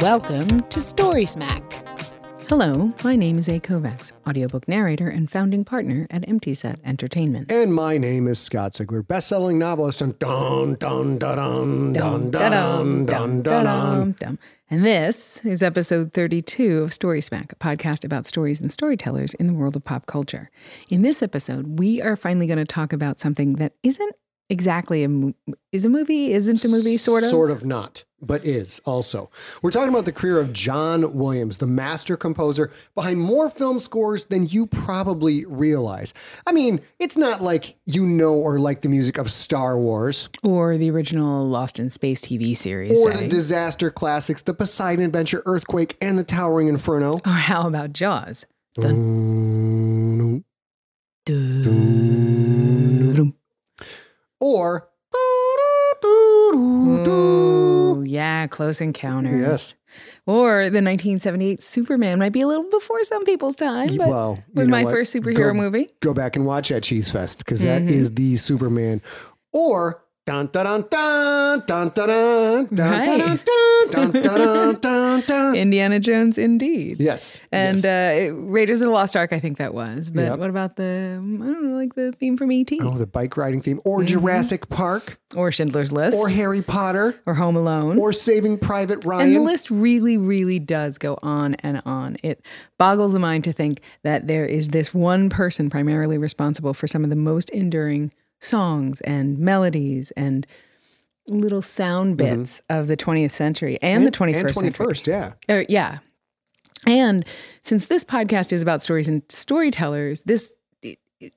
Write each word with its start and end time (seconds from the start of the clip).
Welcome 0.00 0.60
to 0.68 0.82
Story 0.82 1.24
Smack. 1.24 1.62
Hello, 2.48 2.92
my 3.02 3.16
name 3.16 3.38
is 3.38 3.48
A. 3.48 3.58
Kovacs, 3.58 4.12
audiobook 4.28 4.68
narrator 4.68 5.08
and 5.08 5.30
founding 5.30 5.64
partner 5.64 6.04
at 6.10 6.28
Empty 6.28 6.54
Set 6.54 6.78
Entertainment. 6.84 7.50
And 7.50 7.72
my 7.74 7.96
name 7.96 8.28
is 8.28 8.38
Scott 8.38 8.72
Sigler, 8.72 9.06
best-selling 9.06 9.58
novelist 9.58 10.02
and 10.02 10.18
dun 10.18 10.74
dun 10.74 11.18
dun 11.18 11.92
dun 11.92 11.92
dun 11.92 12.30
dun 12.30 13.06
dun 13.06 13.42
dun 13.42 14.12
dun. 14.12 14.38
And 14.70 14.84
this 14.84 15.44
is 15.44 15.62
episode 15.62 16.12
32 16.12 16.82
of 16.82 16.92
Story 16.92 17.20
Smack, 17.20 17.52
a 17.52 17.56
podcast 17.56 18.04
about 18.04 18.26
stories 18.26 18.60
and 18.60 18.72
storytellers 18.72 19.32
in 19.34 19.46
the 19.46 19.54
world 19.54 19.76
of 19.76 19.84
pop 19.84 20.06
culture. 20.06 20.50
In 20.90 21.02
this 21.02 21.22
episode, 21.22 21.78
we 21.78 22.02
are 22.02 22.16
finally 22.16 22.46
going 22.46 22.58
to 22.58 22.64
talk 22.64 22.92
about 22.92 23.20
something 23.20 23.54
that 23.54 23.72
isn't 23.82 24.14
exactly 24.50 25.02
a 25.04 25.08
mo- 25.08 25.32
is 25.72 25.84
a 25.86 25.88
movie, 25.88 26.32
isn't 26.32 26.62
a 26.64 26.68
movie, 26.68 26.96
sort 26.98 27.22
of. 27.24 27.30
Sort 27.30 27.50
of 27.50 27.64
not, 27.64 28.04
but 28.26 28.44
is 28.44 28.80
also. 28.84 29.30
We're 29.62 29.70
talking 29.70 29.90
about 29.90 30.04
the 30.04 30.12
career 30.12 30.40
of 30.40 30.52
John 30.52 31.14
Williams, 31.14 31.58
the 31.58 31.66
master 31.66 32.16
composer 32.16 32.70
behind 32.94 33.20
more 33.20 33.50
film 33.50 33.78
scores 33.78 34.26
than 34.26 34.46
you 34.46 34.66
probably 34.66 35.44
realize. 35.46 36.14
I 36.46 36.52
mean, 36.52 36.80
it's 36.98 37.16
not 37.16 37.42
like 37.42 37.76
you 37.86 38.06
know 38.06 38.34
or 38.34 38.58
like 38.58 38.82
the 38.82 38.88
music 38.88 39.18
of 39.18 39.30
Star 39.30 39.78
Wars 39.78 40.28
Or 40.42 40.76
the 40.76 40.90
original 40.90 41.46
Lost 41.46 41.78
in 41.78 41.90
Space 41.90 42.22
TV 42.22 42.56
series. 42.56 43.04
or 43.04 43.12
the 43.12 43.24
eh? 43.24 43.28
disaster 43.28 43.90
classics, 43.90 44.42
The 44.42 44.54
Poseidon 44.54 45.04
Adventure, 45.04 45.42
Earthquake, 45.46 45.96
and 46.00 46.18
The 46.18 46.24
Towering 46.24 46.68
Inferno. 46.68 47.20
or 47.26 47.32
how 47.32 47.66
about 47.66 47.92
Jaws? 47.92 48.46
Dun, 48.80 50.44
Dun. 51.24 53.34
Or 54.40 54.88
Ooh, 56.54 57.63
yeah, 58.14 58.46
Close 58.46 58.80
Encounters. 58.80 59.40
Yes. 59.40 59.74
Or 60.26 60.62
the 60.70 60.82
1978 60.82 61.62
Superman 61.62 62.18
might 62.18 62.32
be 62.32 62.40
a 62.40 62.46
little 62.46 62.68
before 62.70 63.02
some 63.04 63.24
people's 63.24 63.56
time, 63.56 63.96
but 63.96 64.08
well, 64.08 64.42
was 64.54 64.68
my 64.68 64.84
what? 64.84 64.92
first 64.92 65.14
superhero 65.14 65.52
Go- 65.52 65.54
movie. 65.54 65.88
Go 66.00 66.14
back 66.14 66.36
and 66.36 66.46
watch 66.46 66.70
that 66.70 66.82
Cheese 66.82 67.10
Fest 67.10 67.38
because 67.38 67.62
that 67.62 67.82
Mm-hmm. 67.82 67.94
is 67.94 68.14
the 68.14 68.36
Superman. 68.36 69.00
Or 69.52 70.02
dun 70.26 70.48
dun 70.52 70.64
dun 70.90 71.60
dun 71.66 71.90
dun 71.94 72.14
dun 72.74 72.74
dun 72.74 73.38
dun 73.90 74.12
dun 74.22 74.80
dun 74.80 75.20
dun. 75.26 75.54
Indiana 75.56 76.00
Jones, 76.00 76.38
indeed. 76.38 76.98
Yes. 76.98 77.40
And 77.52 77.84
yes. 77.84 78.30
uh, 78.30 78.34
Raiders 78.34 78.80
of 78.80 78.86
the 78.86 78.92
Lost 78.92 79.16
Ark, 79.16 79.32
I 79.32 79.38
think 79.40 79.58
that 79.58 79.74
was. 79.74 80.08
But 80.10 80.22
Yep. 80.22 80.38
what 80.38 80.48
about 80.50 80.76
the, 80.76 81.12
I 81.12 81.16
don't 81.22 81.70
know, 81.70 81.76
like 81.76 81.94
the 81.94 82.12
theme 82.12 82.36
from 82.38 82.50
E.T. 82.52 82.78
oh, 82.82 82.96
the 82.96 83.06
bike 83.06 83.36
riding 83.36 83.60
theme, 83.60 83.80
or 83.84 83.98
Mm-hmm. 83.98 84.06
Jurassic 84.06 84.68
Park, 84.70 85.18
or 85.36 85.52
Schindler's 85.52 85.92
List 85.92 86.16
or 86.16 86.28
Harry 86.30 86.62
Potter, 86.62 87.20
or 87.26 87.34
Home 87.34 87.56
Alone. 87.56 87.98
or 87.98 88.12
Saving 88.12 88.58
Private 88.58 89.04
Ryan. 89.04 89.26
and 89.28 89.36
the 89.36 89.40
list 89.40 89.70
really, 89.70 90.16
really 90.16 90.58
does 90.58 90.96
go 90.98 91.18
on 91.22 91.54
and 91.56 91.82
on. 91.84 92.16
It 92.22 92.40
boggles 92.78 93.12
the 93.12 93.18
mind 93.18 93.44
to 93.44 93.52
think 93.52 93.82
that 94.04 94.26
there 94.26 94.46
is 94.46 94.68
this 94.68 94.94
one 94.94 95.28
person 95.28 95.68
primarily 95.70 96.16
responsible 96.18 96.72
for 96.74 96.86
some 96.86 97.04
of 97.04 97.10
the 97.10 97.16
most 97.16 97.50
enduring 97.50 98.10
songs 98.44 99.00
and 99.02 99.38
melodies 99.38 100.10
and 100.12 100.46
little 101.30 101.62
sound 101.62 102.16
bits 102.18 102.60
of 102.68 102.86
the 102.86 102.96
20th 102.96 103.32
century 103.32 103.78
and, 103.82 104.06
the 104.06 104.10
21st 104.10 104.34
Mm-hmm. 104.34 104.46
and 104.46 104.54
century. 104.54 104.86
21st, 104.86 105.06
yeah. 105.06 105.32
Uh, 105.56 105.64
yeah. 105.68 105.98
And 106.86 107.24
since 107.62 107.86
this 107.86 108.04
podcast 108.04 108.52
is 108.52 108.60
about 108.62 108.82
stories 108.82 109.08
and 109.08 109.22
storytellers, 109.30 110.20
this 110.24 110.52
it, 110.82 110.98
it- 111.20 111.32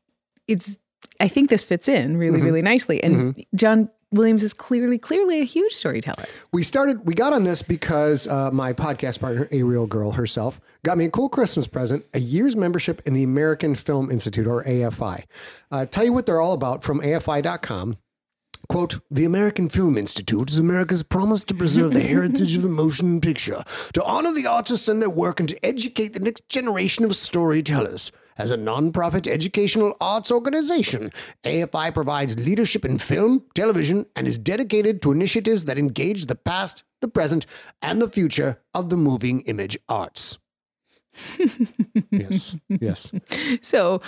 it's 0.47 0.77
I 1.21 1.27
think 1.29 1.49
this 1.49 1.63
fits 1.63 1.87
in 1.87 2.17
really, 2.17 2.41
really 2.41 2.61
nicely. 2.61 3.01
And 3.03 3.43
John 3.55 3.89
Williams 4.11 4.41
is 4.41 4.53
clearly, 4.53 4.97
clearly 4.97 5.41
a 5.41 5.43
huge 5.43 5.73
storyteller. 5.73 6.25
We 6.53 6.63
started, 6.63 7.05
we 7.05 7.13
got 7.13 7.33
on 7.33 7.43
this 7.43 7.61
because 7.61 8.27
uh, 8.27 8.51
my 8.51 8.71
podcast 8.71 9.19
partner, 9.19 9.49
a 9.51 9.63
real 9.63 9.85
girl 9.85 10.11
herself, 10.11 10.61
got 10.83 10.97
me 10.97 11.05
a 11.05 11.09
cool 11.09 11.27
Christmas 11.27 11.67
present 11.67 12.05
a 12.13 12.19
year's 12.19 12.55
membership 12.55 13.01
in 13.05 13.13
the 13.13 13.23
American 13.23 13.75
Film 13.75 14.09
Institute, 14.09 14.47
or 14.47 14.63
AFI. 14.63 15.23
Uh, 15.71 15.85
tell 15.85 16.05
you 16.05 16.13
what 16.13 16.25
they're 16.25 16.39
all 16.39 16.53
about 16.53 16.83
from 16.83 17.01
AFI.com. 17.01 17.97
Quote, 18.69 18.99
the 19.09 19.25
American 19.25 19.69
Film 19.69 19.97
Institute 19.97 20.49
is 20.49 20.59
America's 20.59 21.03
promise 21.03 21.43
to 21.45 21.53
preserve 21.53 21.93
the 21.93 22.01
heritage 22.07 22.55
of 22.55 22.61
the 22.61 22.69
motion 22.69 23.21
picture, 23.21 23.63
to 23.93 24.03
honor 24.03 24.33
the 24.33 24.47
artists 24.47 24.87
and 24.87 25.01
their 25.01 25.09
work, 25.09 25.39
and 25.39 25.49
to 25.49 25.65
educate 25.65 26.13
the 26.13 26.19
next 26.19 26.47
generation 26.49 27.05
of 27.05 27.15
storytellers. 27.15 28.11
As 28.37 28.51
a 28.51 28.57
nonprofit 28.57 29.27
educational 29.27 29.95
arts 29.99 30.31
organization, 30.31 31.11
AFI 31.43 31.93
provides 31.93 32.37
leadership 32.39 32.85
in 32.85 32.97
film, 32.99 33.43
television, 33.55 34.05
and 34.15 34.27
is 34.27 34.37
dedicated 34.37 35.01
to 35.01 35.11
initiatives 35.11 35.65
that 35.65 35.77
engage 35.77 36.27
the 36.27 36.35
past, 36.35 36.83
the 37.01 37.07
present, 37.07 37.45
and 37.81 38.01
the 38.01 38.09
future 38.09 38.59
of 38.73 38.89
the 38.89 38.97
moving 38.97 39.41
image 39.41 39.77
arts. 39.89 40.37
yes, 42.11 42.55
yes. 42.69 43.11
So, 43.61 44.01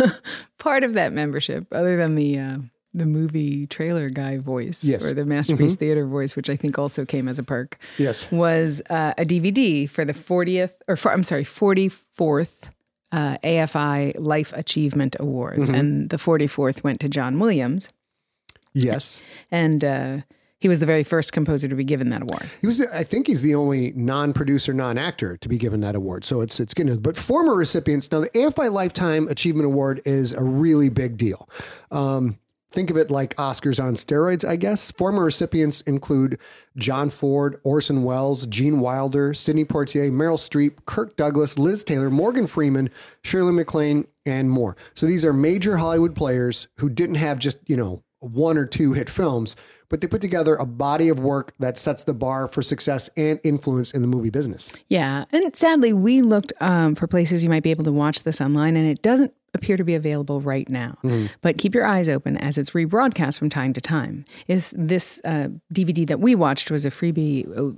part 0.58 0.84
of 0.84 0.94
that 0.94 1.12
membership, 1.12 1.66
other 1.72 1.96
than 1.96 2.14
the 2.14 2.38
uh, 2.38 2.58
the 2.96 3.06
movie 3.06 3.66
trailer 3.66 4.08
guy 4.08 4.38
voice 4.38 4.84
Yes. 4.84 5.04
or 5.04 5.14
the 5.14 5.26
masterpiece 5.26 5.74
theater 5.74 6.06
voice, 6.06 6.36
which 6.36 6.48
I 6.48 6.54
think 6.54 6.78
also 6.78 7.04
came 7.04 7.26
as 7.26 7.40
a 7.40 7.42
perk, 7.42 7.78
Yes. 7.98 8.30
was 8.30 8.82
uh, 8.88 9.14
a 9.18 9.24
DVD 9.24 9.90
for 9.90 10.04
the 10.04 10.12
40th 10.14 10.74
or 10.86 10.94
for, 10.94 11.10
I'm 11.10 11.24
sorry, 11.24 11.42
44th 11.42 12.70
uh, 13.14 13.36
AFI 13.44 14.14
Life 14.18 14.52
Achievement 14.56 15.14
Award, 15.20 15.58
and 15.68 16.10
the 16.10 16.16
44th 16.16 16.82
went 16.82 16.98
to 17.00 17.08
John 17.08 17.38
Williams, 17.38 17.88
Yes. 18.72 19.22
and 19.52 19.84
uh, 19.84 20.18
he 20.58 20.68
was 20.68 20.80
the 20.80 20.86
very 20.86 21.04
first 21.04 21.32
composer 21.32 21.68
to 21.68 21.74
be 21.76 21.84
given 21.84 22.08
that 22.10 22.22
award. 22.22 22.48
He 22.60 22.66
was, 22.66 22.78
the, 22.78 22.86
I 22.92 23.04
think, 23.04 23.26
he's 23.28 23.42
the 23.42 23.54
only 23.54 23.92
non-producer, 23.94 24.72
non-actor 24.74 25.36
to 25.36 25.48
be 25.48 25.58
given 25.58 25.80
that 25.80 25.94
award. 25.94 26.24
So 26.24 26.40
it's 26.40 26.58
it's 26.58 26.74
getting. 26.74 26.96
But 26.98 27.16
former 27.16 27.54
recipients 27.54 28.10
now, 28.10 28.20
the 28.20 28.30
AFI 28.30 28.72
Lifetime 28.72 29.28
Achievement 29.28 29.66
Award 29.66 30.00
is 30.04 30.32
a 30.32 30.42
really 30.42 30.88
big 30.88 31.16
deal. 31.16 31.48
Um, 31.90 32.38
think 32.74 32.90
of 32.90 32.96
it 32.96 33.10
like 33.10 33.36
Oscars 33.36 33.82
on 33.82 33.94
steroids, 33.94 34.46
I 34.46 34.56
guess. 34.56 34.90
Former 34.90 35.24
recipients 35.24 35.80
include 35.82 36.38
John 36.76 37.08
Ford, 37.08 37.60
Orson 37.62 38.02
Welles, 38.02 38.46
Gene 38.46 38.80
Wilder, 38.80 39.32
Sidney 39.32 39.64
Poitier, 39.64 40.10
Meryl 40.10 40.36
Streep, 40.36 40.84
Kirk 40.84 41.16
Douglas, 41.16 41.58
Liz 41.58 41.84
Taylor, 41.84 42.10
Morgan 42.10 42.46
Freeman, 42.46 42.90
Shirley 43.22 43.52
MacLaine, 43.52 44.06
and 44.26 44.50
more. 44.50 44.76
So 44.94 45.06
these 45.06 45.24
are 45.24 45.32
major 45.32 45.76
Hollywood 45.76 46.14
players 46.14 46.68
who 46.78 46.88
didn't 46.90 47.16
have 47.16 47.38
just 47.38 47.58
you 47.66 47.76
know 47.76 48.02
one 48.20 48.58
or 48.58 48.66
two 48.66 48.92
hit 48.94 49.08
films, 49.08 49.54
but 49.88 50.00
they 50.00 50.06
put 50.06 50.20
together 50.20 50.54
a 50.56 50.66
body 50.66 51.08
of 51.08 51.20
work 51.20 51.52
that 51.58 51.76
sets 51.78 52.04
the 52.04 52.14
bar 52.14 52.48
for 52.48 52.62
success 52.62 53.08
and 53.16 53.38
influence 53.44 53.90
in 53.92 54.02
the 54.02 54.08
movie 54.08 54.30
business. 54.30 54.72
Yeah, 54.88 55.24
and 55.32 55.54
sadly, 55.54 55.92
we 55.92 56.22
looked 56.22 56.52
um, 56.60 56.94
for 56.94 57.06
places 57.06 57.44
you 57.44 57.50
might 57.50 57.62
be 57.62 57.70
able 57.70 57.84
to 57.84 57.92
watch 57.92 58.22
this 58.22 58.40
online, 58.40 58.76
and 58.76 58.86
it 58.88 59.02
doesn't 59.02 59.32
appear 59.54 59.76
to 59.76 59.84
be 59.84 59.94
available 59.94 60.40
right 60.40 60.68
now. 60.68 60.98
But 61.40 61.58
keep 61.58 61.74
your 61.74 61.86
eyes 61.86 62.08
open 62.08 62.36
as 62.38 62.58
it's 62.58 62.70
rebroadcast 62.70 63.38
from 63.38 63.50
time 63.50 63.72
to 63.74 63.80
time. 63.80 64.24
Is 64.48 64.74
this 64.76 65.20
uh, 65.24 65.48
DVD 65.72 66.06
that 66.08 66.18
we 66.20 66.34
watched 66.34 66.70
was 66.72 66.84
a 66.84 66.90
freebie. 66.90 67.46
uh, 67.56 67.76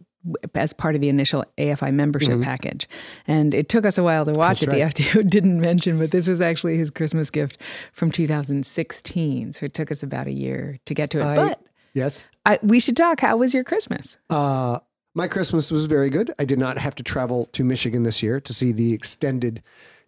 As 0.54 0.72
part 0.72 0.94
of 0.96 1.00
the 1.02 1.08
initial 1.08 1.44
AFI 1.58 1.92
membership 1.94 2.40
package. 2.42 2.88
And 3.28 3.54
it 3.54 3.68
took 3.68 3.84
us 3.86 3.96
a 3.98 4.02
while 4.02 4.24
to 4.24 4.32
watch 4.32 4.62
it. 4.62 4.70
The 4.70 4.80
FTO 5.02 5.28
didn't 5.36 5.60
mention, 5.60 5.98
but 6.00 6.10
this 6.10 6.26
was 6.26 6.40
actually 6.40 6.76
his 6.78 6.90
Christmas 6.90 7.30
gift 7.30 7.58
from 7.92 8.10
2016. 8.10 9.52
So 9.52 9.66
it 9.66 9.74
took 9.74 9.90
us 9.90 10.02
about 10.02 10.26
a 10.26 10.32
year 10.32 10.78
to 10.86 10.94
get 10.94 11.10
to 11.10 11.18
it. 11.18 11.24
I- 11.24 11.36
but 11.36 11.60
Yes. 11.96 12.24
I, 12.44 12.58
we 12.62 12.78
should 12.78 12.96
talk. 12.96 13.20
How 13.20 13.36
was 13.38 13.54
your 13.54 13.64
Christmas? 13.64 14.18
Uh, 14.30 14.78
my 15.14 15.26
Christmas 15.28 15.70
was 15.70 15.86
very 15.86 16.10
good. 16.10 16.30
I 16.38 16.44
did 16.44 16.58
not 16.58 16.76
have 16.78 16.94
to 16.96 17.02
travel 17.02 17.46
to 17.52 17.64
Michigan 17.64 18.02
this 18.02 18.22
year 18.22 18.38
to 18.40 18.52
see 18.52 18.70
the 18.70 18.92
extended 18.92 19.62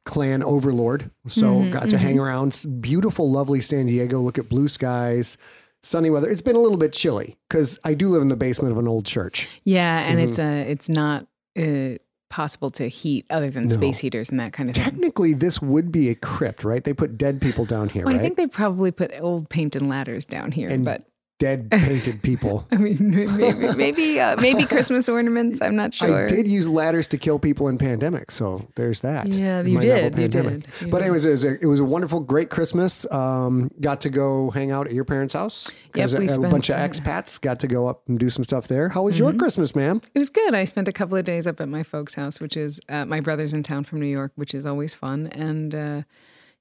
clan 0.05 0.43
overlord. 0.43 1.11
So 1.27 1.71
got 1.73 1.89
to 1.91 1.99
hang 1.99 2.19
around 2.19 2.65
beautiful, 2.81 3.31
lovely 3.31 3.61
San 3.63 3.87
Diego, 3.87 4.21
look 4.21 4.39
at 4.39 4.49
blue 4.51 4.69
skies, 4.69 5.39
sunny 5.83 6.11
weather. 6.11 6.29
It's 6.29 6.43
been 6.43 6.57
a 6.57 6.61
little 6.61 6.77
bit 6.79 6.93
chilly 6.93 7.39
because 7.49 7.79
I 7.85 7.95
do 7.95 8.09
live 8.09 8.23
in 8.23 8.29
the 8.29 8.37
basement 8.37 8.73
of 8.73 8.79
an 8.79 8.87
old 8.87 9.07
church. 9.07 9.49
Yeah, 9.65 10.01
and 10.01 10.19
Mm-hmm. 10.19 10.29
it's 10.29 10.39
a 10.39 10.71
it's 10.71 10.89
not 10.91 11.27
uh, 11.59 11.97
possible 12.31 12.71
to 12.73 12.87
heat 12.89 13.27
other 13.31 13.49
than 13.51 13.69
space 13.71 13.99
heaters 13.99 14.31
and 14.31 14.39
that 14.41 14.53
kind 14.53 14.69
of 14.69 14.77
thing. 14.77 14.85
Technically, 14.85 15.33
this 15.35 15.61
would 15.63 15.91
be 15.91 16.11
a 16.11 16.15
crypt, 16.15 16.65
right? 16.65 16.85
They 16.85 16.93
put 16.93 17.17
dead 17.17 17.41
people 17.41 17.65
down 17.65 17.89
here, 17.89 18.05
Well, 18.05 18.13
right? 18.15 18.21
I 18.21 18.23
think 18.23 18.37
they 18.37 18.47
probably 18.47 18.91
put 18.91 19.11
old 19.21 19.49
paint 19.49 19.75
and 19.75 19.89
ladders 19.89 20.27
down 20.27 20.53
here, 20.53 20.69
And 20.69 20.85
but 20.85 21.05
dead 21.39 21.71
painted 21.71 22.21
people. 22.23 22.67
I 22.73 22.77
mean, 22.77 22.97
maybe 23.37 23.75
maybe, 23.77 24.21
uh, 24.21 24.37
maybe 24.41 24.65
Christmas 24.67 25.09
ornaments. 25.09 25.63
I'm 25.63 25.77
not 25.77 25.95
sure. 25.95 26.25
I 26.25 26.27
did 26.27 26.49
use 26.49 26.69
ladders 26.69 27.07
to 27.09 27.19
kill 27.19 27.39
people 27.39 27.69
in 27.69 27.79
pandemic, 27.79 28.31
so 28.31 28.69
there's 28.75 29.01
that. 29.01 29.29
Yeah, 29.29 29.63
you 29.63 29.81
did, 29.81 30.19
you 30.19 30.29
did, 30.29 30.67
you 30.81 30.89
but 30.89 30.99
did. 30.99 31.03
anyways, 31.03 31.27
it 31.27 31.31
was 31.31 31.45
a, 31.45 31.61
it 31.61 31.67
was 31.67 31.81
a 31.81 31.85
wonderful, 31.85 32.21
great 32.21 32.51
Christmas. 32.51 33.11
Um, 33.13 33.71
got 33.81 34.01
to 34.03 34.11
go 34.11 34.51
hang 34.51 34.71
out 34.73 34.87
at 34.89 34.93
your 34.93 35.05
parents' 35.05 35.35
house. 35.35 35.71
Yep, 35.95 36.11
we 36.19 36.29
a, 36.29 36.35
a 36.41 36.51
bunch 36.51 36.69
of 36.71 36.77
uh, 36.77 36.81
expats 36.81 37.41
got 37.41 37.61
to 37.61 37.69
go 37.69 37.87
up 37.87 38.03
and 38.09 38.19
do 38.19 38.31
some 38.31 38.45
stuff 38.45 38.69
there. 38.69 38.89
How 38.89 39.03
was 39.03 39.19
your 39.19 39.29
Mm-hmm. 39.29 39.39
Christmas, 39.39 39.77
ma'am? 39.77 40.01
It 40.15 40.19
was 40.19 40.31
good. 40.31 40.55
I 40.55 40.65
spent 40.65 40.89
a 40.89 40.93
couple 40.93 41.17
of 41.17 41.25
days 41.25 41.47
up 41.47 41.61
at 41.61 41.69
my 41.69 41.83
folks' 41.83 42.15
house, 42.15 42.41
which 42.41 42.57
is 42.57 42.81
uh, 42.89 43.05
my 43.05 43.21
brother's 43.21 43.53
in 43.53 43.63
town 43.63 43.85
from 43.85 44.01
New 44.01 44.07
York, 44.07 44.33
which 44.37 44.55
is 44.55 44.65
always 44.67 44.95
fun. 44.95 45.27
And 45.29 45.75
uh, 45.75 46.03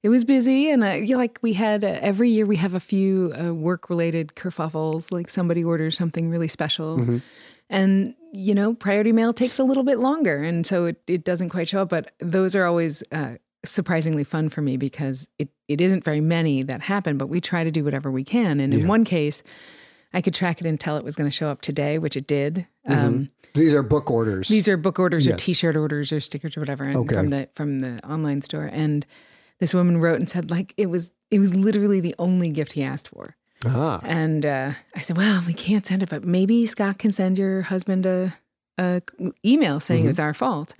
it 0.02 0.08
was 0.08 0.24
busy. 0.24 0.70
And 0.70 1.08
yeah, 1.08 1.16
like 1.16 1.38
we 1.42 1.52
had 1.54 1.84
uh, 1.84 1.98
every 2.00 2.30
year, 2.30 2.46
we 2.46 2.56
have 2.56 2.74
a 2.74 2.80
few 2.80 3.32
uh, 3.38 3.52
work 3.54 3.90
related 3.90 4.34
kerfuffles, 4.36 5.10
like 5.12 5.28
somebody 5.28 5.64
orders 5.64 5.96
something 5.96 6.30
really 6.30 6.48
special. 6.48 7.20
And, 7.70 8.14
you 8.32 8.54
know, 8.54 8.72
priority 8.74 9.12
mail 9.12 9.32
takes 9.32 9.58
a 9.58 9.64
little 9.64 9.84
bit 9.84 9.98
longer. 9.98 10.42
And 10.42 10.66
so 10.66 10.86
it, 10.86 11.02
it 11.06 11.24
doesn't 11.24 11.50
quite 11.50 11.68
show 11.68 11.82
up. 11.82 11.90
But 11.90 12.12
those 12.18 12.56
are 12.56 12.64
always 12.64 13.02
uh, 13.12 13.34
surprisingly 13.64 14.24
fun 14.24 14.48
for 14.48 14.62
me 14.62 14.76
because 14.78 15.28
it, 15.38 15.50
it 15.66 15.80
isn't 15.80 16.02
very 16.04 16.20
many 16.20 16.62
that 16.62 16.80
happen, 16.80 17.18
but 17.18 17.26
we 17.28 17.40
try 17.40 17.64
to 17.64 17.70
do 17.70 17.84
whatever 17.84 18.10
we 18.10 18.24
can. 18.24 18.60
And 18.60 18.72
in 18.72 18.86
one 18.88 19.04
case, 19.04 19.42
I 20.14 20.22
could 20.22 20.32
track 20.32 20.60
it 20.62 20.66
and 20.66 20.80
tell 20.80 20.96
it 20.96 21.04
was 21.04 21.16
going 21.16 21.28
to 21.28 21.34
show 21.36 21.48
up 21.48 21.60
today, 21.60 21.98
which 21.98 22.16
it 22.16 22.26
did. 22.26 22.66
Um, 22.86 23.28
These 23.52 23.74
are 23.74 23.82
book 23.82 24.10
orders. 24.10 24.48
these 24.48 24.66
are 24.68 24.78
book 24.78 24.98
orders 24.98 25.26
or 25.28 25.36
T-shirt 25.36 25.76
orders 25.76 26.12
or 26.12 26.20
stickers 26.20 26.56
or 26.56 26.60
whatever, 26.60 26.84
and 26.84 26.96
Okay. 26.96 27.14
from 27.16 27.28
the 27.28 27.48
from 27.54 27.80
the 27.80 28.00
online 28.08 28.40
store. 28.40 28.70
And 28.72 29.04
this 29.60 29.74
woman 29.74 29.98
wrote 29.98 30.18
and 30.20 30.28
said 30.28 30.50
like 30.50 30.74
it 30.76 30.86
was 30.86 31.12
it 31.30 31.38
was 31.38 31.54
literally 31.54 32.00
the 32.00 32.14
only 32.18 32.50
gift 32.50 32.72
he 32.72 32.82
asked 32.82 33.08
for. 33.08 33.36
ah, 33.66 34.00
And 34.04 34.46
uh, 34.46 34.72
I 34.94 35.00
said, 35.00 35.16
well, 35.16 35.42
we 35.46 35.52
can't 35.52 35.84
send 35.84 36.02
it, 36.02 36.08
but 36.08 36.24
maybe 36.24 36.64
Scott 36.66 36.98
can 36.98 37.10
send 37.12 37.36
your 37.38 37.62
husband 37.62 38.06
a, 38.06 38.34
a 38.78 39.02
email 39.44 39.80
saying 39.80 40.02
Mm-hmm. 40.02 40.10
it's 40.10 40.18
our 40.20 40.32
fault. 40.34 40.74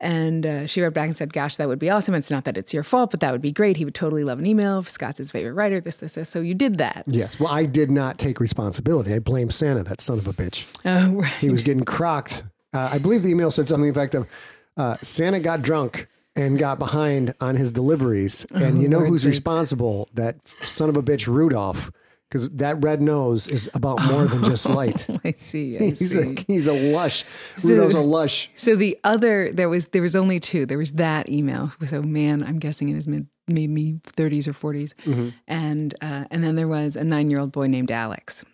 And 0.00 0.46
uh, 0.46 0.66
she 0.68 0.80
wrote 0.80 0.94
back 0.94 1.08
and 1.08 1.16
said, 1.16 1.32
gosh, 1.32 1.56
that 1.56 1.66
would 1.66 1.80
be 1.80 1.90
awesome. 1.90 2.14
It's 2.14 2.30
not 2.30 2.44
that 2.44 2.56
it's 2.56 2.72
your 2.72 2.84
fault, 2.84 3.10
but 3.10 3.18
that 3.20 3.32
would 3.32 3.40
be 3.42 3.50
great. 3.50 3.76
He 3.76 3.84
would 3.84 3.96
totally 3.96 4.22
love 4.22 4.38
an 4.38 4.46
email. 4.46 4.80
Scott's 4.84 5.18
his 5.18 5.32
favorite 5.32 5.54
writer, 5.54 5.80
this, 5.80 5.96
this, 5.96 6.14
this. 6.14 6.28
So 6.28 6.40
you 6.40 6.54
did 6.54 6.78
that. 6.78 7.02
yes. 7.08 7.40
Well, 7.40 7.48
I 7.52 7.66
did 7.66 7.90
not 7.90 8.16
take 8.16 8.38
responsibility. 8.38 9.12
I 9.12 9.18
blame 9.18 9.50
Santa, 9.50 9.82
that 9.84 10.00
son 10.00 10.18
of 10.18 10.28
a 10.28 10.32
bitch. 10.32 10.66
Oh, 10.84 11.14
right. 11.22 11.32
He 11.40 11.50
was 11.50 11.62
getting 11.62 11.84
crocked. 11.84 12.44
Uh, 12.72 12.90
I 12.92 12.98
believe 12.98 13.22
the 13.24 13.30
email 13.30 13.50
said 13.50 13.66
something 13.66 13.88
to 13.88 13.92
the 13.92 14.00
effect 14.00 14.14
of 14.14 14.28
uh, 14.76 14.96
Santa 15.02 15.40
got 15.40 15.62
drunk 15.62 16.06
and 16.38 16.58
got 16.58 16.78
behind 16.78 17.34
on 17.40 17.56
his 17.56 17.72
deliveries. 17.72 18.44
And 18.54 18.80
you 18.80 18.88
know 18.88 19.00
who's 19.00 19.26
responsible? 19.26 20.08
That 20.14 20.36
son 20.62 20.88
of 20.88 20.96
a 20.96 21.02
bitch, 21.02 21.26
Rudolph. 21.26 21.90
Because 22.30 22.50
that 22.50 22.76
red 22.84 23.00
nose 23.00 23.48
is 23.48 23.70
about 23.72 24.04
more 24.04 24.26
than 24.26 24.44
just 24.44 24.68
light. 24.80 25.06
I 25.24 25.30
see. 25.32 25.76
I 25.78 25.80
He's 25.84 26.10
see. 26.12 26.34
a 26.36 26.44
he's 26.46 26.66
a 26.66 26.74
lush. 26.92 27.24
Rudolph's 27.64 27.94
a 27.94 28.00
lush. 28.00 28.50
So 28.54 28.76
the 28.76 28.98
other 29.02 29.50
there 29.50 29.70
was 29.70 29.88
there 29.88 30.02
was 30.02 30.14
only 30.14 30.38
two. 30.38 30.66
There 30.66 30.76
was 30.76 30.92
that 30.92 31.30
email. 31.30 31.72
A 31.90 32.02
man, 32.02 32.42
I'm 32.42 32.58
guessing 32.58 32.90
in 32.90 32.96
his 32.96 33.08
mid 33.08 33.26
maybe 33.46 33.94
30s 34.08 34.46
or 34.46 34.52
40s, 34.52 34.92
Mm-hmm. 35.04 35.28
and 35.46 35.94
uh, 36.02 36.26
and 36.30 36.44
then 36.44 36.54
there 36.56 36.68
was 36.68 36.96
a 36.96 37.04
nine 37.04 37.30
year 37.30 37.40
old 37.40 37.50
boy 37.50 37.66
named 37.66 37.90
Alex, 37.90 38.44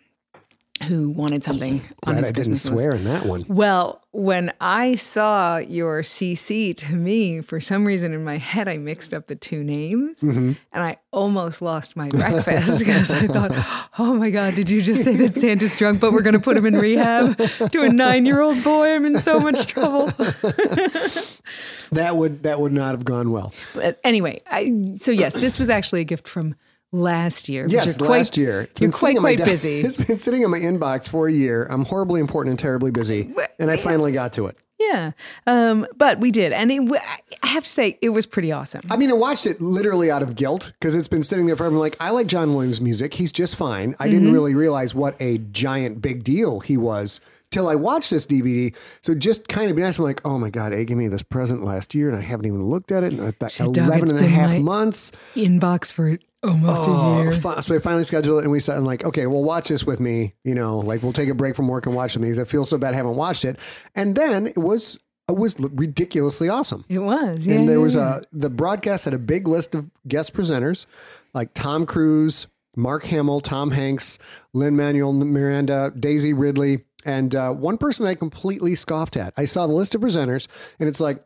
who 0.87 1.09
wanted 1.09 1.43
something 1.43 1.75
on 2.05 2.13
Glad 2.13 2.17
his 2.17 2.29
I 2.29 2.31
didn't 2.31 2.35
Christmas 2.35 2.65
list. 2.69 2.73
swear 2.83 2.95
in 2.95 3.03
that 3.05 3.25
one. 3.25 3.45
Well, 3.47 4.01
when 4.11 4.51
I 4.61 4.95
saw 4.95 5.57
your 5.57 6.01
CC 6.03 6.75
to 6.77 6.95
me, 6.95 7.41
for 7.41 7.59
some 7.59 7.85
reason 7.85 8.13
in 8.13 8.23
my 8.23 8.37
head, 8.37 8.67
I 8.67 8.77
mixed 8.77 9.13
up 9.13 9.27
the 9.27 9.35
two 9.35 9.63
names 9.63 10.21
Mm-hmm. 10.21 10.51
and 10.73 10.83
I 10.83 10.97
almost 11.11 11.61
lost 11.61 11.95
my 11.95 12.09
breakfast 12.09 12.79
because 12.79 13.11
I 13.11 13.27
thought, 13.27 13.51
oh 13.99 14.13
my 14.15 14.29
God, 14.29 14.55
did 14.55 14.69
you 14.69 14.81
just 14.81 15.03
say 15.03 15.15
that 15.17 15.33
Santa's 15.35 15.77
drunk, 15.77 15.99
but 16.01 16.11
we're 16.11 16.21
going 16.21 16.33
to 16.35 16.39
put 16.41 16.55
him 16.57 16.65
in 16.65 16.75
rehab 16.75 17.37
to 17.71 17.81
a 17.81 17.89
nine 17.89 18.25
year 18.25 18.41
old 18.41 18.61
boy? 18.63 18.93
I'm 18.93 19.05
in 19.05 19.19
so 19.19 19.39
much 19.39 19.65
trouble. 19.67 20.11
That 21.91 22.17
would 22.17 22.43
that 22.43 22.59
would 22.59 22.73
not 22.73 22.91
have 22.91 23.05
gone 23.05 23.31
well. 23.31 23.53
But 23.75 23.99
anyway, 24.03 24.39
I, 24.49 24.95
so 24.99 25.11
yes, 25.11 25.35
this 25.35 25.59
was 25.59 25.69
actually 25.69 26.01
a 26.01 26.03
gift 26.03 26.27
from 26.27 26.55
last 26.95 27.49
year. 27.49 27.65
Yes, 27.69 27.97
quite- 27.97 28.09
last 28.09 28.37
year. 28.37 28.61
It's 28.61 28.81
You're 28.81 28.91
quite, 28.91 29.17
quite 29.17 29.37
de- 29.37 29.45
busy. 29.45 29.81
It's 29.85 29.97
been 29.97 30.17
sitting 30.17 30.41
in 30.43 30.49
my 30.51 30.59
inbox 30.59 31.09
for 31.09 31.27
a 31.27 31.31
year. 31.31 31.67
I'm 31.69 31.85
horribly 31.85 32.19
important 32.21 32.51
and 32.51 32.59
terribly 32.59 32.91
busy, 32.91 33.33
and 33.59 33.69
I 33.71 33.77
finally 33.77 34.11
got 34.11 34.33
to 34.33 34.47
it. 34.47 34.57
Yeah. 34.79 35.11
Um, 35.47 35.87
but 35.95 36.19
we 36.19 36.31
did. 36.31 36.51
And 36.51 36.69
it, 36.69 37.01
I 37.43 37.47
have 37.47 37.63
to 37.63 37.69
say, 37.69 37.97
it 38.01 38.09
was 38.09 38.25
pretty 38.25 38.51
awesome. 38.51 38.81
I 38.89 38.97
mean, 38.97 39.09
I 39.09 39.13
watched 39.13 39.45
it 39.45 39.61
literally 39.61 40.11
out 40.11 40.21
of 40.21 40.35
guilt 40.35 40.73
because 40.79 40.95
it's 40.95 41.07
been 41.07 41.23
sitting 41.23 41.45
there 41.45 41.55
forever. 41.55 41.73
I'm 41.73 41.79
like, 41.79 41.95
I 42.01 42.09
like 42.09 42.27
John 42.27 42.53
Williams' 42.53 42.81
music. 42.81 43.13
He's 43.13 43.31
just 43.31 43.55
fine. 43.55 43.95
I 43.99 44.05
Mm-hmm. 44.07 44.11
didn't 44.13 44.33
really 44.33 44.53
realize 44.53 44.93
what 44.93 45.15
a 45.21 45.37
giant 45.37 46.01
big 46.01 46.25
deal 46.25 46.59
he 46.59 46.75
was 46.75 47.21
till 47.51 47.69
I 47.69 47.75
watched 47.75 48.11
this 48.11 48.27
DVD. 48.27 48.75
So 49.01 49.15
just 49.15 49.47
kind 49.47 49.69
of 49.69 49.77
be 49.77 49.81
nice. 49.81 49.97
I'm 49.97 50.03
like, 50.03 50.19
oh 50.25 50.37
my 50.37 50.49
God, 50.49 50.73
A 50.73 50.83
gave 50.83 50.97
me 50.97 51.07
this 51.07 51.23
present 51.23 51.63
last 51.63 51.95
year 51.95 52.09
and 52.09 52.17
I 52.17 52.21
haven't 52.21 52.45
even 52.45 52.65
looked 52.65 52.91
at 52.91 53.03
it 53.03 53.13
in 53.13 53.19
uh, 53.21 53.31
11 53.59 54.03
it's 54.03 54.11
and 54.11 54.19
a 54.19 54.27
half 54.27 54.59
months. 54.59 55.13
Inbox 55.37 55.93
for 55.93 56.17
almost 56.49 56.87
a 56.87 56.91
Oh, 56.91 57.21
year. 57.23 57.31
fi- 57.31 57.59
so 57.61 57.73
we 57.73 57.79
finally 57.79 58.03
scheduled 58.03 58.39
it 58.39 58.43
and 58.43 58.51
we 58.51 58.59
said, 58.59 58.77
I'm 58.77 58.85
like, 58.85 59.03
okay, 59.03 59.27
well, 59.27 59.43
watch 59.43 59.67
this 59.69 59.83
with 59.85 59.99
me. 59.99 60.33
You 60.43 60.55
know, 60.55 60.79
like 60.79 61.03
we'll 61.03 61.13
take 61.13 61.29
a 61.29 61.33
break 61.33 61.55
from 61.55 61.67
work 61.67 61.85
and 61.85 61.95
watch 61.95 62.13
some 62.13 62.23
of 62.23 62.27
these. 62.27 62.39
I 62.39 62.43
feel 62.45 62.65
so 62.65 62.77
bad 62.77 62.93
I 62.93 62.97
haven't 62.97 63.15
watched 63.15 63.45
it. 63.45 63.57
And 63.95 64.15
then 64.15 64.47
it 64.47 64.57
was, 64.57 64.99
it 65.27 65.35
was 65.35 65.55
ridiculously 65.59 66.49
awesome. 66.49 66.85
It 66.89 66.99
was. 66.99 67.45
Yeah. 67.47 67.55
and 67.55 67.67
there 67.69 67.77
yeah, 67.77 67.83
was 67.83 67.95
yeah. 67.95 68.17
a 68.17 68.21
the 68.31 68.49
broadcast 68.49 69.05
had 69.05 69.13
a 69.13 69.19
big 69.19 69.47
list 69.47 69.73
of 69.75 69.89
guest 70.07 70.33
presenters 70.33 70.85
like 71.33 71.53
Tom 71.53 71.85
Cruise, 71.85 72.47
Mark 72.75 73.05
Hamill, 73.05 73.39
Tom 73.39 73.71
Hanks, 73.71 74.19
Lin-Manuel 74.53 75.13
Miranda, 75.13 75.91
Daisy 75.97 76.33
Ridley, 76.33 76.83
and 77.05 77.33
uh, 77.35 77.51
one 77.51 77.77
person 77.77 78.03
that 78.05 78.11
I 78.11 78.15
completely 78.15 78.75
scoffed 78.75 79.15
at. 79.17 79.33
I 79.37 79.45
saw 79.45 79.67
the 79.67 79.73
list 79.73 79.95
of 79.95 80.01
presenters, 80.01 80.47
and 80.79 80.87
it's 80.89 80.99
like 80.99 81.23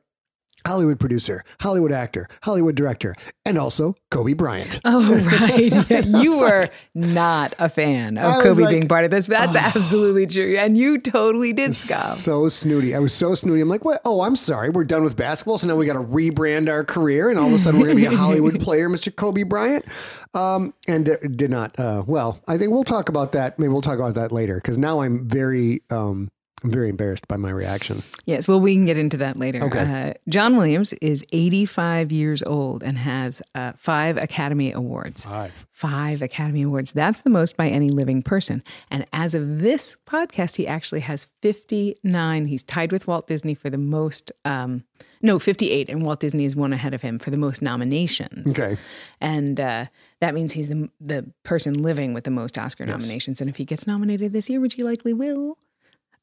Hollywood 0.67 0.99
producer, 0.99 1.43
Hollywood 1.61 1.91
actor, 1.91 2.27
Hollywood 2.43 2.75
director, 2.75 3.15
and 3.45 3.57
also 3.57 3.95
Kobe 4.11 4.33
Bryant. 4.33 4.79
Oh, 4.85 5.15
right. 5.41 5.89
Yeah, 5.89 6.21
you 6.21 6.39
were 6.39 6.67
not 6.93 7.53
a 7.59 7.69
fan 7.69 8.17
of 8.17 8.43
Kobe 8.43 8.63
like, 8.63 8.71
being 8.71 8.87
part 8.87 9.05
of 9.05 9.11
this. 9.11 9.27
That's 9.27 9.55
absolutely 9.55 10.25
true. 10.25 10.55
And 10.57 10.77
you 10.77 10.99
totally 10.99 11.53
did 11.53 11.75
scoff. 11.75 12.15
So 12.17 12.47
snooty. 12.49 12.95
I 12.95 12.99
was 12.99 13.13
so 13.13 13.35
snooty. 13.35 13.61
I'm 13.61 13.69
like, 13.69 13.85
what? 13.85 14.01
Oh, 14.05 14.21
I'm 14.21 14.35
sorry. 14.35 14.69
We're 14.69 14.83
done 14.83 15.03
with 15.03 15.15
basketball. 15.15 15.57
So 15.57 15.67
now 15.67 15.75
we 15.75 15.85
got 15.85 15.93
to 15.93 15.99
rebrand 15.99 16.69
our 16.69 16.83
career. 16.83 17.29
And 17.29 17.39
all 17.39 17.47
of 17.47 17.53
a 17.53 17.59
sudden 17.59 17.79
we're 17.79 17.87
going 17.87 18.03
to 18.03 18.09
be 18.09 18.13
a 18.13 18.17
Hollywood 18.17 18.59
player, 18.61 18.89
Mr. 18.89 19.15
Kobe 19.15 19.43
Bryant. 19.43 19.85
Um, 20.33 20.73
and 20.87 21.09
uh, 21.09 21.17
did 21.35 21.49
not, 21.49 21.77
uh, 21.79 22.03
well, 22.05 22.39
I 22.47 22.57
think 22.57 22.71
we'll 22.71 22.83
talk 22.83 23.09
about 23.09 23.31
that. 23.31 23.57
Maybe 23.57 23.69
we'll 23.69 23.81
talk 23.81 23.97
about 23.97 24.15
that 24.15 24.31
later 24.31 24.55
because 24.55 24.77
now 24.77 25.01
I'm 25.01 25.27
very, 25.27 25.81
um, 25.89 26.29
I'm 26.63 26.71
very 26.71 26.89
embarrassed 26.89 27.27
by 27.27 27.37
my 27.37 27.51
reaction. 27.51 28.03
Yes, 28.25 28.47
well, 28.47 28.59
we 28.59 28.73
can 28.73 28.85
get 28.85 28.97
into 28.97 29.17
that 29.17 29.37
later. 29.37 29.63
Okay. 29.63 30.09
Uh, 30.09 30.13
John 30.27 30.57
Williams 30.57 30.93
is 30.93 31.23
85 31.31 32.11
years 32.11 32.43
old 32.43 32.83
and 32.83 32.97
has 32.97 33.41
uh, 33.55 33.73
five 33.77 34.17
Academy 34.17 34.73
Awards. 34.73 35.23
Five. 35.23 35.67
Five 35.71 36.21
Academy 36.21 36.63
Awards. 36.63 36.91
That's 36.91 37.21
the 37.21 37.29
most 37.29 37.55
by 37.55 37.67
any 37.67 37.89
living 37.89 38.21
person. 38.21 38.63
And 38.91 39.05
as 39.13 39.33
of 39.33 39.59
this 39.59 39.95
podcast, 40.05 40.57
he 40.57 40.67
actually 40.67 40.99
has 41.01 41.27
59. 41.41 42.45
He's 42.45 42.63
tied 42.63 42.91
with 42.91 43.07
Walt 43.07 43.27
Disney 43.27 43.55
for 43.55 43.69
the 43.69 43.77
most, 43.77 44.31
um, 44.43 44.83
no, 45.21 45.39
58. 45.39 45.89
And 45.89 46.03
Walt 46.03 46.19
Disney 46.19 46.43
is 46.43 46.55
one 46.55 46.73
ahead 46.73 46.93
of 46.93 47.01
him 47.01 47.19
for 47.19 47.29
the 47.29 47.37
most 47.37 47.61
nominations. 47.61 48.59
Okay. 48.59 48.77
And 49.21 49.59
uh, 49.59 49.85
that 50.19 50.33
means 50.33 50.51
he's 50.51 50.67
the, 50.67 50.89
the 50.99 51.31
person 51.43 51.81
living 51.81 52.13
with 52.13 52.25
the 52.25 52.31
most 52.31 52.57
Oscar 52.57 52.85
nominations. 52.85 53.39
And 53.39 53.49
if 53.49 53.55
he 53.55 53.63
gets 53.63 53.87
nominated 53.87 54.33
this 54.33 54.49
year, 54.49 54.59
which 54.59 54.73
he 54.73 54.83
likely 54.83 55.13
will, 55.13 55.57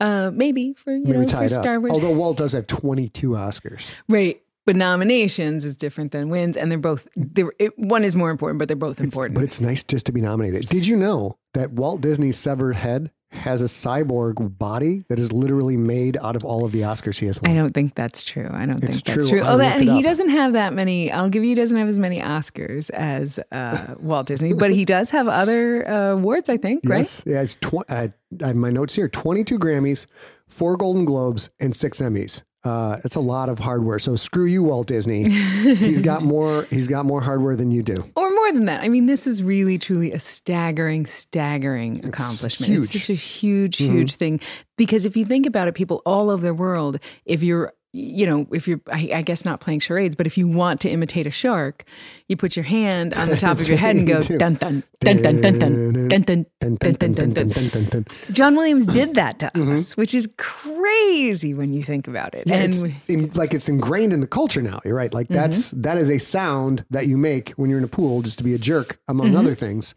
uh, 0.00 0.30
maybe 0.32 0.74
for 0.74 0.92
you 0.92 1.04
Maybe 1.04 1.18
know 1.18 1.26
for. 1.26 1.48
Star 1.48 1.80
Wars, 1.80 1.92
Although 1.92 2.12
Walt 2.12 2.36
does 2.36 2.52
have 2.52 2.66
22 2.66 3.30
Oscars. 3.30 3.94
right? 4.08 4.40
But 4.66 4.74
nominations 4.74 5.64
is 5.64 5.76
different 5.76 6.10
than 6.10 6.28
wins, 6.28 6.56
and 6.56 6.72
they're 6.72 6.78
both. 6.78 7.06
They're, 7.14 7.52
it, 7.60 7.78
one 7.78 8.02
is 8.02 8.16
more 8.16 8.30
important, 8.30 8.58
but 8.58 8.66
they're 8.66 8.76
both 8.76 9.00
important. 9.00 9.36
But 9.36 9.44
it's 9.44 9.60
nice 9.60 9.84
just 9.84 10.06
to 10.06 10.12
be 10.12 10.20
nominated. 10.20 10.68
Did 10.68 10.86
you 10.88 10.96
know 10.96 11.38
that 11.54 11.70
Walt 11.70 12.00
Disney's 12.00 12.36
severed 12.36 12.74
head 12.74 13.12
has 13.36 13.62
a 13.62 13.66
cyborg 13.66 14.58
body 14.58 15.04
that 15.08 15.18
is 15.18 15.32
literally 15.32 15.76
made 15.76 16.16
out 16.18 16.36
of 16.36 16.44
all 16.44 16.64
of 16.64 16.72
the 16.72 16.80
Oscars 16.80 17.18
he 17.18 17.26
has 17.26 17.40
won? 17.40 17.50
I 17.50 17.54
don't 17.54 17.72
think 17.72 17.94
that's 17.94 18.24
true. 18.24 18.48
I 18.50 18.66
don't 18.66 18.82
It's 18.82 19.02
think 19.02 19.16
that's 19.16 19.28
true. 19.28 19.38
true. 19.40 19.46
Oh, 19.48 19.58
that, 19.58 19.80
and 19.80 19.88
he 19.90 20.02
doesn't 20.02 20.30
have 20.30 20.54
that 20.54 20.72
many. 20.72 21.10
I'll 21.12 21.28
give 21.28 21.42
you, 21.44 21.50
he 21.50 21.54
doesn't 21.54 21.76
have 21.76 21.88
as 21.88 21.98
many 21.98 22.18
Oscars 22.20 22.90
as 22.90 23.38
uh, 23.52 23.94
Walt 24.00 24.26
Disney, 24.26 24.52
but 24.54 24.72
he 24.72 24.84
does 24.84 25.10
have 25.10 25.28
other 25.28 25.88
uh, 25.88 26.12
awards. 26.12 26.48
I 26.48 26.56
think, 26.56 26.82
right? 26.84 26.98
Yes, 26.98 27.24
yeah, 27.26 27.42
it's 27.42 27.56
tw- 27.56 27.88
uh, 27.88 28.08
I 28.42 28.46
have 28.46 28.56
my 28.56 28.70
notes 28.70 28.94
here: 28.94 29.08
twenty-two 29.08 29.58
Grammys, 29.58 30.06
four 30.48 30.76
Golden 30.76 31.04
Globes, 31.04 31.50
and 31.60 31.74
six 31.76 32.00
Emmys. 32.00 32.42
Uh, 32.66 32.98
it's 33.04 33.14
a 33.14 33.20
lot 33.20 33.48
of 33.48 33.60
hardware. 33.60 33.98
So 34.00 34.16
screw 34.16 34.46
you, 34.46 34.64
Walt 34.64 34.88
Disney. 34.88 35.30
he's 35.30 36.02
got 36.02 36.22
more. 36.34 36.66
He's 36.68 36.88
got 36.88 37.06
more 37.06 37.20
hardware 37.20 37.54
than 37.54 37.70
you 37.70 37.82
do. 37.82 37.96
Or 38.16 38.28
more 38.28 38.52
than 38.52 38.64
that. 38.64 38.82
I 38.82 38.88
mean, 38.88 39.06
this 39.06 39.26
is 39.26 39.40
really, 39.42 39.78
truly 39.78 40.10
a 40.12 40.18
staggering, 40.18 41.06
staggering 41.06 42.04
accomplishment. 42.04 42.72
It's 42.72 42.92
such 42.92 43.10
a 43.10 43.14
huge, 43.14 43.76
huge 43.76 44.16
thing. 44.16 44.40
Because 44.76 45.04
if 45.04 45.16
you 45.16 45.24
think 45.24 45.46
about 45.46 45.68
it, 45.68 45.74
people 45.74 46.02
all 46.04 46.28
over 46.28 46.44
the 46.44 46.54
world, 46.54 46.98
if 47.24 47.42
you're 47.42 47.72
you 47.96 48.26
know, 48.26 48.46
if 48.52 48.68
you're, 48.68 48.80
I, 48.92 49.10
I, 49.14 49.22
guess 49.22 49.46
not 49.46 49.60
playing 49.60 49.80
charades, 49.80 50.14
but 50.14 50.26
if 50.26 50.36
you 50.36 50.46
want 50.46 50.82
to 50.82 50.90
imitate 50.90 51.26
a 51.26 51.30
shark, 51.30 51.84
you 52.28 52.36
put 52.36 52.54
your 52.54 52.64
hand 52.64 53.14
on 53.14 53.30
the 53.30 53.36
top 53.36 53.58
of 53.58 53.66
your 53.66 53.78
head 53.78 53.96
and 53.96 54.06
go 54.06 54.20
dun 54.20 54.54
dun 54.54 54.82
dun 55.00 55.22
dun 55.22 55.40
dun 55.40 55.58
dun 55.58 56.08
dun 56.08 56.18
dun 56.18 56.44
dun 56.58 57.14
dun 57.14 57.32
dun 57.32 57.68
dun 57.68 57.84
dun. 57.86 58.06
John 58.32 58.54
Williams 58.54 58.86
did 58.86 59.14
that 59.14 59.38
to 59.38 59.50
us, 59.58 59.96
which 59.96 60.14
is 60.14 60.28
crazy 60.36 61.54
when 61.54 61.72
you 61.72 61.82
think 61.82 62.06
about 62.06 62.34
it. 62.34 62.46
Yeah, 62.46 62.56
and 62.56 62.64
it's 62.74 62.82
in, 63.08 63.30
like 63.30 63.54
it's 63.54 63.68
ingrained 63.68 64.12
in 64.12 64.20
the 64.20 64.26
culture 64.26 64.60
now. 64.60 64.80
You're 64.84 64.94
right. 64.94 65.12
Like 65.14 65.28
that's 65.28 65.70
that 65.70 65.96
is 65.96 66.10
a 66.10 66.18
sound 66.18 66.84
that 66.90 67.06
you 67.06 67.16
make 67.16 67.50
when 67.50 67.70
you're 67.70 67.78
in 67.78 67.84
a 67.84 67.88
pool, 67.88 68.20
just 68.20 68.36
to 68.38 68.44
be 68.44 68.52
a 68.52 68.58
jerk, 68.58 68.98
among 69.08 69.34
other 69.34 69.54
things. 69.54 69.94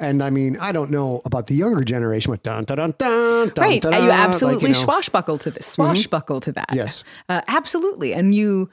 And 0.00 0.22
I 0.22 0.30
mean, 0.30 0.56
I 0.58 0.72
don't 0.72 0.90
know 0.90 1.20
about 1.26 1.46
the 1.46 1.54
younger 1.54 1.84
generation 1.84 2.30
with 2.30 2.42
dun 2.42 2.64
dun 2.64 2.78
dun 2.78 2.94
dun. 2.96 3.50
dun 3.50 3.64
right, 3.64 3.82
dun, 3.82 4.02
you 4.02 4.10
absolutely 4.10 4.68
like, 4.68 4.68
you 4.68 4.80
know, 4.80 4.84
swashbuckle 4.84 5.38
to 5.38 5.50
this, 5.50 5.66
swashbuckle 5.66 6.36
mm-hmm. 6.36 6.44
to 6.44 6.52
that. 6.52 6.70
Yes, 6.72 7.04
uh, 7.28 7.42
absolutely. 7.46 8.14
And 8.14 8.34
you, 8.34 8.70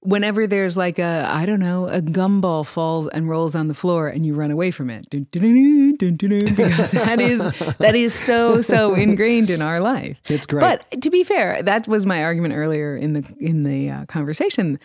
whenever 0.00 0.46
there's 0.46 0.76
like 0.76 1.00
a, 1.00 1.28
I 1.28 1.46
don't 1.46 1.58
know, 1.58 1.88
a 1.88 2.00
gumball 2.00 2.64
falls 2.64 3.08
and 3.08 3.28
rolls 3.28 3.56
on 3.56 3.66
the 3.66 3.74
floor, 3.74 4.06
and 4.06 4.24
you 4.24 4.34
run 4.34 4.52
away 4.52 4.70
from 4.70 4.88
it, 4.88 5.10
dun, 5.10 5.26
dun, 5.32 5.96
dun, 5.98 6.38
because 6.54 6.90
that 6.92 7.20
is 7.20 7.40
that 7.78 7.96
is 7.96 8.14
so 8.14 8.62
so 8.62 8.94
ingrained 8.94 9.50
in 9.50 9.60
our 9.60 9.80
life. 9.80 10.16
It's 10.26 10.46
great. 10.46 10.60
But 10.60 11.02
to 11.02 11.10
be 11.10 11.24
fair, 11.24 11.60
that 11.60 11.88
was 11.88 12.06
my 12.06 12.22
argument 12.22 12.54
earlier 12.54 12.96
in 12.96 13.14
the 13.14 13.34
in 13.40 13.64
the 13.64 13.90
uh, 13.90 14.04
conversation. 14.06 14.78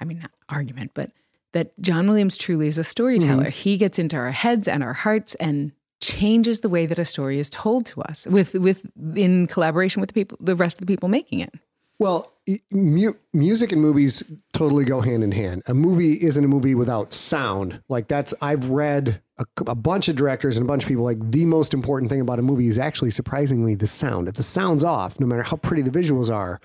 I 0.00 0.04
mean, 0.04 0.20
not 0.20 0.30
argument, 0.48 0.92
but 0.94 1.10
that 1.52 1.78
John 1.80 2.06
Williams 2.08 2.36
truly 2.36 2.68
is 2.68 2.78
a 2.78 2.84
storyteller. 2.84 3.44
Mm-hmm. 3.44 3.50
He 3.50 3.76
gets 3.76 3.98
into 3.98 4.16
our 4.16 4.30
heads 4.30 4.66
and 4.68 4.82
our 4.82 4.92
hearts 4.92 5.34
and 5.36 5.72
changes 6.00 6.60
the 6.60 6.68
way 6.68 6.84
that 6.86 6.98
a 6.98 7.04
story 7.04 7.38
is 7.38 7.48
told 7.50 7.86
to 7.86 8.02
us 8.02 8.26
with 8.26 8.54
with 8.54 8.84
in 9.14 9.46
collaboration 9.46 10.00
with 10.00 10.08
the 10.08 10.14
people 10.14 10.36
the 10.40 10.56
rest 10.56 10.80
of 10.80 10.86
the 10.86 10.92
people 10.92 11.08
making 11.08 11.40
it. 11.40 11.54
Well, 11.98 12.32
mu- 12.72 13.12
music 13.32 13.70
and 13.70 13.80
movies 13.80 14.24
totally 14.52 14.84
go 14.84 15.00
hand 15.00 15.22
in 15.22 15.30
hand. 15.30 15.62
A 15.66 15.74
movie 15.74 16.14
isn't 16.14 16.44
a 16.44 16.48
movie 16.48 16.74
without 16.74 17.12
sound. 17.12 17.80
Like 17.88 18.08
that's 18.08 18.34
I've 18.40 18.70
read 18.70 19.22
a, 19.38 19.44
a, 19.68 19.76
bunch 19.76 20.08
of 20.08 20.16
directors 20.16 20.56
and 20.56 20.66
a 20.66 20.68
bunch 20.68 20.82
of 20.82 20.88
people 20.88 21.04
like 21.04 21.18
the 21.30 21.44
most 21.44 21.72
important 21.72 22.10
thing 22.10 22.20
about 22.20 22.40
a 22.40 22.42
movie 22.42 22.66
is 22.66 22.78
actually 22.78 23.12
surprisingly 23.12 23.76
the 23.76 23.86
sound. 23.86 24.26
If 24.26 24.34
the 24.34 24.42
sound's 24.42 24.82
off, 24.82 25.20
no 25.20 25.26
matter 25.26 25.44
how 25.44 25.56
pretty 25.56 25.82
the 25.82 25.96
visuals 25.96 26.32
are, 26.32 26.60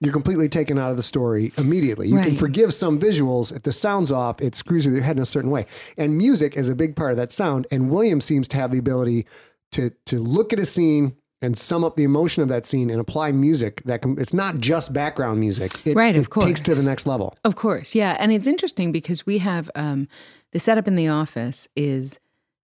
you're 0.00 0.12
completely 0.12 0.48
taken 0.48 0.78
out 0.78 0.90
of 0.90 0.96
the 0.96 1.02
story 1.02 1.52
immediately. 1.56 2.08
You 2.08 2.16
right. 2.16 2.26
can 2.26 2.36
forgive 2.36 2.72
some 2.72 2.98
visuals. 2.98 3.54
If 3.54 3.62
the 3.62 3.72
sound's 3.72 4.12
off, 4.12 4.40
it 4.40 4.54
screws 4.54 4.86
with 4.86 4.94
your 4.94 5.04
head 5.04 5.16
in 5.16 5.22
a 5.22 5.26
certain 5.26 5.50
way. 5.50 5.66
And 5.96 6.16
music 6.16 6.56
is 6.56 6.68
a 6.68 6.74
big 6.74 6.94
part 6.94 7.10
of 7.10 7.16
that 7.16 7.32
sound. 7.32 7.66
And 7.70 7.90
Williams 7.90 8.24
seems 8.24 8.46
to 8.48 8.56
have 8.56 8.70
the 8.70 8.78
ability 8.78 9.26
to 9.72 9.90
to 10.06 10.18
look 10.18 10.52
at 10.52 10.58
a 10.58 10.66
scene 10.66 11.16
and 11.40 11.56
sum 11.56 11.84
up 11.84 11.96
the 11.96 12.04
emotion 12.04 12.42
of 12.42 12.48
that 12.48 12.66
scene 12.66 12.90
and 12.90 13.00
apply 13.00 13.30
music 13.32 13.82
that 13.84 14.02
can, 14.02 14.18
it's 14.18 14.34
not 14.34 14.58
just 14.58 14.92
background 14.92 15.38
music. 15.38 15.86
It, 15.86 15.94
right, 15.94 16.16
of 16.16 16.24
it 16.24 16.30
course. 16.30 16.46
takes 16.46 16.60
to 16.62 16.74
the 16.74 16.82
next 16.82 17.06
level. 17.06 17.36
Of 17.44 17.54
course, 17.54 17.94
yeah. 17.94 18.16
And 18.18 18.32
it's 18.32 18.48
interesting 18.48 18.90
because 18.90 19.24
we 19.24 19.38
have 19.38 19.70
um, 19.76 20.08
the 20.50 20.58
setup 20.58 20.88
in 20.88 20.96
the 20.96 21.08
office 21.08 21.68
is 21.76 22.18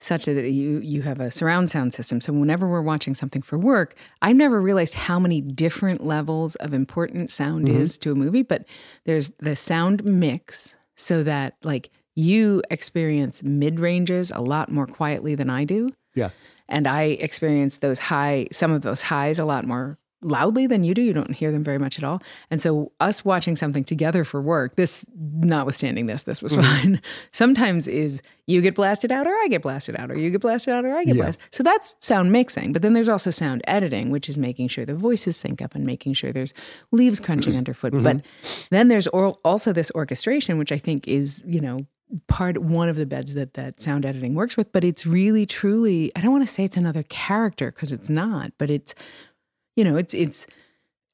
such 0.04 0.26
that 0.26 0.50
you 0.50 0.78
you 0.80 1.02
have 1.02 1.18
a 1.18 1.30
surround 1.30 1.70
sound 1.70 1.94
system. 1.94 2.20
So 2.20 2.32
whenever 2.32 2.68
we're 2.68 2.82
watching 2.82 3.14
something 3.14 3.42
for 3.42 3.58
work, 3.58 3.94
I've 4.22 4.36
never 4.36 4.60
realized 4.60 4.94
how 4.94 5.18
many 5.18 5.40
different 5.40 6.04
levels 6.04 6.56
of 6.56 6.74
important 6.74 7.30
sound 7.30 7.66
mm-hmm. 7.66 7.80
is 7.80 7.98
to 7.98 8.12
a 8.12 8.14
movie. 8.14 8.42
But 8.42 8.66
there's 9.04 9.30
the 9.38 9.56
sound 9.56 10.04
mix, 10.04 10.76
so 10.94 11.22
that 11.22 11.56
like 11.62 11.90
you 12.14 12.62
experience 12.70 13.42
mid 13.42 13.80
ranges 13.80 14.30
a 14.30 14.40
lot 14.40 14.70
more 14.70 14.86
quietly 14.86 15.34
than 15.34 15.50
I 15.50 15.64
do. 15.64 15.88
Yeah. 16.14 16.30
And 16.68 16.86
I 16.86 17.02
experience 17.02 17.78
those 17.78 17.98
high, 17.98 18.46
some 18.52 18.72
of 18.72 18.82
those 18.82 19.02
highs 19.02 19.38
a 19.38 19.44
lot 19.44 19.66
more 19.66 19.98
loudly 20.24 20.66
than 20.66 20.82
you 20.84 20.94
do. 20.94 21.02
You 21.02 21.12
don't 21.12 21.34
hear 21.34 21.52
them 21.52 21.62
very 21.62 21.78
much 21.78 21.98
at 21.98 22.04
all. 22.04 22.22
And 22.50 22.60
so, 22.60 22.92
us 23.00 23.24
watching 23.24 23.56
something 23.56 23.84
together 23.84 24.24
for 24.24 24.40
work, 24.42 24.76
this, 24.76 25.04
notwithstanding 25.14 26.06
this, 26.06 26.24
this 26.24 26.42
was 26.42 26.56
mm-hmm. 26.56 26.62
fine, 26.62 27.02
sometimes 27.32 27.86
is 27.86 28.22
you 28.46 28.60
get 28.60 28.74
blasted 28.74 29.12
out 29.12 29.26
or 29.26 29.34
I 29.34 29.48
get 29.48 29.62
blasted 29.62 29.96
out 29.96 30.10
or 30.10 30.16
you 30.16 30.30
get 30.30 30.40
blasted 30.40 30.74
out 30.74 30.84
or 30.84 30.94
I 30.94 31.04
get 31.04 31.16
yeah. 31.16 31.22
blasted. 31.22 31.44
So, 31.50 31.62
that's 31.62 31.96
sound 32.00 32.32
mixing. 32.32 32.72
But 32.72 32.82
then 32.82 32.94
there's 32.94 33.08
also 33.08 33.30
sound 33.30 33.62
editing, 33.66 34.10
which 34.10 34.28
is 34.28 34.38
making 34.38 34.68
sure 34.68 34.84
the 34.84 34.96
voices 34.96 35.36
sync 35.36 35.62
up 35.62 35.74
and 35.74 35.84
making 35.84 36.14
sure 36.14 36.32
there's 36.32 36.52
leaves 36.90 37.20
crunching 37.20 37.56
underfoot. 37.56 37.92
Mm-hmm. 37.92 38.04
But 38.04 38.68
then 38.70 38.88
there's 38.88 39.06
also 39.06 39.72
this 39.72 39.92
orchestration, 39.94 40.58
which 40.58 40.72
I 40.72 40.78
think 40.78 41.06
is, 41.06 41.44
you 41.46 41.60
know, 41.60 41.86
part 42.28 42.58
one 42.58 42.88
of 42.88 42.96
the 42.96 43.06
beds 43.06 43.34
that 43.34 43.54
that 43.54 43.80
sound 43.80 44.04
editing 44.04 44.34
works 44.34 44.56
with 44.56 44.70
but 44.72 44.84
it's 44.84 45.06
really 45.06 45.46
truly 45.46 46.12
i 46.14 46.20
don't 46.20 46.32
want 46.32 46.46
to 46.46 46.52
say 46.52 46.64
it's 46.64 46.76
another 46.76 47.02
character 47.04 47.70
because 47.70 47.92
it's 47.92 48.10
not 48.10 48.52
but 48.58 48.70
it's 48.70 48.94
you 49.76 49.84
know, 49.84 49.96
it's 49.96 50.14
it's 50.14 50.46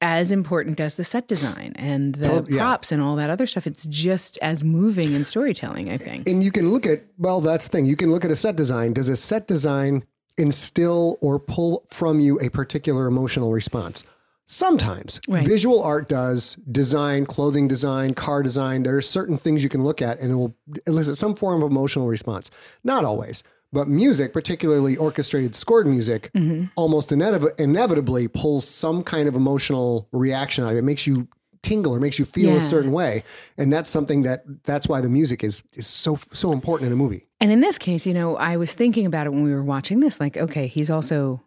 as 0.00 0.32
important 0.32 0.80
as 0.80 0.94
the 0.94 1.04
set 1.04 1.28
design 1.28 1.74
and 1.76 2.14
the 2.14 2.32
oh, 2.32 2.46
yeah. 2.48 2.58
props 2.58 2.90
and 2.90 3.02
all 3.02 3.16
that 3.16 3.28
other 3.28 3.46
stuff. 3.46 3.66
It's 3.66 3.86
just 3.86 4.38
as 4.38 4.64
moving 4.64 5.12
in 5.12 5.24
storytelling, 5.24 5.90
I 5.90 5.98
think. 5.98 6.26
And 6.26 6.42
you 6.42 6.50
can 6.50 6.70
look 6.70 6.86
at 6.86 7.04
well, 7.18 7.40
that's 7.40 7.68
the 7.68 7.72
thing. 7.72 7.86
You 7.86 7.96
can 7.96 8.10
look 8.10 8.24
at 8.24 8.30
a 8.30 8.36
set 8.36 8.56
design. 8.56 8.92
Does 8.92 9.08
a 9.08 9.16
set 9.16 9.46
design 9.46 10.04
instill 10.38 11.18
or 11.20 11.38
pull 11.38 11.84
from 11.88 12.20
you 12.20 12.38
a 12.40 12.48
particular 12.48 13.06
emotional 13.06 13.52
response? 13.52 14.04
Sometimes 14.46 15.20
right. 15.28 15.46
visual 15.46 15.80
art 15.80 16.08
does 16.08 16.56
design, 16.72 17.24
clothing 17.24 17.68
design, 17.68 18.14
car 18.14 18.42
design. 18.42 18.82
There 18.82 18.96
are 18.96 19.02
certain 19.02 19.38
things 19.38 19.62
you 19.62 19.68
can 19.68 19.84
look 19.84 20.02
at 20.02 20.18
and 20.18 20.32
it 20.32 20.34
will 20.34 20.56
elicit 20.88 21.16
some 21.16 21.36
form 21.36 21.62
of 21.62 21.70
emotional 21.70 22.08
response. 22.08 22.50
Not 22.82 23.04
always. 23.04 23.44
But 23.72 23.88
music, 23.88 24.32
particularly 24.32 24.96
orchestrated 24.96 25.54
scored 25.54 25.86
music, 25.86 26.30
mm-hmm. 26.34 26.66
almost 26.74 27.10
inev- 27.10 27.58
inevitably 27.58 28.26
pulls 28.26 28.66
some 28.66 29.02
kind 29.02 29.28
of 29.28 29.36
emotional 29.36 30.08
reaction 30.12 30.64
out 30.64 30.70
of 30.70 30.76
it. 30.76 30.80
it 30.80 30.84
makes 30.84 31.06
you 31.06 31.28
tingle 31.62 31.94
or 31.94 32.00
makes 32.00 32.18
you 32.18 32.24
feel 32.24 32.50
yeah. 32.50 32.56
a 32.56 32.60
certain 32.60 32.92
way. 32.92 33.22
And 33.56 33.72
that's 33.72 33.88
something 33.88 34.22
that 34.22 34.44
that's 34.64 34.88
why 34.88 35.00
the 35.00 35.08
music 35.08 35.44
is 35.44 35.62
is 35.74 35.86
so 35.86 36.16
so 36.32 36.52
important 36.52 36.88
in 36.88 36.92
a 36.92 36.96
movie. 36.96 37.26
And 37.40 37.52
in 37.52 37.60
this 37.60 37.78
case, 37.78 38.06
you 38.06 38.14
know, 38.14 38.36
I 38.36 38.56
was 38.56 38.74
thinking 38.74 39.06
about 39.06 39.26
it 39.26 39.30
when 39.30 39.42
we 39.42 39.54
were 39.54 39.64
watching 39.64 40.00
this 40.00 40.20
like 40.20 40.36
okay, 40.36 40.66
he's 40.66 40.90
also 40.90 41.42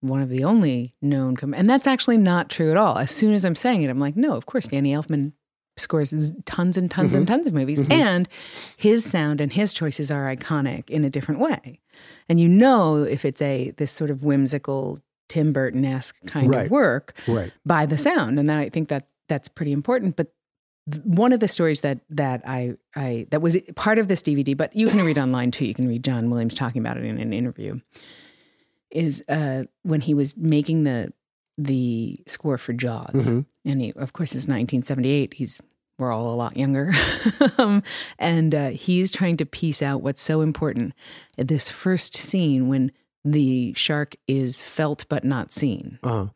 one 0.00 0.20
of 0.20 0.28
the 0.28 0.44
only 0.44 0.94
known 1.00 1.36
com- 1.36 1.54
and 1.54 1.68
that's 1.68 1.86
actually 1.86 2.18
not 2.18 2.50
true 2.50 2.70
at 2.70 2.76
all. 2.76 2.98
As 2.98 3.10
soon 3.10 3.32
as 3.32 3.44
I'm 3.44 3.54
saying 3.54 3.82
it, 3.82 3.90
I'm 3.90 4.00
like, 4.00 4.16
no, 4.16 4.34
of 4.34 4.46
course 4.46 4.68
Danny 4.68 4.92
Elfman 4.92 5.32
scores 5.76 6.32
tons 6.44 6.76
and 6.76 6.90
tons 6.90 7.10
mm-hmm. 7.10 7.18
and 7.18 7.28
tons 7.28 7.46
of 7.46 7.52
movies 7.52 7.80
mm-hmm. 7.80 7.92
and 7.92 8.28
his 8.76 9.04
sound 9.04 9.40
and 9.40 9.52
his 9.52 9.72
choices 9.72 10.10
are 10.10 10.34
iconic 10.34 10.88
in 10.88 11.04
a 11.04 11.10
different 11.10 11.40
way 11.40 11.80
and 12.28 12.40
you 12.40 12.48
know 12.48 13.02
if 13.02 13.24
it's 13.24 13.42
a 13.42 13.72
this 13.72 13.90
sort 13.90 14.10
of 14.10 14.22
whimsical 14.22 15.00
tim 15.28 15.52
burton-esque 15.52 16.16
kind 16.26 16.50
right. 16.50 16.66
of 16.66 16.70
work 16.70 17.14
right. 17.26 17.52
by 17.66 17.86
the 17.86 17.98
sound 17.98 18.38
and 18.38 18.48
then 18.48 18.58
i 18.58 18.68
think 18.68 18.88
that 18.88 19.08
that's 19.28 19.48
pretty 19.48 19.72
important 19.72 20.16
but 20.16 20.32
one 21.04 21.32
of 21.32 21.40
the 21.40 21.48
stories 21.48 21.80
that 21.80 22.00
that 22.10 22.42
I 22.46 22.74
I 22.94 23.26
that 23.30 23.40
was 23.40 23.56
part 23.74 23.98
of 23.98 24.08
this 24.08 24.22
DVD, 24.22 24.56
but 24.56 24.74
you 24.76 24.88
can 24.88 25.02
read 25.02 25.18
online 25.18 25.50
too. 25.50 25.64
You 25.64 25.74
can 25.74 25.88
read 25.88 26.04
John 26.04 26.28
Williams 26.28 26.54
talking 26.54 26.80
about 26.80 26.98
it 26.98 27.04
in 27.04 27.18
an 27.18 27.32
interview. 27.32 27.80
Is 28.90 29.24
uh, 29.28 29.64
when 29.82 30.02
he 30.02 30.14
was 30.14 30.36
making 30.36 30.84
the 30.84 31.12
the 31.56 32.20
score 32.26 32.58
for 32.58 32.72
Jaws, 32.72 33.14
mm-hmm. 33.14 33.40
And 33.64 33.80
he, 33.80 33.92
of 33.92 34.12
course, 34.12 34.30
it's 34.30 34.46
1978. 34.46 35.34
He's 35.34 35.60
we're 35.98 36.12
all 36.12 36.32
a 36.32 36.34
lot 36.34 36.56
younger, 36.56 36.92
um, 37.58 37.82
and 38.18 38.54
uh, 38.54 38.70
he's 38.70 39.12
trying 39.12 39.36
to 39.36 39.46
piece 39.46 39.80
out 39.80 40.02
what's 40.02 40.22
so 40.22 40.40
important. 40.40 40.92
This 41.38 41.70
first 41.70 42.16
scene 42.16 42.68
when 42.68 42.90
the 43.24 43.72
shark 43.74 44.16
is 44.26 44.60
felt 44.60 45.06
but 45.08 45.24
not 45.24 45.52
seen, 45.52 45.98
uh-huh. 46.02 46.28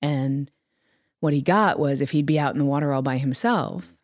and 0.00 0.50
what 1.20 1.32
he 1.32 1.42
got 1.42 1.78
was 1.78 2.00
if 2.00 2.10
he'd 2.10 2.26
be 2.26 2.38
out 2.38 2.52
in 2.52 2.58
the 2.58 2.64
water 2.64 2.92
all 2.92 3.02
by 3.02 3.18
himself. 3.18 3.94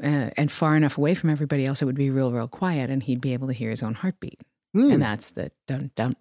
Uh, 0.00 0.30
and 0.36 0.52
far 0.52 0.76
enough 0.76 0.96
away 0.96 1.12
from 1.12 1.28
everybody 1.28 1.66
else, 1.66 1.82
it 1.82 1.84
would 1.84 1.96
be 1.96 2.08
real, 2.08 2.30
real 2.30 2.46
quiet, 2.46 2.88
and 2.88 3.02
he'd 3.02 3.20
be 3.20 3.32
able 3.32 3.48
to 3.48 3.52
hear 3.52 3.70
his 3.70 3.82
own 3.82 3.94
heartbeat. 3.94 4.40
Mm. 4.76 4.92
And 4.92 5.02
that's 5.02 5.32
the 5.32 5.50
dum 5.66 5.90
dum 5.96 6.14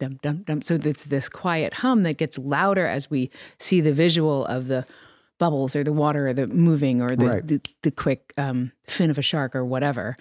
dum 0.00 0.18
dum 0.22 0.42
dum. 0.44 0.62
So 0.62 0.78
it's 0.82 1.04
this 1.04 1.28
quiet 1.28 1.74
hum 1.74 2.04
that 2.04 2.16
gets 2.16 2.38
louder 2.38 2.86
as 2.86 3.10
we 3.10 3.30
see 3.58 3.82
the 3.82 3.92
visual 3.92 4.46
of 4.46 4.68
the 4.68 4.86
bubbles 5.42 5.74
or 5.74 5.82
the 5.82 5.92
water 5.92 6.28
or 6.28 6.32
the 6.32 6.46
moving 6.46 7.02
or 7.02 7.16
the 7.16 7.26
right. 7.26 7.44
the, 7.44 7.60
the, 7.82 7.90
quick 7.90 8.32
um, 8.38 8.70
fin 8.84 9.10
of 9.10 9.18
a 9.18 9.22
shark 9.22 9.56
or 9.56 9.64
whatever. 9.64 10.16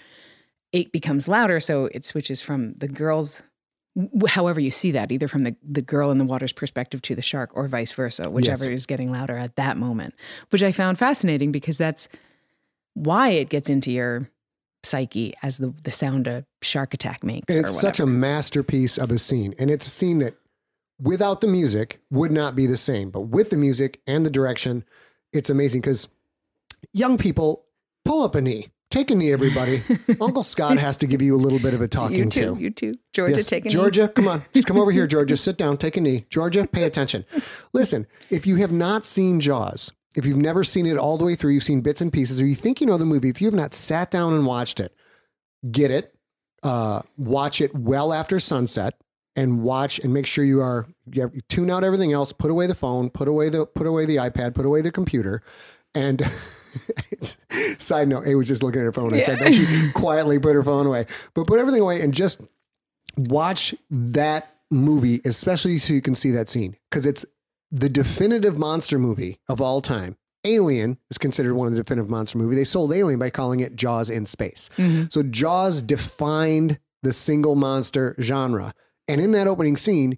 It 0.72 0.92
becomes 0.92 1.28
louder, 1.28 1.60
so 1.60 1.90
it 1.94 2.06
switches 2.06 2.42
from 2.42 2.74
the 2.74 2.88
girl's 2.88 3.44
however 4.28 4.60
you 4.60 4.72
see 4.72 4.90
that, 4.92 5.12
either 5.12 5.28
from 5.28 5.44
the, 5.44 5.56
the 5.62 5.84
girl 5.84 6.10
in 6.10 6.18
the 6.18 6.26
water's 6.26 6.54
perspective 6.54 7.04
to 7.04 7.14
the 7.14 7.22
shark 7.22 7.52
or 7.54 7.68
vice 7.68 7.92
versa, 7.92 8.32
whichever 8.32 8.64
yes. 8.64 8.74
is 8.74 8.86
getting 8.88 9.12
louder 9.12 9.38
at 9.38 9.58
that 9.58 9.78
moment, 9.78 10.16
which 10.50 10.64
I 10.64 10.72
found 10.72 10.98
fascinating 10.98 11.52
because 11.52 11.78
that's 11.78 12.10
why 12.96 13.30
it 13.30 13.50
gets 13.50 13.70
into 13.70 13.92
your 13.92 14.28
psyche 14.84 15.36
as 15.44 15.60
the, 15.60 15.72
the 15.84 15.92
sound 15.92 16.26
a 16.26 16.46
shark 16.64 16.96
attack 16.96 17.24
makes. 17.24 17.54
And 17.56 17.64
it's 17.64 17.80
such 17.80 18.00
a 18.00 18.08
masterpiece 18.08 18.98
of 18.98 19.12
a 19.12 19.20
scene. 19.20 19.54
And 19.60 19.70
it's 19.70 19.86
a 19.86 19.92
scene 19.92 20.18
that 20.20 20.36
without 21.00 21.42
the 21.42 21.48
music 21.48 22.00
would 22.10 22.32
not 22.32 22.56
be 22.56 22.66
the 22.66 22.78
same. 22.78 23.10
But 23.10 23.22
with 23.22 23.50
the 23.50 23.58
music 23.58 24.00
and 24.08 24.26
the 24.26 24.30
direction, 24.30 24.86
it's 25.34 25.50
amazing 25.50 25.82
because 25.82 26.08
young 26.94 27.18
people 27.18 27.66
pull 28.06 28.24
up 28.24 28.36
a 28.36 28.42
knee. 28.42 28.68
Take 28.90 29.10
a 29.10 29.16
knee, 29.16 29.32
everybody. 29.32 29.82
Uncle 30.22 30.44
Scott 30.44 30.78
has 30.78 30.98
to 30.98 31.08
give 31.08 31.22
you 31.22 31.34
a 31.34 31.38
little 31.38 31.60
bit 31.60 31.74
of 31.74 31.82
a 31.82 31.88
talking 31.88 32.18
you 32.18 32.26
too, 32.26 32.56
to. 32.56 32.62
You 32.62 32.70
too. 32.72 32.94
Georgia, 33.14 33.38
yes. 33.38 33.46
take 33.46 33.66
a 33.66 33.70
Georgia, 33.70 34.08
knee. 34.08 34.14
come 34.14 34.28
on. 34.28 34.44
Just 34.54 34.68
come 34.68 34.78
over 34.78 34.92
here, 34.92 35.08
Georgia. 35.08 35.38
Sit 35.38 35.58
down. 35.58 35.78
Take 35.78 35.96
a 35.96 36.02
knee. 36.02 36.26
Georgia, 36.30 36.68
pay 36.68 36.84
attention. 36.84 37.24
Listen, 37.72 38.06
if 38.30 38.46
you 38.46 38.58
have 38.58 38.74
not 38.74 39.06
seen 39.06 39.40
Jaws, 39.40 39.94
if 40.18 40.26
you've 40.26 40.38
never 40.38 40.66
seen 40.66 40.86
it 40.86 40.98
all 40.98 41.18
the 41.18 41.24
way 41.24 41.36
through, 41.36 41.52
you've 41.52 41.64
seen 41.64 41.80
bits 41.80 42.02
and 42.02 42.12
pieces, 42.12 42.42
or 42.42 42.46
you 42.46 42.56
think 42.56 42.82
you 42.82 42.88
know 42.88 42.98
the 42.98 43.06
movie, 43.06 43.30
if 43.30 43.40
you 43.40 43.48
have 43.48 43.54
not 43.54 43.74
sat 43.74 44.12
down 44.12 44.34
and 44.34 44.46
watched 44.46 44.82
it, 44.82 44.94
get 45.72 45.90
it, 45.90 46.14
uh, 46.64 47.02
watch 47.18 47.62
it 47.62 47.74
well 47.74 48.12
after 48.12 48.42
sunset, 48.42 48.96
and 49.36 49.62
watch 49.62 50.00
and 50.00 50.14
make 50.14 50.26
sure 50.26 50.44
you 50.44 50.62
are 50.62 50.88
you, 51.12 51.22
have, 51.22 51.34
you 51.34 51.42
tune 51.50 51.70
out 51.70 51.84
everything 51.84 52.12
else, 52.12 52.34
put 52.34 52.52
away 52.52 52.68
the 52.68 52.76
phone, 52.76 53.10
put 53.10 53.28
away 53.28 53.50
the 53.50 53.66
put 53.66 53.88
away 53.88 54.06
the 54.06 54.18
iPad, 54.18 54.54
put 54.54 54.66
away 54.66 54.82
the 54.82 54.92
computer, 54.92 55.42
and. 55.94 56.22
side 57.78 58.08
note, 58.08 58.26
A 58.26 58.36
was 58.36 58.48
just 58.48 58.64
looking 58.64 58.80
at 58.80 58.86
her 58.86 58.94
phone. 58.94 59.14
I 59.14 59.20
said 59.20 59.40
that 59.40 59.54
she 59.54 59.92
quietly 59.94 60.40
put 60.40 60.54
her 60.56 60.64
phone 60.64 60.88
away, 60.88 61.06
but 61.34 61.48
put 61.48 61.60
everything 61.60 61.82
away 61.82 62.00
and 62.00 62.14
just 62.14 62.40
watch 63.18 63.76
that 63.90 64.56
movie, 64.70 65.22
especially 65.26 65.78
so 65.80 65.94
you 65.94 66.02
can 66.02 66.16
see 66.16 66.32
that 66.32 66.50
scene 66.50 66.78
because 66.90 67.06
it's 67.06 67.26
the 67.72 67.90
definitive 67.90 68.58
monster 68.58 68.98
movie 68.98 69.40
of 69.48 69.62
all 69.62 69.82
time. 69.82 70.18
Alien 70.44 70.98
is 71.12 71.18
considered 71.18 71.54
one 71.54 71.68
of 71.68 71.74
the 71.74 71.84
definitive 71.84 72.10
monster 72.10 72.38
movie. 72.38 72.56
They 72.56 72.64
sold 72.64 72.92
Alien 72.92 73.20
by 73.20 73.30
calling 73.30 73.60
it 73.60 73.76
Jaws 73.76 74.10
in 74.10 74.26
space. 74.26 74.70
Mm-hmm. 74.78 75.06
So 75.10 75.22
Jaws 75.22 75.82
defined 75.82 76.80
the 77.04 77.14
single 77.14 77.56
monster 77.56 78.16
genre. 78.20 78.74
And 79.08 79.20
in 79.22 79.32
that 79.32 79.48
opening 79.48 79.78
scene, 79.78 80.18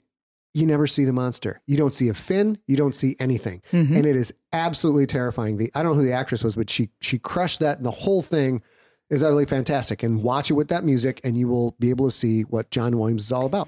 you 0.53 0.65
never 0.67 0.85
see 0.85 1.03
the 1.03 1.13
monster. 1.13 1.61
You 1.65 1.77
don't 1.77 1.95
see 1.95 2.09
a 2.09 2.13
fin. 2.13 2.59
You 2.67 2.77
don't 2.77 2.93
see 2.93 3.15
anything, 3.19 3.63
Mm-hmm. 3.71 3.95
and 3.95 4.05
it 4.05 4.15
is 4.15 4.33
absolutely 4.51 5.07
terrifying. 5.07 5.57
The 5.57 5.71
I 5.73 5.81
don't 5.81 5.93
know 5.93 5.99
who 5.99 6.05
the 6.05 6.13
actress 6.13 6.43
was, 6.43 6.55
but 6.55 6.69
she 6.69 6.89
she 7.01 7.17
crushed 7.17 7.59
that. 7.61 7.77
And 7.77 7.85
the 7.85 7.91
whole 7.91 8.21
thing 8.21 8.61
is 9.09 9.23
utterly 9.23 9.45
fantastic. 9.47 10.03
And 10.03 10.21
watch 10.21 10.51
it 10.51 10.53
with 10.53 10.67
that 10.67 10.83
music, 10.83 11.21
and 11.23 11.35
you 11.37 11.47
will 11.47 11.75
be 11.79 11.89
able 11.89 12.05
to 12.07 12.11
see 12.11 12.43
what 12.43 12.69
John 12.69 12.97
Williams 12.99 13.23
is 13.23 13.31
all 13.31 13.45
about. 13.47 13.67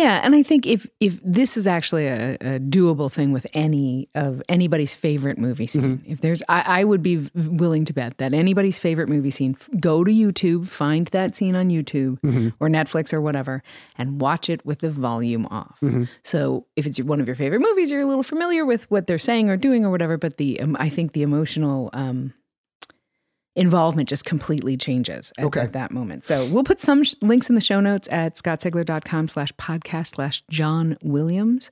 Yeah, 0.00 0.20
and 0.24 0.34
I 0.34 0.42
think 0.42 0.66
if 0.66 0.86
if 0.98 1.20
this 1.22 1.58
is 1.58 1.66
actually 1.66 2.06
a, 2.06 2.34
a 2.40 2.58
doable 2.58 3.12
thing 3.12 3.32
with 3.32 3.46
any 3.52 4.08
of 4.14 4.42
anybody's 4.48 4.94
favorite 4.94 5.36
movie 5.36 5.66
scene, 5.66 6.02
if 6.06 6.22
there's, 6.22 6.42
I, 6.48 6.80
I 6.80 6.84
would 6.84 7.02
be 7.02 7.28
willing 7.34 7.84
to 7.84 7.92
bet 7.92 8.16
that 8.16 8.32
anybody's 8.32 8.78
favorite 8.78 9.10
movie 9.10 9.30
scene, 9.30 9.56
go 9.78 10.02
to 10.02 10.10
YouTube, 10.10 10.68
find 10.68 11.06
that 11.08 11.34
scene 11.36 11.54
on 11.54 11.68
YouTube 11.68 12.18
or 12.60 12.68
Netflix 12.68 13.12
or 13.12 13.20
whatever, 13.20 13.62
and 13.98 14.22
watch 14.22 14.48
it 14.48 14.64
with 14.64 14.78
the 14.78 14.90
volume 14.90 15.46
off. 15.50 15.78
So 16.22 16.64
if 16.76 16.86
it's 16.86 16.98
one 17.02 17.20
of 17.20 17.26
your 17.26 17.36
favorite 17.36 17.60
movies, 17.60 17.90
you're 17.90 18.00
a 18.00 18.06
little 18.06 18.22
familiar 18.22 18.64
with 18.64 18.90
what 18.90 19.06
they're 19.06 19.18
saying 19.18 19.50
or 19.50 19.58
doing 19.58 19.84
or 19.84 19.90
whatever. 19.90 20.16
But 20.16 20.38
the 20.38 20.60
um, 20.60 20.76
I 20.80 20.88
think 20.88 21.12
the 21.12 21.22
emotional. 21.22 21.90
Um, 21.92 22.32
involvement 23.56 24.08
just 24.08 24.24
completely 24.24 24.76
changes 24.76 25.32
at, 25.36 25.44
Okay. 25.46 25.60
at 25.60 25.72
that 25.72 25.90
moment. 25.90 26.24
So 26.24 26.46
we'll 26.46 26.62
put 26.64 26.80
some 26.80 27.02
sh- 27.02 27.14
links 27.20 27.48
in 27.48 27.56
the 27.56 27.60
show 27.60 27.80
notes 27.80 28.08
at 28.12 28.36
scottsigler.com 28.36 29.28
slash 29.28 29.52
podcast 29.54 30.14
slash 30.14 30.44
John 30.50 30.96
Williams 31.02 31.68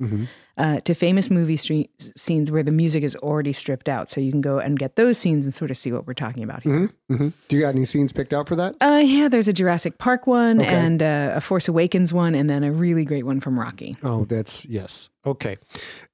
uh, 0.56 0.80
to 0.80 0.94
famous 0.94 1.30
movie 1.30 1.56
stre- 1.56 1.88
scenes 2.18 2.50
where 2.50 2.64
the 2.64 2.72
music 2.72 3.04
is 3.04 3.14
already 3.16 3.52
stripped 3.52 3.88
out. 3.88 4.08
So 4.08 4.20
you 4.20 4.32
can 4.32 4.40
go 4.40 4.58
and 4.58 4.76
get 4.76 4.96
those 4.96 5.18
scenes 5.18 5.46
and 5.46 5.54
sort 5.54 5.70
of 5.70 5.76
see 5.76 5.92
what 5.92 6.04
we're 6.06 6.14
talking 6.14 6.42
about 6.42 6.64
here. 6.64 6.90
hmm 7.08 7.28
Do 7.46 7.56
you 7.56 7.62
got 7.62 7.76
any 7.76 7.84
scenes 7.84 8.12
picked 8.12 8.32
out 8.32 8.48
for 8.48 8.56
that? 8.56 8.74
Uh, 8.80 9.00
yeah, 9.04 9.28
there's 9.28 9.46
a 9.48 9.52
Jurassic 9.52 9.98
Park 9.98 10.26
one 10.26 10.60
Okay. 10.60 10.68
and 10.74 11.00
uh, 11.00 11.32
a 11.36 11.40
Force 11.40 11.68
Awakens 11.68 12.12
one, 12.12 12.34
and 12.34 12.50
then 12.50 12.64
a 12.64 12.72
really 12.72 13.04
great 13.04 13.24
one 13.24 13.38
from 13.40 13.58
Rocky. 13.58 13.94
Oh, 14.02 14.24
that's 14.24 14.64
yes. 14.64 15.10
Okay. 15.24 15.56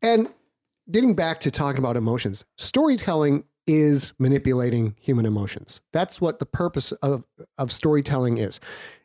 And 0.02 0.28
getting 0.90 1.14
back 1.14 1.40
to 1.40 1.50
talking 1.50 1.78
about 1.78 1.96
emotions, 1.96 2.44
storytelling 2.58 3.44
is 3.66 4.12
manipulating 4.18 4.94
human 5.00 5.26
emotions. 5.26 5.80
That's 5.92 6.20
what 6.20 6.38
the 6.38 6.46
purpose 6.46 6.92
of, 6.92 7.24
of 7.58 7.72
storytelling 7.72 8.38
is. 8.38 8.60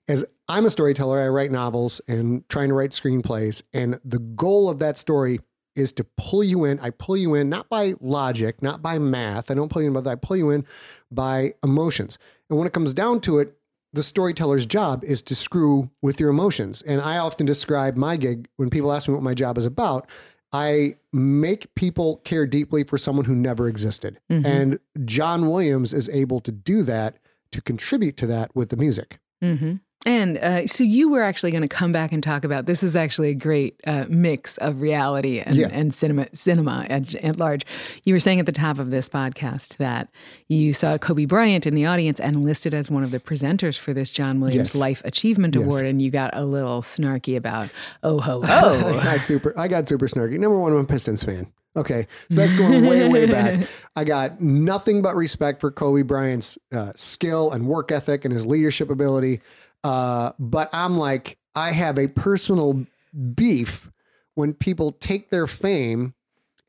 As 0.07 0.25
I'm 0.47 0.65
a 0.65 0.69
storyteller, 0.69 1.19
I 1.19 1.27
write 1.27 1.51
novels 1.51 2.01
and 2.07 2.47
trying 2.49 2.69
to 2.69 2.73
write 2.73 2.91
screenplays. 2.91 3.61
And 3.73 3.99
the 4.03 4.19
goal 4.19 4.69
of 4.69 4.79
that 4.79 4.97
story 4.97 5.39
is 5.75 5.93
to 5.93 6.03
pull 6.17 6.43
you 6.43 6.65
in. 6.65 6.79
I 6.79 6.89
pull 6.89 7.15
you 7.15 7.35
in 7.35 7.49
not 7.49 7.69
by 7.69 7.93
logic, 8.01 8.61
not 8.61 8.81
by 8.81 8.97
math. 8.97 9.51
I 9.51 9.53
don't 9.53 9.71
pull 9.71 9.81
you 9.81 9.87
in 9.87 9.93
by 9.93 10.01
that. 10.01 10.09
I 10.09 10.15
pull 10.15 10.37
you 10.37 10.49
in 10.49 10.65
by 11.11 11.53
emotions. 11.63 12.17
And 12.49 12.57
when 12.57 12.67
it 12.67 12.73
comes 12.73 12.93
down 12.93 13.21
to 13.21 13.39
it, 13.39 13.55
the 13.93 14.03
storyteller's 14.03 14.65
job 14.65 15.03
is 15.03 15.21
to 15.23 15.35
screw 15.35 15.89
with 16.01 16.19
your 16.19 16.29
emotions. 16.29 16.81
And 16.83 17.01
I 17.01 17.17
often 17.17 17.45
describe 17.45 17.95
my 17.95 18.17
gig 18.17 18.47
when 18.57 18.69
people 18.69 18.91
ask 18.91 19.07
me 19.07 19.13
what 19.13 19.23
my 19.23 19.33
job 19.33 19.57
is 19.57 19.65
about. 19.65 20.07
I 20.51 20.95
make 21.13 21.73
people 21.75 22.17
care 22.17 22.47
deeply 22.47 22.83
for 22.83 22.97
someone 22.97 23.25
who 23.25 23.35
never 23.35 23.67
existed. 23.67 24.19
And 24.29 24.79
John 25.05 25.47
Williams 25.49 25.93
is 25.93 26.09
able 26.09 26.39
to 26.41 26.51
do 26.51 26.83
that 26.83 27.17
to 27.51 27.61
contribute 27.61 28.17
to 28.17 28.27
that 28.27 28.55
with 28.55 28.69
the 28.69 28.77
music. 28.77 29.19
Mm-hmm. 29.43 29.75
And 30.05 30.37
uh, 30.37 30.65
so 30.65 30.85
you 30.85 31.09
were 31.09 31.21
actually 31.21 31.51
going 31.51 31.61
to 31.61 31.67
come 31.67 31.91
back 31.91 32.13
and 32.13 32.23
talk 32.23 32.45
about 32.45 32.65
this 32.65 32.83
is 32.83 32.95
actually 32.95 33.31
a 33.31 33.35
great 33.35 33.79
uh, 33.85 34.05
mix 34.07 34.57
of 34.59 34.81
reality 34.81 35.39
and, 35.41 35.55
Yeah. 35.57 35.67
and 35.73 35.93
cinema 35.93 36.27
cinema 36.33 36.85
at, 36.89 37.15
at 37.15 37.35
large. 37.37 37.65
You 38.05 38.13
were 38.13 38.19
saying 38.21 38.39
at 38.39 38.45
the 38.45 38.53
top 38.53 38.79
of 38.79 38.91
this 38.91 39.09
podcast 39.09 39.75
that 39.77 40.09
you 40.47 40.71
saw 40.71 40.97
Kobe 40.97 41.25
Bryant 41.25 41.67
in 41.67 41.75
the 41.75 41.85
audience 41.85 42.21
and 42.21 42.45
listed 42.45 42.73
as 42.73 42.89
one 42.89 43.03
of 43.03 43.11
the 43.11 43.19
presenters 43.19 43.77
for 43.77 43.93
this 43.93 44.09
John 44.09 44.39
Williams 44.39 44.73
Yes. 44.73 44.75
Life 44.75 45.01
Achievement 45.03 45.55
Yes. 45.55 45.65
Award, 45.65 45.85
and 45.85 46.01
you 46.01 46.11
got 46.11 46.33
a 46.33 46.45
little 46.45 46.81
snarky 46.81 47.35
about 47.35 47.69
oh 48.01 48.19
ho 48.21 48.39
I 48.43 49.03
got 49.03 49.25
super. 49.25 49.53
I 49.59 49.67
got 49.67 49.87
super 49.89 50.07
snarky. 50.07 50.39
Number 50.39 50.57
one, 50.57 50.71
I'm 50.71 50.77
a 50.79 50.85
Pistons 50.85 51.23
fan. 51.23 51.51
Okay, 51.75 52.07
so 52.31 52.37
that's 52.37 52.55
going 52.55 52.85
way, 52.87 53.07
way 53.09 53.25
back. 53.31 53.67
I 53.95 54.03
got 54.03 54.41
nothing 54.41 55.01
but 55.01 55.15
respect 55.15 55.61
for 55.61 55.71
Kobe 55.71 56.01
Bryant's 56.01 56.57
uh, 56.73 56.93
skill 56.95 57.51
and 57.51 57.67
work 57.67 57.91
ethic 57.91 58.25
and 58.25 58.33
his 58.33 58.45
leadership 58.45 58.89
ability. 58.89 59.41
Uh, 59.83 60.31
but 60.39 60.69
I'm 60.73 60.97
like, 60.97 61.37
I 61.55 61.71
have 61.71 61.97
a 61.97 62.07
personal 62.07 62.85
beef 63.33 63.89
when 64.35 64.53
people 64.53 64.91
take 64.93 65.29
their 65.29 65.47
fame 65.47 66.13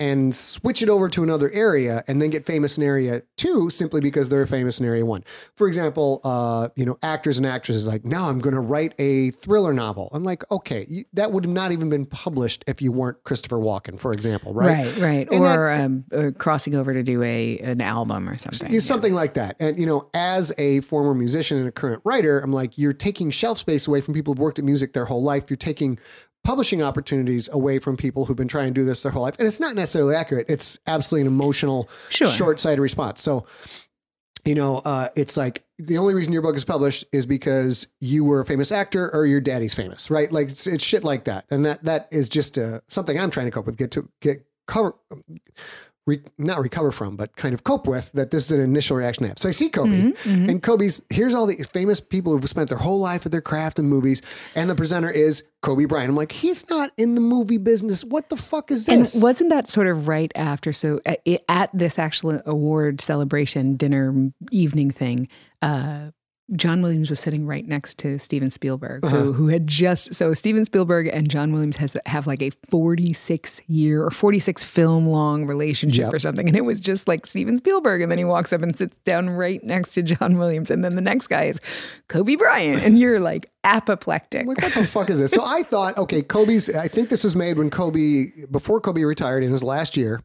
and 0.00 0.34
switch 0.34 0.82
it 0.82 0.88
over 0.88 1.08
to 1.10 1.22
another 1.22 1.50
area 1.52 2.02
and 2.08 2.20
then 2.20 2.30
get 2.30 2.46
famous 2.46 2.78
in 2.78 2.82
area 2.82 3.22
two 3.36 3.68
simply 3.70 4.00
because 4.00 4.28
they're 4.30 4.46
famous 4.46 4.80
in 4.80 4.86
area 4.86 5.04
one. 5.04 5.22
For 5.56 5.68
example, 5.68 6.20
uh, 6.24 6.70
you 6.74 6.86
know, 6.86 6.98
actors 7.02 7.36
and 7.38 7.46
actresses 7.46 7.86
like, 7.86 8.04
now 8.04 8.28
I'm 8.28 8.38
going 8.38 8.54
to 8.54 8.60
write 8.60 8.94
a 8.98 9.30
thriller 9.32 9.72
novel. 9.74 10.08
I'm 10.12 10.24
like, 10.24 10.50
okay, 10.50 11.04
that 11.12 11.30
would 11.32 11.44
have 11.44 11.52
not 11.52 11.70
even 11.70 11.90
been 11.90 12.06
published 12.06 12.64
if 12.66 12.80
you 12.80 12.90
weren't 12.90 13.22
Christopher 13.24 13.56
Walken, 13.58 14.00
for 14.00 14.12
example, 14.12 14.54
right? 14.54 14.86
Right, 14.86 14.96
right. 14.96 15.28
And 15.30 15.40
or 15.40 15.74
that- 15.74 15.84
um, 15.84 16.04
uh, 16.12 16.30
crossing 16.38 16.74
over 16.74 16.94
to 16.94 17.02
do 17.02 17.22
a 17.22 17.58
an 17.58 17.80
album 17.82 18.28
or 18.28 18.38
something. 18.38 18.80
Something 18.80 19.12
like 19.14 19.34
that. 19.34 19.56
And, 19.60 19.78
you 19.78 19.84
know, 19.86 20.08
as 20.14 20.52
a 20.56 20.80
former 20.80 21.14
musician 21.14 21.58
and 21.58 21.68
a 21.68 21.72
current 21.72 22.00
writer, 22.04 22.40
I'm 22.40 22.52
like, 22.52 22.78
you're 22.78 22.94
taking 22.94 23.30
shelf 23.30 23.58
space 23.58 23.86
away 23.86 24.00
from 24.00 24.14
people 24.14 24.32
who've 24.32 24.40
worked 24.40 24.58
at 24.58 24.64
music 24.64 24.94
their 24.94 25.04
whole 25.04 25.22
life. 25.22 25.50
You're 25.50 25.58
taking 25.58 25.98
publishing 26.44 26.82
opportunities 26.82 27.48
away 27.52 27.78
from 27.78 27.96
people 27.96 28.24
who've 28.24 28.36
been 28.36 28.48
trying 28.48 28.72
to 28.74 28.80
do 28.80 28.84
this 28.84 29.02
their 29.02 29.12
whole 29.12 29.22
life. 29.22 29.36
And 29.38 29.46
it's 29.46 29.60
not 29.60 29.74
necessarily 29.74 30.14
accurate. 30.14 30.46
It's 30.48 30.78
absolutely 30.86 31.22
an 31.22 31.26
emotional, 31.28 31.88
Sure. 32.08 32.28
short 32.28 32.58
sighted 32.58 32.80
response. 32.80 33.20
So, 33.20 33.46
you 34.46 34.54
know, 34.54 34.78
uh, 34.78 35.08
it's 35.16 35.36
like 35.36 35.64
the 35.78 35.98
only 35.98 36.14
reason 36.14 36.32
your 36.32 36.40
book 36.42 36.56
is 36.56 36.64
published 36.64 37.04
is 37.12 37.26
because 37.26 37.86
you 38.00 38.24
were 38.24 38.40
a 38.40 38.44
famous 38.46 38.72
actor 38.72 39.10
or 39.14 39.26
your 39.26 39.40
daddy's 39.40 39.74
famous, 39.74 40.10
right? 40.10 40.32
Like 40.32 40.48
it's, 40.48 40.66
it's 40.66 40.82
shit 40.82 41.04
like 41.04 41.24
that. 41.24 41.44
And 41.50 41.64
that, 41.66 41.84
that 41.84 42.08
is 42.10 42.28
just 42.30 42.56
uh, 42.56 42.80
something 42.88 43.20
I'm 43.20 43.30
trying 43.30 43.46
to 43.46 43.52
cope 43.52 43.66
with, 43.66 43.76
get 43.76 43.90
to 43.92 44.08
get 44.22 44.46
cover, 44.66 44.94
re, 46.10 46.20
not 46.38 46.58
recover 46.58 46.90
from, 46.90 47.16
but 47.16 47.36
kind 47.36 47.54
of 47.54 47.64
cope 47.64 47.86
with 47.86 48.10
that 48.12 48.30
this 48.30 48.44
is 48.46 48.52
an 48.52 48.60
initial 48.60 48.96
reaction 48.96 49.24
I 49.24 49.28
have. 49.28 49.38
So 49.38 49.48
I 49.48 49.52
see 49.52 49.68
Kobe 49.68 49.90
mm-hmm, 49.90 50.30
mm-hmm. 50.30 50.50
and 50.50 50.62
Kobe's, 50.62 51.02
here's 51.10 51.34
all 51.34 51.46
these 51.46 51.66
famous 51.66 52.00
people 52.00 52.32
who've 52.32 52.48
spent 52.48 52.68
their 52.68 52.78
whole 52.78 52.98
life 52.98 53.24
at 53.26 53.32
their 53.32 53.40
craft 53.40 53.78
and 53.78 53.88
movies. 53.88 54.22
And 54.54 54.68
the 54.68 54.74
presenter 54.74 55.10
is 55.10 55.44
Kobe 55.62 55.84
Bryant. 55.84 56.10
I'm 56.10 56.16
like, 56.16 56.32
he's 56.32 56.68
not 56.68 56.90
in 56.96 57.14
the 57.14 57.20
movie 57.20 57.58
business. 57.58 58.04
What 58.04 58.28
the 58.28 58.36
fuck 58.36 58.70
is 58.70 58.86
this? 58.86 59.14
And 59.14 59.22
wasn't 59.22 59.50
that 59.50 59.68
sort 59.68 59.86
of 59.86 60.08
right 60.08 60.32
after? 60.34 60.72
So 60.72 61.00
uh, 61.06 61.14
at, 61.26 61.42
at 61.48 61.70
this 61.72 61.98
actual 61.98 62.40
award 62.46 63.00
celebration 63.00 63.76
dinner 63.76 64.32
evening 64.50 64.90
thing, 64.90 65.28
uh, 65.62 66.10
John 66.56 66.82
Williams 66.82 67.10
was 67.10 67.20
sitting 67.20 67.46
right 67.46 67.66
next 67.66 67.98
to 67.98 68.18
Steven 68.18 68.50
Spielberg, 68.50 69.04
Uh-huh. 69.04 69.16
who, 69.18 69.32
who 69.32 69.46
had 69.48 69.66
just 69.66 70.14
so 70.14 70.34
Steven 70.34 70.64
Spielberg 70.64 71.06
and 71.08 71.28
John 71.30 71.52
Williams 71.52 71.76
has 71.76 71.96
have 72.06 72.26
like 72.26 72.42
a 72.42 72.50
forty 72.70 73.12
six 73.12 73.60
year 73.68 74.02
or 74.04 74.10
forty 74.10 74.38
six 74.38 74.64
film 74.64 75.06
long 75.06 75.46
relationship 75.46 76.06
Yep. 76.06 76.14
or 76.14 76.18
something, 76.18 76.48
and 76.48 76.56
it 76.56 76.64
was 76.64 76.80
just 76.80 77.06
like 77.08 77.26
Steven 77.26 77.56
Spielberg, 77.56 78.02
and 78.02 78.10
then 78.10 78.18
he 78.18 78.24
walks 78.24 78.52
up 78.52 78.62
and 78.62 78.76
sits 78.76 78.98
down 78.98 79.30
right 79.30 79.62
next 79.62 79.92
to 79.94 80.02
John 80.02 80.38
Williams, 80.38 80.70
and 80.70 80.84
then 80.84 80.94
the 80.96 81.02
next 81.02 81.28
guy 81.28 81.44
is 81.44 81.60
Kobe 82.08 82.36
Bryant, 82.36 82.82
and 82.82 82.98
you're 82.98 83.20
like 83.20 83.46
apoplectic. 83.64 84.46
like 84.46 84.60
what 84.60 84.74
the 84.74 84.84
fuck 84.86 85.10
is 85.10 85.18
this? 85.20 85.30
So 85.30 85.44
I 85.44 85.62
thought, 85.62 85.96
okay, 85.98 86.22
Kobe's. 86.22 86.68
I 86.74 86.88
think 86.88 87.08
this 87.10 87.24
was 87.24 87.36
made 87.36 87.58
when 87.58 87.70
Kobe 87.70 88.26
before 88.50 88.80
Kobe 88.80 89.02
retired 89.04 89.44
in 89.44 89.50
his 89.50 89.62
last 89.62 89.96
year, 89.96 90.22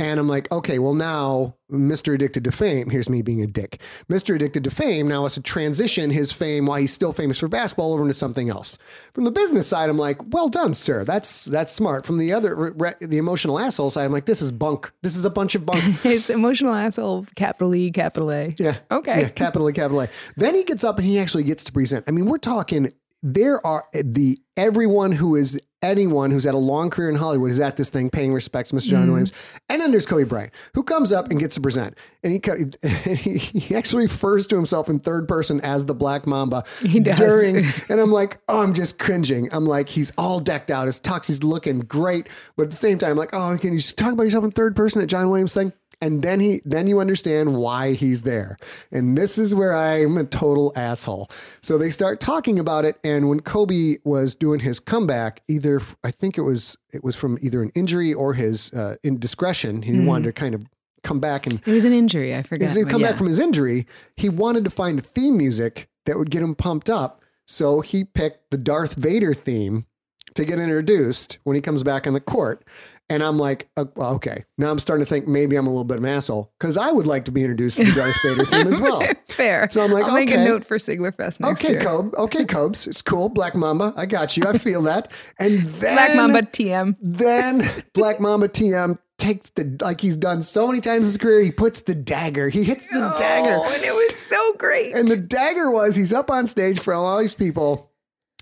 and 0.00 0.18
I'm 0.18 0.28
like, 0.28 0.50
okay, 0.50 0.78
well 0.78 0.94
now 0.94 1.54
Mr. 1.70 2.14
Addicted 2.14 2.42
to 2.44 2.52
Fame. 2.52 2.88
Here's 2.90 3.08
me 3.08 3.20
being 3.22 3.42
a 3.42 3.46
dick. 3.46 3.80
Mr. 4.10 4.34
Addicted 4.34 4.64
to 4.64 4.70
Fame 4.70 5.06
now 5.06 5.22
has 5.22 5.34
to 5.34 5.42
transition 5.42 6.10
his 6.10 6.32
fame 6.32 6.66
while 6.66 6.78
he's 6.78 6.92
still 6.92 7.12
famous 7.12 7.38
for 7.38 7.48
basketball 7.48 7.92
over 7.92 8.02
into 8.02 8.14
something 8.14 8.48
else. 8.48 8.78
From 9.12 9.24
the 9.24 9.30
business 9.30 9.66
side, 9.68 9.90
I'm 9.90 9.98
like, 9.98 10.18
well 10.32 10.48
done, 10.48 10.72
sir. 10.74 11.04
That's 11.04 11.44
that's 11.44 11.70
smart. 11.70 12.06
From 12.06 12.18
the 12.18 12.32
other, 12.32 12.72
re- 12.76 12.94
the 13.00 13.18
emotional 13.18 13.58
asshole 13.58 13.90
side, 13.90 14.04
I'm 14.06 14.12
like, 14.12 14.24
this 14.24 14.40
is 14.42 14.50
bunk. 14.50 14.90
This 15.02 15.16
is 15.16 15.24
a 15.24 15.30
bunch 15.30 15.54
of 15.54 15.66
bunk. 15.66 15.82
His 16.02 16.30
emotional 16.30 16.74
asshole, 16.74 17.26
capital 17.36 17.74
E, 17.74 17.90
capital 17.90 18.32
A. 18.32 18.54
Yeah. 18.58 18.78
Okay. 18.90 19.20
Yeah, 19.20 19.28
capital 19.28 19.68
E, 19.68 19.72
capital 19.74 20.00
A. 20.00 20.08
Then 20.36 20.54
he 20.54 20.64
gets 20.64 20.82
up 20.82 20.98
and 20.98 21.06
he 21.06 21.18
actually 21.18 21.44
gets 21.44 21.64
to 21.64 21.72
present. 21.72 22.06
I 22.08 22.10
mean, 22.10 22.24
we're 22.24 22.38
talking 22.38 22.90
there 23.22 23.64
are 23.66 23.84
the 23.92 24.38
everyone 24.56 25.12
who 25.12 25.36
is 25.36 25.60
anyone 25.82 26.30
who's 26.30 26.44
had 26.44 26.54
a 26.54 26.58
long 26.58 26.90
career 26.90 27.08
in 27.08 27.16
Hollywood 27.16 27.50
is 27.50 27.60
at 27.60 27.76
this 27.76 27.90
thing 27.90 28.10
paying 28.10 28.32
respects 28.32 28.70
to 28.70 28.76
Mr. 28.76 28.80
Mm-hmm. 28.80 28.90
John 28.90 29.08
Williams. 29.08 29.32
And 29.68 29.80
then 29.80 29.90
there's 29.90 30.06
Kobe 30.06 30.24
Bryant, 30.24 30.52
who 30.74 30.82
comes 30.82 31.12
up 31.12 31.30
and 31.30 31.38
gets 31.40 31.54
to 31.54 31.60
present. 31.60 31.96
And 32.22 32.32
he, 32.32 32.40
he, 33.14 33.38
he 33.38 33.74
actually 33.74 34.04
refers 34.04 34.46
to 34.48 34.56
himself 34.56 34.88
in 34.88 34.98
third 34.98 35.26
person 35.26 35.60
as 35.62 35.86
the 35.86 35.94
Black 35.94 36.26
Mamba 36.26 36.64
He 36.80 37.00
does. 37.00 37.18
during 37.18 37.56
and 37.88 38.00
I'm 38.00 38.12
like, 38.12 38.38
oh, 38.48 38.62
I'm 38.62 38.74
just 38.74 38.98
cringing. 38.98 39.48
I'm 39.52 39.66
like, 39.66 39.88
he's 39.88 40.12
all 40.18 40.40
decked 40.40 40.70
out. 40.70 40.86
His 40.86 41.00
tux, 41.00 41.26
he's 41.26 41.42
looking 41.42 41.80
great. 41.80 42.28
But 42.56 42.64
at 42.64 42.70
the 42.70 42.76
same 42.76 42.98
time, 42.98 43.12
I'm 43.12 43.16
like, 43.16 43.30
oh, 43.32 43.56
can 43.60 43.72
you 43.72 43.80
talk 43.80 44.12
about 44.12 44.24
yourself 44.24 44.44
in 44.44 44.50
third 44.50 44.76
person 44.76 45.00
at 45.02 45.08
John 45.08 45.28
Williams 45.30 45.54
thing? 45.54 45.72
And 46.00 46.22
then 46.22 46.40
he, 46.40 46.62
then 46.64 46.86
you 46.86 46.98
understand 47.00 47.56
why 47.56 47.92
he's 47.92 48.22
there. 48.22 48.56
And 48.90 49.18
this 49.18 49.36
is 49.36 49.54
where 49.54 49.76
I'm 49.76 50.16
a 50.16 50.24
total 50.24 50.72
asshole. 50.76 51.30
So 51.60 51.76
they 51.76 51.90
start 51.90 52.20
talking 52.20 52.58
about 52.58 52.84
it. 52.84 52.98
And 53.04 53.28
when 53.28 53.40
Kobe 53.40 53.96
was 54.04 54.34
doing 54.34 54.60
his 54.60 54.80
comeback, 54.80 55.42
either 55.48 55.82
I 56.02 56.10
think 56.10 56.38
it 56.38 56.42
was 56.42 56.76
it 56.92 57.04
was 57.04 57.16
from 57.16 57.38
either 57.42 57.62
an 57.62 57.70
injury 57.74 58.14
or 58.14 58.34
his 58.34 58.72
uh, 58.72 58.96
indiscretion. 59.02 59.82
He 59.82 60.00
wanted 60.00 60.24
to 60.24 60.32
kind 60.32 60.54
of 60.54 60.64
come 61.02 61.20
back 61.20 61.46
and 61.46 61.60
It 61.66 61.72
was 61.72 61.84
an 61.84 61.92
injury. 61.92 62.34
I 62.34 62.42
forget. 62.42 62.70
he 62.74 62.84
come 62.84 63.00
yeah. 63.00 63.08
back 63.08 63.18
from 63.18 63.26
his 63.26 63.38
injury, 63.38 63.86
he 64.16 64.28
wanted 64.28 64.64
to 64.64 64.70
find 64.70 65.04
theme 65.04 65.36
music 65.36 65.88
that 66.06 66.18
would 66.18 66.30
get 66.30 66.42
him 66.42 66.54
pumped 66.54 66.90
up. 66.90 67.22
So 67.46 67.80
he 67.80 68.04
picked 68.04 68.50
the 68.50 68.58
Darth 68.58 68.94
Vader 68.94 69.34
theme 69.34 69.86
to 70.34 70.44
get 70.44 70.58
introduced 70.58 71.38
when 71.44 71.56
he 71.56 71.60
comes 71.60 71.82
back 71.82 72.06
on 72.06 72.12
the 72.12 72.20
court. 72.20 72.64
And 73.10 73.22
I'm 73.22 73.38
like, 73.38 73.68
uh, 73.76 73.84
well, 73.96 74.14
okay, 74.14 74.44
now 74.56 74.70
I'm 74.70 74.78
starting 74.78 75.04
to 75.04 75.08
think 75.10 75.26
maybe 75.26 75.56
I'm 75.56 75.66
a 75.66 75.70
little 75.70 75.84
bit 75.84 75.98
of 75.98 76.04
an 76.04 76.10
asshole 76.10 76.52
because 76.58 76.76
I 76.76 76.92
would 76.92 77.06
like 77.06 77.24
to 77.26 77.32
be 77.32 77.42
introduced 77.42 77.76
to 77.78 77.84
the 77.84 77.92
Darth 77.92 78.22
Vader 78.22 78.44
theme 78.46 78.68
as 78.68 78.80
well. 78.80 79.02
Fair. 79.28 79.68
So 79.72 79.82
I'm 79.82 79.90
like, 79.90 80.04
I'll 80.04 80.14
make 80.14 80.30
a 80.30 80.36
note 80.36 80.64
for 80.64 80.76
Sigler 80.78 81.14
Fest 81.14 81.40
next 81.40 81.62
Okay, 81.64 81.72
year. 81.72 81.80
Kobe. 81.82 82.16
Okay, 82.16 82.44
Kobes. 82.44 82.86
It's 82.86 83.02
cool. 83.02 83.28
Black 83.28 83.54
Mamba. 83.56 83.92
I 83.96 84.06
got 84.06 84.36
you. 84.36 84.44
I 84.46 84.56
feel 84.58 84.82
that. 84.82 85.10
And 85.38 85.60
then 85.80 85.94
Black 85.96 86.14
Mamba 86.16 86.42
TM. 86.42 86.96
then 87.00 87.68
Black 87.94 88.20
Mamba 88.20 88.48
TM 88.48 88.96
takes 89.18 89.50
the 89.50 89.76
like 89.82 90.00
he's 90.00 90.16
done 90.16 90.40
so 90.40 90.66
many 90.68 90.80
times 90.80 90.98
in 91.00 91.04
his 91.06 91.16
career. 91.18 91.42
He 91.42 91.50
puts 91.50 91.82
the 91.82 91.94
dagger. 91.96 92.48
He 92.48 92.62
hits 92.64 92.86
the 92.86 93.12
dagger. 93.18 93.56
Oh, 93.60 93.68
and 93.70 93.82
it 93.82 93.92
was 93.92 94.16
so 94.16 94.54
great. 94.54 94.94
And 94.94 95.06
the 95.08 95.16
dagger 95.16 95.70
was 95.70 95.96
he's 95.96 96.12
up 96.12 96.30
on 96.30 96.46
stage 96.46 96.78
for 96.78 96.94
all 96.94 97.18
these 97.18 97.34
people. 97.34 97.90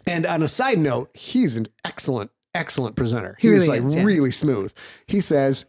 And 0.07 0.25
on 0.27 0.43
a 0.43 0.49
side 0.49 0.79
note, 0.79 1.11
he's 1.15 1.57
an 1.57 1.67
excellent, 1.85 2.31
excellent 2.55 2.97
presenter. 2.97 3.37
He, 3.39 3.49
He 3.49 3.55
was 3.55 3.69
like 3.69 3.83
is, 3.83 3.95
yeah. 3.95 4.05
really 4.05 4.31
smooth. 4.31 4.73
He 5.07 5.21
says, 5.21 5.67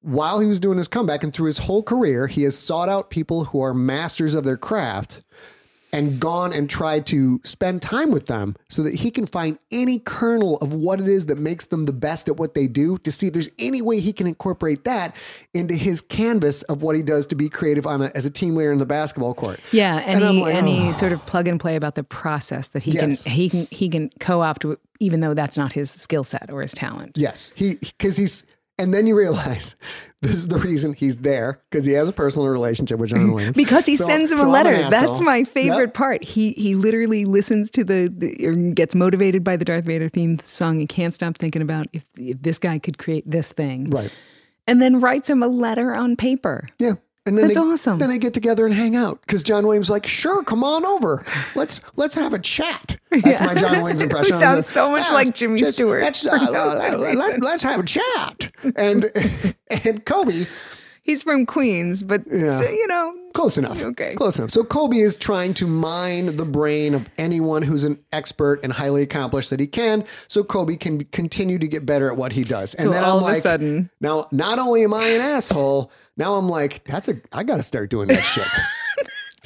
while 0.00 0.40
he 0.40 0.46
was 0.46 0.60
doing 0.60 0.78
his 0.78 0.88
comeback 0.88 1.22
and 1.22 1.32
through 1.32 1.46
his 1.46 1.58
whole 1.58 1.82
career, 1.82 2.26
he 2.26 2.42
has 2.42 2.58
sought 2.58 2.88
out 2.88 3.10
people 3.10 3.44
who 3.44 3.60
are 3.60 3.72
masters 3.72 4.34
of 4.34 4.44
their 4.44 4.56
craft 4.56 5.24
and 5.92 6.18
gone 6.18 6.52
and 6.52 6.70
tried 6.70 7.06
to 7.06 7.40
spend 7.44 7.82
time 7.82 8.10
with 8.10 8.26
them 8.26 8.56
so 8.68 8.82
that 8.82 8.94
he 8.94 9.10
can 9.10 9.26
find 9.26 9.58
any 9.70 9.98
kernel 9.98 10.56
of 10.58 10.72
what 10.72 11.00
it 11.00 11.08
is 11.08 11.26
that 11.26 11.38
makes 11.38 11.66
them 11.66 11.86
the 11.86 11.92
best 11.92 12.28
at 12.28 12.36
what 12.36 12.54
they 12.54 12.66
do 12.66 12.96
to 12.98 13.12
see 13.12 13.26
if 13.26 13.32
there's 13.32 13.50
any 13.58 13.82
way 13.82 14.00
he 14.00 14.12
can 14.12 14.26
incorporate 14.26 14.84
that 14.84 15.14
into 15.54 15.74
his 15.74 16.00
canvas 16.00 16.62
of 16.64 16.82
what 16.82 16.96
he 16.96 17.02
does 17.02 17.26
to 17.26 17.34
be 17.34 17.48
creative 17.48 17.86
on 17.86 18.02
a, 18.02 18.10
as 18.14 18.24
a 18.24 18.30
team 18.30 18.54
leader 18.56 18.72
in 18.72 18.78
the 18.78 18.86
basketball 18.86 19.34
court. 19.34 19.60
Yeah, 19.70 20.02
and, 20.06 20.22
And 20.22 20.40
like, 20.40 20.64
he 20.64 20.88
oh. 20.88 20.92
sort 20.92 21.12
of 21.12 21.24
plug 21.26 21.48
and 21.48 21.60
play 21.60 21.76
about 21.76 21.94
the 21.94 22.04
process 22.04 22.70
that 22.70 22.82
he 22.82 22.92
Yes. 22.92 23.22
can 23.24 23.32
he 23.32 23.48
can 23.48 23.66
he 23.70 23.88
can 23.88 24.10
co-opt 24.20 24.64
even 25.00 25.20
though 25.20 25.34
that's 25.34 25.56
not 25.56 25.72
his 25.72 25.90
skill 25.90 26.24
set 26.24 26.52
or 26.52 26.62
his 26.62 26.72
talent. 26.72 27.16
Yes, 27.16 27.52
he 27.54 27.76
because 27.76 28.16
he's 28.16 28.44
and 28.82 28.92
then 28.92 29.06
you 29.06 29.16
realize 29.16 29.76
this 30.22 30.34
is 30.34 30.48
the 30.48 30.58
reason 30.58 30.92
he's 30.94 31.18
there 31.18 31.60
because 31.70 31.84
he 31.84 31.92
has 31.92 32.08
a 32.08 32.12
personal 32.12 32.48
relationship 32.48 32.98
with 32.98 33.10
John 33.10 33.32
Williams. 33.32 33.56
Because 33.56 33.86
he 33.86 33.96
So- 33.96 34.04
sends 34.06 34.30
him 34.32 34.38
so 34.38 34.48
a 34.48 34.50
letter. 34.50 34.76
That's 34.90 35.20
my 35.20 35.44
favorite 35.44 35.88
Yep. 35.88 35.94
part. 35.94 36.24
He 36.24 36.52
he 36.52 36.74
literally 36.74 37.24
listens 37.24 37.70
to 37.72 37.84
the, 37.84 38.12
the 38.16 38.46
or 38.46 38.52
gets 38.72 38.94
motivated 38.94 39.42
by 39.44 39.56
the 39.56 39.64
Darth 39.64 39.84
Vader 39.84 40.08
theme 40.08 40.38
song 40.40 40.78
and 40.80 40.88
can't 40.88 41.14
stop 41.14 41.36
thinking 41.38 41.62
about 41.62 41.86
if 41.92 42.06
if 42.18 42.40
this 42.42 42.58
guy 42.58 42.78
could 42.78 42.98
create 42.98 43.28
this 43.30 43.52
thing. 43.52 43.90
Right. 43.90 44.12
And 44.66 44.80
then 44.80 45.00
writes 45.00 45.28
him 45.28 45.42
a 45.42 45.48
letter 45.48 45.94
on 45.96 46.14
paper. 46.16 46.68
Yeah. 46.78 46.92
And 47.24 47.38
then 47.38 47.46
That's 47.46 47.54
they, 47.56 47.62
awesome. 47.62 47.98
Then 47.98 48.08
they 48.08 48.18
get 48.18 48.34
together 48.34 48.66
and 48.66 48.74
hang 48.74 48.96
out 48.96 49.20
because 49.20 49.44
John 49.44 49.64
Williams 49.64 49.86
is 49.86 49.90
like, 49.90 50.06
sure, 50.08 50.42
come 50.42 50.64
on 50.64 50.84
over. 50.84 51.24
Let's 51.54 51.80
let's 51.94 52.16
have 52.16 52.32
a 52.34 52.38
chat. 52.40 52.96
That's 53.10 53.40
my 53.40 53.54
John 53.54 53.80
Williams 53.80 54.02
impression. 54.08 54.38
Sounds 54.40 54.66
so 54.66 54.90
much 54.90 55.08
like 55.12 55.32
Jimmy 55.32 55.62
Stewart 55.62 56.02
Let's, 56.02 56.26
uh, 56.26 56.36
no 56.36 56.74
let, 56.78 56.98
reason. 57.14 57.44
us 57.44 57.62
have 57.62 57.80
a 57.80 57.84
chat. 57.84 58.50
And 58.74 59.04
and 59.84 60.04
Kobe, 60.04 60.46
He's 61.04 61.22
from 61.24 61.46
Queens, 61.46 62.02
but 62.04 62.22
Yeah. 62.32 62.48
so, 62.48 62.68
you 62.68 62.86
know, 62.88 63.14
Close 63.34 63.56
enough. 63.56 63.82
Okay. 63.82 64.14
Close 64.14 64.38
enough. 64.38 64.50
So 64.50 64.62
Kobe 64.62 64.98
is 64.98 65.16
trying 65.16 65.54
to 65.54 65.66
mine 65.66 66.36
the 66.36 66.44
brain 66.44 66.92
of 66.94 67.08
anyone 67.18 67.62
who's 67.62 67.82
an 67.82 67.98
expert 68.12 68.60
and 68.62 68.72
highly 68.72 69.02
accomplished 69.02 69.48
that 69.50 69.58
he 69.58 69.66
can, 69.66 70.04
so 70.28 70.44
Kobe 70.44 70.76
can 70.76 71.04
continue 71.06 71.58
to 71.58 71.66
get 71.66 71.86
better 71.86 72.10
at 72.10 72.16
what 72.18 72.32
he 72.32 72.42
does. 72.42 72.74
And 72.74 72.82
So 72.84 72.90
then 72.90 73.02
all 73.02 73.24
I'm 73.24 73.30
of 73.32 73.38
a 73.38 73.40
sudden- 73.40 73.90
now 74.00 74.26
not 74.32 74.58
only 74.58 74.84
am 74.84 74.92
I 74.92 75.06
an 75.08 75.20
asshole, 75.22 75.90
now 76.16 76.34
I'm 76.34 76.48
like, 76.48 76.84
that's 76.84 77.08
a 77.08 77.20
I 77.32 77.44
got 77.44 77.56
to 77.56 77.62
start 77.62 77.90
doing 77.90 78.08
that 78.08 78.20
shit. 78.22 78.46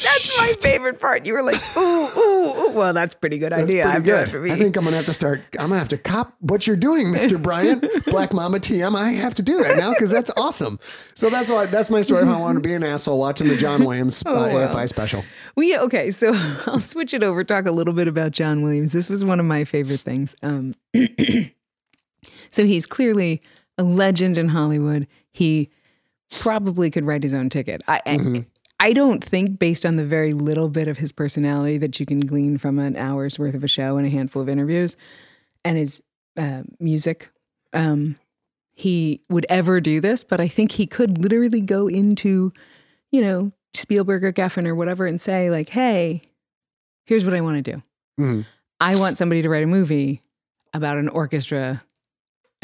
that's 0.03 0.37
my 0.37 0.53
favorite 0.61 1.01
part. 1.01 1.25
You 1.27 1.33
were 1.33 1.43
like, 1.43 1.61
ooh, 1.77 1.81
ooh, 1.81 2.19
ooh. 2.19 2.73
Well, 2.73 2.93
that's 2.93 3.15
a 3.15 3.19
pretty 3.19 3.39
good 3.39 3.53
That's 3.53 3.71
idea. 3.71 3.85
pretty 3.89 4.03
good. 4.05 4.43
be. 4.45 4.53
I 4.53 4.57
think 4.57 4.77
I'm 4.77 4.85
gonna 4.85 4.97
have 4.97 5.07
to 5.07 5.15
start. 5.15 5.41
I'm 5.59 5.69
gonna 5.69 5.79
have 5.79 5.89
to 5.89 5.97
cop 5.99 6.35
what 6.41 6.67
you're 6.67 6.77
doing, 6.77 7.07
Mr. 7.07 7.43
Bryant, 7.43 7.83
Black 8.05 8.35
Mamba 8.35 8.59
TM. 8.61 8.95
I 8.95 9.13
have 9.13 9.35
to 9.37 9.43
do 9.43 9.63
that 9.63 9.79
now 9.79 9.93
because 9.95 10.11
that's 10.11 10.31
awesome. 10.37 10.79
So 11.15 11.31
that's 11.31 11.49
why 11.49 11.65
that's 11.67 11.91
my 11.91 12.03
story. 12.03 12.25
If 12.25 12.29
I 12.29 12.39
wanted 12.39 12.63
to 12.63 12.69
be 12.69 12.75
an 12.75 12.83
asshole 12.85 13.19
watching 13.19 13.49
the 13.49 13.57
John 13.57 13.85
Williams 13.87 14.23
uh, 14.27 14.31
Oh, 14.31 14.55
wow. 14.55 14.75
AFI 14.75 14.89
special. 14.91 15.25
We 15.57 15.79
okay, 15.79 16.11
so 16.11 16.33
I'll 16.67 16.81
switch 16.81 17.15
it 17.15 17.23
over. 17.23 17.43
Talk 17.45 17.65
a 17.67 17.71
little 17.73 17.95
bit 17.95 18.07
about 18.09 18.33
John 18.33 18.63
Williams. 18.63 18.93
This 18.93 19.09
was 19.09 19.25
one 19.25 19.41
of 19.41 19.47
my 19.47 19.65
favorite 19.65 20.01
things. 20.01 20.37
Um, 20.43 20.75
so 22.53 22.65
he's 22.65 22.85
clearly 22.87 23.41
a 23.79 23.83
legend 23.83 24.37
in 24.39 24.49
Hollywood. 24.49 25.07
He 25.33 25.71
probably 26.41 26.91
could 26.91 27.05
write 27.05 27.23
his 27.23 27.35
own 27.35 27.49
ticket. 27.51 27.83
I, 27.89 28.01
Mm-hmm. 28.07 28.41
I 28.79 28.93
don't 28.93 29.25
think, 29.25 29.59
based 29.59 29.87
on 29.87 29.97
the 29.97 30.05
very 30.05 30.35
little 30.35 30.69
bit 30.69 30.87
of 30.87 30.99
his 30.99 31.11
personality 31.11 31.79
that 31.79 31.99
you 31.99 32.05
can 32.05 32.21
glean 32.21 32.59
from 32.59 32.79
an 32.79 32.95
hour's 32.97 33.39
worth 33.39 33.55
of 33.55 33.65
a 33.65 33.69
show 33.69 33.97
and 33.97 34.07
a 34.07 34.11
handful 34.11 34.43
of 34.43 34.49
interviews, 34.51 34.97
and 35.65 35.79
his 35.79 36.03
uh, 36.37 36.63
music, 36.79 37.31
um, 37.73 38.17
he 38.75 39.23
would 39.31 39.47
ever 39.49 39.81
do 39.81 40.01
this. 40.03 40.25
But 40.25 40.41
I 40.41 40.49
think 40.49 40.73
he 40.73 40.87
could 40.87 41.17
literally 41.17 41.63
go 41.63 41.87
into, 41.87 42.53
you 43.11 43.23
know, 43.23 43.51
Spielberg 43.73 44.23
or 44.25 44.33
Geffen 44.33 44.67
or 44.67 44.75
whatever, 44.75 45.07
and 45.07 45.19
say 45.19 45.49
like, 45.51 45.71
"Hey, 45.71 46.21
here's 47.07 47.25
what 47.25 47.33
I 47.35 47.41
want 47.41 47.65
to 47.65 47.73
do. 47.73 47.79
Mhm. 48.21 48.45
I 48.79 48.97
want 48.97 49.17
somebody 49.17 49.41
to 49.41 49.49
write 49.49 49.65
a 49.65 49.67
movie 49.67 50.21
about 50.75 50.99
an 50.99 51.09
orchestra." 51.09 51.83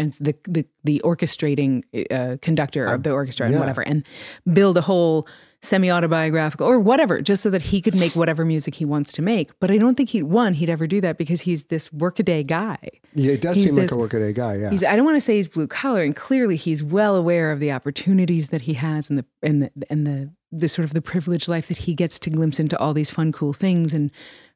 And 0.03 0.13
the 0.15 0.35
the 0.45 0.67
the 0.85 1.01
orchestrating 1.05 1.83
uh, 2.11 2.37
conductor 2.43 2.87
of 2.87 3.03
the 3.03 3.13
orchestra 3.13 3.47
and 3.47 3.55
yeah. 3.55 3.61
whatever, 3.61 3.83
and 3.83 4.05
build 4.53 4.77
a 4.77 4.81
whole 4.81 5.27
semi 5.63 5.91
autobiographical 5.91 6.67
or 6.67 6.81
whatever, 6.81 7.23
just 7.23 7.43
so 7.43 7.51
that 7.51 7.63
he 7.63 7.81
could 7.81 7.95
make 7.95 8.17
whatever 8.17 8.45
music 8.45 8.75
he 8.75 8.85
wants 8.85 9.13
to 9.13 9.23
make. 9.23 9.51
But 9.61 9.71
I 9.71 9.79
don't 9.79 9.95
think 9.95 10.09
he 10.09 10.23
one 10.23 10.55
he'd 10.55 10.69
ever 10.69 10.87
do 10.87 11.01
that 11.01 11.19
because 11.19 11.41
he's 11.41 11.65
this 11.65 11.93
workaday 11.93 12.43
guy. 12.43 12.79
Yeah, 13.15 13.33
it 13.33 13.41
does 13.41 13.57
He's 13.57 13.67
seem 13.67 13.77
like 13.77 13.93
a 13.93 13.97
workaday 13.97 14.33
guy. 14.33 14.57
Yeah. 14.57 14.71
He's 14.71 14.85
I 14.85 14.97
don't 14.97 15.05
want 15.05 15.17
to 15.17 15.21
say 15.21 15.37
he's 15.37 15.49
blue 15.49 15.69
collar, 15.69 16.03
and 16.03 16.15
clearly 16.17 16.57
he's 16.57 16.83
well 16.83 17.17
aware 17.17 17.53
of 17.53 17.61
the 17.61 17.73
opportunities 17.73 18.49
that 18.49 18.63
he 18.63 18.75
has 18.75 19.09
and 19.09 19.19
the 19.19 19.25
and 19.43 19.63
the 19.63 19.71
and 19.89 20.07
the 20.07 20.31
the 20.51 20.69
sort 20.69 20.85
of 20.85 20.93
the 20.93 21.03
privileged 21.03 21.49
life 21.49 21.69
that 21.69 21.79
he 21.79 21.95
gets 21.95 22.19
to 22.19 22.31
glimpse 22.31 22.61
into 22.61 22.79
all 22.79 22.93
these 22.93 23.11
fun, 23.11 23.33
cool 23.33 23.53
things 23.53 23.95
and 23.95 24.11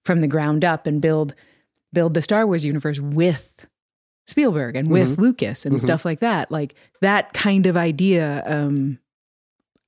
from 0.04 0.20
the 0.20 0.28
ground 0.28 0.64
up 0.64 0.87
and 0.87 1.00
build 1.00 1.35
build 1.92 2.14
the 2.14 2.22
Star 2.22 2.46
Wars 2.46 2.64
universe 2.64 3.00
with 3.00 3.66
Spielberg 4.26 4.76
and 4.76 4.90
with 4.90 5.18
Lucas 5.18 5.64
and 5.64 5.80
stuff 5.80 6.04
like 6.04 6.20
that. 6.20 6.50
Like 6.50 6.74
that 7.00 7.32
kind 7.32 7.66
of 7.66 7.76
idea, 7.76 8.42
um, 8.46 8.98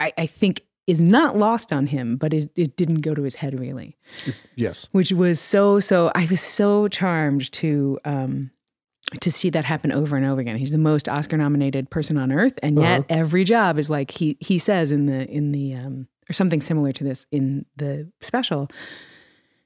I, 0.01 0.13
I 0.17 0.27
think 0.27 0.63
is 0.87 1.01
not 1.01 1.37
lost 1.37 1.73
on 1.73 1.87
him, 1.87 2.17
but 2.17 2.33
it, 2.33 2.51
it 2.57 2.77
didn't 2.77 3.03
go 3.03 3.15
to 3.15 3.23
his 3.23 3.35
head 3.35 3.59
really. 3.59 3.95
Yes. 4.57 4.89
which 4.93 5.13
was 5.13 5.41
so 5.41 5.79
so 5.81 6.11
i 6.15 6.27
was 6.31 6.41
so 6.41 6.89
charmed 6.89 7.51
to 7.53 7.99
um 8.05 8.51
to 9.21 9.31
see 9.33 9.49
that 9.51 9.65
happen 9.65 9.91
over 9.91 10.17
and 10.19 10.27
over 10.27 10.39
again. 10.41 10.57
He's 10.57 10.71
the 10.71 10.79
most 10.79 11.09
oscar 11.09 11.37
nominated 11.37 11.89
person 11.91 12.19
on 12.19 12.31
earth 12.33 12.59
and 12.63 12.79
yet 12.79 13.05
every 13.09 13.45
job 13.45 13.79
is 13.79 13.89
like 13.91 14.11
he 14.11 14.37
he 14.41 14.59
says 14.59 14.91
in 14.93 15.07
the 15.07 15.27
in 15.29 15.53
the 15.53 15.75
um 15.75 16.09
or 16.29 16.33
something 16.33 16.61
similar 16.61 16.93
to 16.93 17.05
this 17.05 17.25
in 17.31 17.65
the 17.77 18.11
special 18.21 18.69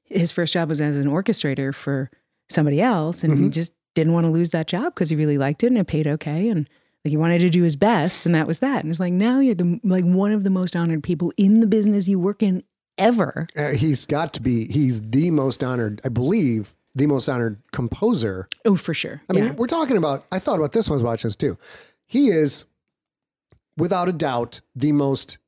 his 0.04 0.30
first 0.32 0.52
job 0.52 0.68
was 0.68 0.80
as 0.80 0.96
an 0.96 1.06
orchestrator 1.08 1.74
for 1.74 2.10
somebody 2.50 2.80
else 2.80 3.24
and 3.24 3.38
he 3.38 3.48
just 3.48 3.72
didn't 3.94 4.12
want 4.12 4.26
to 4.26 4.30
lose 4.32 4.50
that 4.50 4.66
job 4.66 4.94
because 4.94 5.10
he 5.10 5.16
really 5.16 5.38
liked 5.38 5.62
it 5.62 5.68
and 5.68 5.78
it 5.78 5.86
paid 5.86 6.06
okay 6.06 6.48
and 6.48 6.68
like 7.04 7.10
he 7.10 7.16
wanted 7.16 7.40
to 7.40 7.50
do 7.50 7.62
his 7.62 7.76
best 7.76 8.24
and 8.26 8.34
that 8.34 8.46
was 8.46 8.60
that 8.60 8.82
and 8.84 8.90
it's 8.90 9.00
like 9.00 9.12
now 9.12 9.38
you're 9.40 9.54
the 9.54 9.80
like 9.84 10.04
one 10.04 10.32
of 10.32 10.44
the 10.44 10.50
most 10.50 10.74
honored 10.76 11.02
people 11.02 11.32
in 11.36 11.60
the 11.60 11.66
business 11.66 12.08
you 12.08 12.18
work 12.18 12.42
in 12.42 12.62
ever 12.98 13.48
Uh, 13.56 13.70
he's 13.70 14.04
got 14.04 14.32
to 14.34 14.40
be. 14.42 14.66
He's 14.70 15.00
the 15.00 15.30
most 15.30 15.64
honored, 15.64 16.00
I 16.04 16.08
believe, 16.10 16.74
the 16.94 17.06
most 17.06 17.26
honored 17.28 17.56
composer. 17.72 18.48
oh 18.66 18.76
for 18.76 18.92
sure 18.94 19.20
I 19.28 19.32
mean, 19.32 19.44
Yeah. 19.44 19.52
we're 19.52 19.66
talking 19.66 19.96
about. 19.96 20.26
I 20.30 20.38
thought 20.38 20.56
about 20.58 20.72
this 20.72 20.88
when 20.88 20.94
I 20.94 20.98
was 20.98 21.02
watching 21.02 21.28
this 21.28 21.36
too. 21.36 21.56
He 22.06 22.28
is, 22.28 22.64
without 23.78 24.08
a 24.08 24.12
doubt, 24.12 24.60
the 24.76 24.92
most 24.92 25.38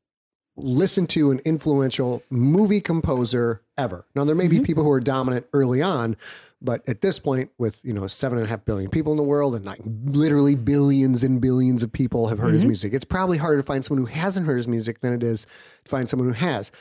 listened 0.57 1.09
to 1.11 1.31
and 1.31 1.41
influential 1.41 2.23
movie 2.31 2.81
composer 2.81 3.61
ever. 3.77 4.07
Now, 4.15 4.25
there 4.25 4.35
may 4.35 4.45
Mm-hmm. 4.49 4.59
be 4.63 4.65
people 4.65 4.85
who 4.85 4.91
are 4.91 5.01
dominant 5.01 5.47
early 5.53 5.83
on, 5.83 6.17
but 6.65 6.89
at 6.89 7.01
this 7.03 7.19
point, 7.19 7.51
with 7.59 7.79
you 7.85 7.93
know 7.93 8.07
seven 8.07 8.39
and 8.39 8.47
a 8.47 8.51
half 8.51 8.65
billion 8.65 8.91
people 8.91 9.13
in 9.13 9.17
the 9.17 9.23
world 9.23 9.55
and 9.55 9.65
like 9.65 9.81
literally 9.85 10.55
billions 10.55 11.23
and 11.23 11.41
billions 11.41 11.83
of 11.83 11.93
people 11.93 12.29
have 12.29 12.39
heard 12.39 12.47
Mm-hmm. 12.49 12.55
his 12.55 12.65
music, 12.65 12.93
it's 12.95 13.05
probably 13.05 13.39
harder 13.39 13.59
to 13.59 13.63
find 13.63 13.85
someone 13.85 14.07
who 14.07 14.13
hasn't 14.13 14.47
heard 14.47 14.57
his 14.57 14.67
music 14.69 15.01
than 15.01 15.13
it 15.13 15.23
is 15.23 15.47
to 15.85 15.91
find 15.91 16.09
someone 16.09 16.29
who 16.29 16.35
has. 16.35 16.73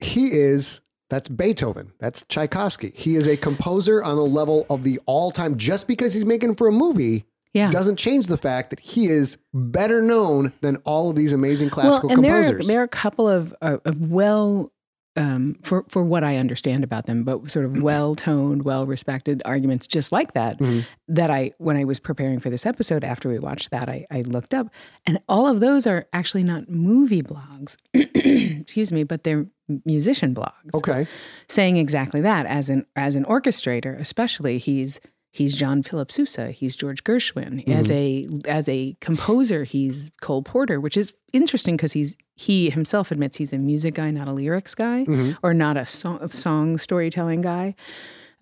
He 0.00 0.26
is. 0.28 0.80
That's 1.10 1.28
Beethoven. 1.28 1.92
That's 2.00 2.24
Tchaikovsky. 2.28 2.90
He 2.94 3.14
is 3.14 3.26
a 3.28 3.36
composer 3.36 4.02
on 4.02 4.16
the 4.16 4.22
level 4.24 4.64
of 4.70 4.82
the 4.84 4.98
all-time. 5.06 5.58
Just 5.58 5.86
because 5.86 6.14
he's 6.14 6.24
making 6.24 6.54
for 6.54 6.66
a 6.66 6.72
movie, 6.72 7.26
Yeah. 7.52 7.70
doesn't 7.70 7.96
change 7.96 8.26
the 8.26 8.38
fact 8.38 8.70
that 8.70 8.80
he 8.80 9.06
is 9.06 9.36
better 9.52 10.00
known 10.00 10.54
than 10.62 10.76
all 10.78 11.10
of 11.10 11.16
these 11.16 11.32
amazing 11.34 11.68
classical 11.70 12.10
and 12.10 12.24
there 12.24 12.36
are, 12.40 12.42
composers. 12.42 12.66
there 12.68 12.80
are 12.80 12.84
a 12.84 12.88
couple 12.88 13.28
of, 13.28 13.54
uh, 13.60 13.76
of 13.84 14.10
well, 14.10 14.72
um, 15.16 15.56
for 15.62 15.84
for 15.88 16.02
what 16.04 16.24
I 16.24 16.36
understand 16.36 16.84
about 16.84 17.06
them, 17.06 17.24
but 17.24 17.50
sort 17.50 17.64
of 17.64 17.82
well 17.82 18.14
toned, 18.14 18.64
well 18.64 18.86
respected 18.86 19.42
arguments 19.44 19.86
just 19.86 20.12
like 20.12 20.32
that. 20.32 20.58
Mm-hmm. 20.58 20.80
That 21.08 21.30
I, 21.30 21.52
when 21.58 21.76
I 21.76 21.84
was 21.84 22.00
preparing 22.00 22.40
for 22.40 22.50
this 22.50 22.66
episode, 22.66 23.04
after 23.04 23.28
we 23.28 23.38
watched 23.38 23.70
that, 23.70 23.88
I, 23.88 24.06
I 24.10 24.22
looked 24.22 24.54
up, 24.54 24.68
and 25.06 25.18
all 25.28 25.46
of 25.46 25.60
those 25.60 25.86
are 25.86 26.06
actually 26.12 26.42
not 26.42 26.68
movie 26.68 27.22
blogs, 27.22 27.76
excuse 27.94 28.92
me, 28.92 29.04
but 29.04 29.24
they're 29.24 29.46
musician 29.84 30.34
blogs 30.34 30.74
okay. 30.74 31.06
saying 31.48 31.78
exactly 31.78 32.20
that 32.20 32.44
as 32.44 32.68
an 32.68 32.84
as 32.96 33.16
an 33.16 33.24
orchestrator 33.24 33.98
especially 33.98 34.58
he's 34.58 35.00
he's 35.30 35.56
John 35.56 35.82
Philip 35.82 36.12
Sousa 36.12 36.50
he's 36.50 36.76
George 36.76 37.02
Gershwin 37.02 37.66
as 37.66 37.90
a 37.90 38.28
as 38.46 38.68
a 38.68 38.94
composer 39.00 39.64
he's 39.64 40.10
Cole 40.20 40.42
Porter 40.42 40.80
which 40.80 40.98
is 40.98 41.14
interesting 41.32 41.78
because 41.78 41.92
he's 41.92 42.14
he 42.36 42.70
himself 42.70 43.10
admits 43.10 43.36
he's 43.36 43.52
a 43.52 43.58
music 43.58 43.94
guy 43.94 44.10
not 44.10 44.26
a 44.28 44.32
lyrics 44.32 44.74
guy 44.74 45.06
or 45.42 45.54
not 45.54 45.76
a 45.76 45.86
song, 45.86 46.26
song 46.28 46.78
storytelling 46.78 47.40
guy 47.40 47.74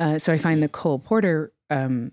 uh, 0.00 0.18
so 0.18 0.33
I 0.33 0.38
find 0.38 0.62
the 0.62 0.68
Cole 0.68 0.98
Porter 0.98 1.52
um, 1.70 2.11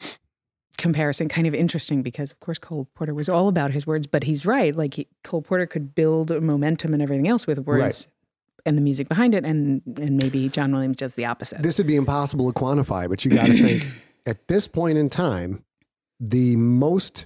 comparison 0.77 1.27
kind 1.27 1.45
of 1.47 1.53
interesting 1.53 2.01
because 2.01 2.31
of 2.31 2.39
course 2.39 2.57
Cole 2.57 2.87
Porter 2.95 3.13
was 3.13 3.27
all 3.29 3.47
about 3.47 3.71
his 3.71 3.85
words 3.85 4.07
but 4.07 4.23
he's 4.23 4.45
right 4.45 4.75
like 4.75 4.93
he, 4.93 5.07
Cole 5.23 5.41
Porter 5.41 5.65
could 5.65 5.93
build 5.95 6.29
momentum 6.41 6.93
and 6.93 7.01
everything 7.01 7.27
else 7.27 7.45
with 7.47 7.59
words 7.59 7.81
Right. 7.81 8.07
and 8.65 8.77
the 8.77 8.81
music 8.81 9.09
behind 9.09 9.35
it 9.35 9.43
and 9.45 9.81
and 9.99 10.17
maybe 10.21 10.47
John 10.49 10.71
Williams 10.71 10.97
does 10.97 11.15
the 11.15 11.25
opposite. 11.25 11.63
This 11.63 11.77
would 11.77 11.87
be 11.87 11.95
impossible 11.97 12.51
to 12.51 12.57
quantify, 12.59 13.09
but 13.09 13.25
you 13.25 13.31
got 13.31 13.47
to 13.47 13.53
think 13.53 13.85
at 14.25 14.47
this 14.47 14.67
point 14.67 14.97
in 14.97 15.09
time, 15.09 15.63
the 16.19 16.55
most 16.57 17.25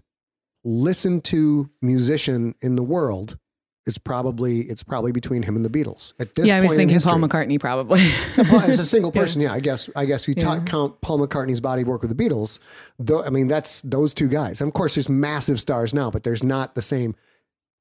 listened 0.64 1.24
to 1.26 1.70
musician 1.82 2.56
in 2.62 2.76
the 2.76 2.84
world 2.84 3.38
is 3.86 3.98
probably 3.98 4.62
it's 4.62 4.84
probably 4.84 5.12
between 5.12 5.44
him 5.44 5.56
and 5.56 5.66
the 5.66 5.70
Beatles. 5.70 6.14
At 6.20 6.36
this 6.36 6.48
yeah, 6.48 6.58
I 6.58 6.62
was 6.62 6.74
thinking 6.74 7.00
Paul. 7.00 7.20
McCartney 7.20 7.60
probably. 7.60 8.02
Well, 8.38 8.62
as 8.62 8.80
a 8.80 8.86
single 8.86 9.12
person, 9.20 9.42
yeah. 9.42 9.54
I 9.54 9.60
guess 9.60 9.90
I 9.96 10.06
guess 10.06 10.28
you 10.28 10.36
Yeah. 10.38 10.60
count 10.66 11.02
Paul 11.02 11.20
McCartney's 11.20 11.60
body 11.62 11.82
of 11.82 11.88
work 11.88 12.02
with 12.02 12.16
the 12.16 12.24
Beatles. 12.24 12.60
Though 13.00 13.24
I 13.24 13.30
mean, 13.30 13.48
that's 13.48 13.82
those 13.82 14.14
two 14.14 14.28
guys. 14.30 14.62
And 14.62 14.68
of 14.70 14.74
course, 14.74 14.96
there's 14.96 15.10
massive 15.10 15.60
stars 15.60 15.94
now, 15.94 16.10
but 16.10 16.24
there's 16.24 16.44
not 16.44 16.76
the 16.76 16.82
same 16.82 17.16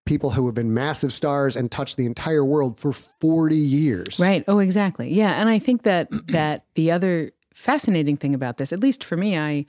people 0.04 0.30
who 0.30 0.46
have 0.46 0.54
been 0.56 0.74
massive 0.74 1.12
stars 1.12 1.54
and 1.54 1.70
touched 1.70 1.96
the 1.96 2.06
entire 2.06 2.44
world 2.44 2.76
for 2.76 2.92
40 2.92 3.54
years. 3.56 4.18
right. 4.18 4.42
Oh, 4.48 4.58
exactly. 4.58 5.12
Yeah, 5.14 5.34
and 5.40 5.48
I 5.48 5.60
think 5.60 5.82
that 5.84 6.08
that 6.28 6.64
the 6.74 6.90
other 6.90 7.30
fascinating 7.54 8.16
thing 8.16 8.34
about 8.34 8.56
this, 8.56 8.72
at 8.72 8.80
least 8.80 9.04
for 9.04 9.16
me, 9.16 9.38
I 9.38 9.66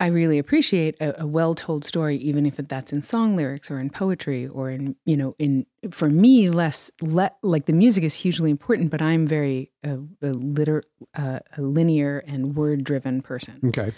I 0.00 0.06
really 0.06 0.38
appreciate 0.38 0.96
a, 1.00 1.22
a 1.22 1.26
well-told 1.26 1.84
story, 1.84 2.16
even 2.18 2.46
if 2.46 2.56
that's 2.56 2.92
in 2.92 3.02
song 3.02 3.36
lyrics 3.36 3.68
or 3.70 3.80
in 3.80 3.90
poetry 3.90 4.46
or 4.46 4.70
in 4.70 4.94
you 5.04 5.16
know 5.16 5.34
in 5.38 5.66
for 5.90 6.08
me 6.08 6.50
less 6.50 6.90
le, 7.02 7.30
like 7.42 7.66
the 7.66 7.72
music 7.72 8.04
is 8.04 8.14
hugely 8.14 8.50
important, 8.50 8.90
but 8.90 9.02
I'm 9.02 9.26
very 9.26 9.72
uh, 9.84 9.96
a 10.22 10.28
liter 10.28 10.84
uh, 11.16 11.40
a 11.56 11.62
linear 11.62 12.22
and 12.26 12.54
word-driven 12.54 13.22
person. 13.22 13.60
Okay. 13.66 13.92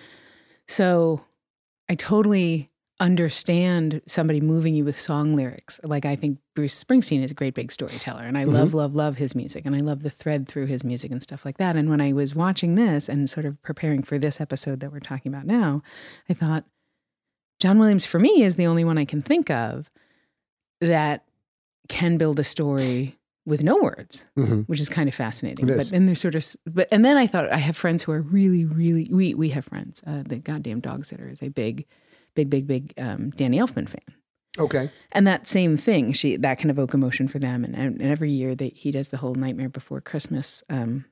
So 0.69 1.21
I 1.89 1.97
totally 1.97 2.70
understand 3.01 4.03
somebody 4.07 4.41
moving 4.41 4.75
you 4.75 4.85
with 4.85 4.99
song 5.01 5.35
lyrics. 5.35 5.81
Like 5.83 6.05
I 6.05 6.15
think 6.17 6.39
Bruce 6.55 6.83
Springsteen 6.85 7.23
is 7.25 7.31
a 7.31 7.35
great 7.35 7.55
big 7.55 7.73
storyteller 7.73 8.23
and 8.23 8.37
I 8.39 8.45
love, 8.45 8.75
love, 8.75 8.95
love 8.95 9.17
his 9.17 9.35
music 9.35 9.63
and 9.65 9.75
I 9.75 9.81
love 9.81 10.03
the 10.03 10.11
thread 10.11 10.47
through 10.47 10.67
his 10.67 10.85
music 10.85 11.11
and 11.11 11.23
stuff 11.23 11.45
like 11.45 11.57
that. 11.59 11.77
And 11.77 11.89
when 11.89 12.01
I 12.01 12.13
was 12.13 12.35
watching 12.35 12.75
this 12.75 13.09
and 13.09 13.29
sort 13.29 13.47
of 13.47 13.61
preparing 13.63 14.03
for 14.03 14.19
this 14.19 14.41
episode 14.41 14.81
that 14.81 14.93
we're 14.93 15.01
talking 15.01 15.33
about 15.33 15.47
now, 15.47 15.83
I 16.29 16.35
thought 16.35 16.65
John 17.59 17.79
Williams 17.79 18.07
for 18.07 18.19
me 18.19 18.43
is 18.43 18.57
the 18.57 18.67
only 18.67 18.85
one 18.85 18.99
I 18.99 19.05
can 19.05 19.23
think 19.23 19.51
of 19.51 19.91
that 20.81 21.25
can 21.89 22.17
build 22.19 22.39
a 22.39 22.45
story 22.45 23.17
with 23.47 23.65
no 23.65 23.77
words 23.79 24.27
Mhm. 24.39 24.67
which 24.69 24.81
is 24.81 24.89
kind 24.89 25.09
of 25.09 25.15
fascinating. 25.15 25.67
But 25.67 25.89
then 25.91 26.05
there's 26.07 26.21
sort 26.21 26.35
of, 26.35 26.47
but 26.67 26.87
and 26.93 27.05
then 27.05 27.17
I 27.17 27.27
thought 27.27 27.51
I 27.51 27.57
have 27.57 27.77
friends 27.77 28.03
who 28.03 28.13
are 28.13 28.21
really, 28.23 28.65
really. 28.67 29.07
We 29.11 29.35
we 29.35 29.49
have 29.49 29.65
friends. 29.65 30.03
Uh, 30.07 30.23
the 30.25 30.39
goddamn 30.39 30.81
dog 30.81 31.05
sitter 31.07 31.27
is 31.29 31.43
a 31.43 31.49
big, 31.49 31.87
big, 32.35 32.51
big, 32.51 32.67
big 32.67 32.93
um, 32.99 33.31
Danny 33.31 33.59
Elfman 33.59 33.89
fan, 33.89 34.15
Okay. 34.59 34.91
and 35.13 35.27
that 35.27 35.47
same 35.47 35.77
thing. 35.77 36.13
She 36.13 36.37
that 36.39 36.59
can 36.59 36.71
evoke 36.71 36.95
emotion 36.95 37.29
for 37.29 37.39
them, 37.39 37.65
and, 37.65 37.75
and 37.75 38.01
every 38.03 38.31
year 38.31 38.55
they, 38.55 38.69
he 38.75 38.91
does 38.91 39.09
the 39.09 39.17
whole 39.17 39.35
Nightmare 39.35 39.69
Before 39.69 40.01
Christmas 40.01 40.63
um, 40.71 41.05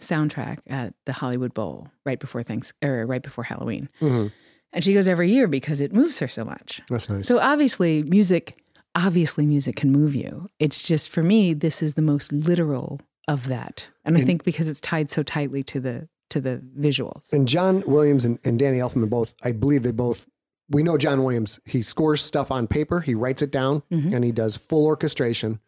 soundtrack 0.00 0.58
at 0.66 0.94
the 1.06 1.12
Hollywood 1.12 1.54
Bowl 1.54 1.88
right 2.06 2.18
before 2.20 2.42
thanks 2.42 2.72
or 2.82 3.06
right 3.06 3.22
before 3.22 3.44
Halloween, 3.44 3.88
Mhm. 4.00 4.32
and 4.72 4.84
she 4.84 4.94
goes 4.94 5.08
every 5.08 5.30
year 5.30 5.48
because 5.48 5.80
it 5.80 5.92
moves 5.92 6.18
her 6.18 6.28
so 6.28 6.44
much. 6.44 6.80
That's 6.88 7.08
nice. 7.08 7.26
So 7.26 7.38
obviously, 7.38 8.02
music, 8.04 8.58
obviously, 8.94 9.46
music 9.46 9.76
can 9.76 9.90
move 9.90 10.14
you. 10.14 10.46
It's 10.58 10.82
just 10.82 11.10
for 11.10 11.22
me, 11.22 11.54
this 11.54 11.82
is 11.82 11.94
the 11.94 12.02
most 12.02 12.32
literal 12.32 13.00
of 13.26 13.48
that, 13.48 13.86
and 14.04 14.16
I 14.16 14.22
think 14.22 14.44
because 14.44 14.68
it's 14.68 14.80
tied 14.80 15.10
so 15.10 15.22
tightly 15.22 15.62
to 15.64 15.80
the 15.80 16.08
to 16.30 16.40
the 16.42 16.62
visuals. 16.78 17.32
and 17.32 17.48
John 17.48 17.82
Williams 17.86 18.24
and, 18.26 18.38
and 18.44 18.58
Danny 18.58 18.78
Elfman 18.78 19.08
both, 19.08 19.32
I 19.42 19.52
believe 19.52 19.82
they 19.82 19.90
both 19.92 20.26
we 20.70 20.82
know 20.82 20.98
John 20.98 21.22
Williams, 21.22 21.58
he 21.64 21.82
scores 21.82 22.20
stuff 22.22 22.50
on 22.50 22.66
paper, 22.66 23.00
he 23.00 23.14
writes 23.14 23.42
it 23.42 23.50
down, 23.50 23.82
and 24.12 24.22
he 24.24 24.32
does 24.32 24.56
full 24.56 24.86
orchestration. 24.86 25.60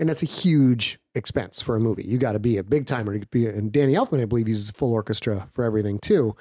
And 0.00 0.08
that's 0.08 0.22
a 0.22 0.26
huge 0.26 1.00
expense 1.14 1.60
for 1.60 1.74
a 1.74 1.80
movie. 1.80 2.04
You 2.04 2.18
got 2.18 2.32
to 2.32 2.38
be 2.38 2.56
a 2.56 2.62
big 2.62 2.86
timer 2.86 3.18
to 3.18 3.26
be, 3.28 3.46
and 3.46 3.72
Danny 3.72 3.94
Elfman, 3.94 4.22
I 4.22 4.26
believe, 4.26 4.48
uses 4.48 4.70
full 4.70 4.92
orchestra 4.92 5.48
for 5.54 5.64
everything 5.64 5.98
too. 5.98 6.36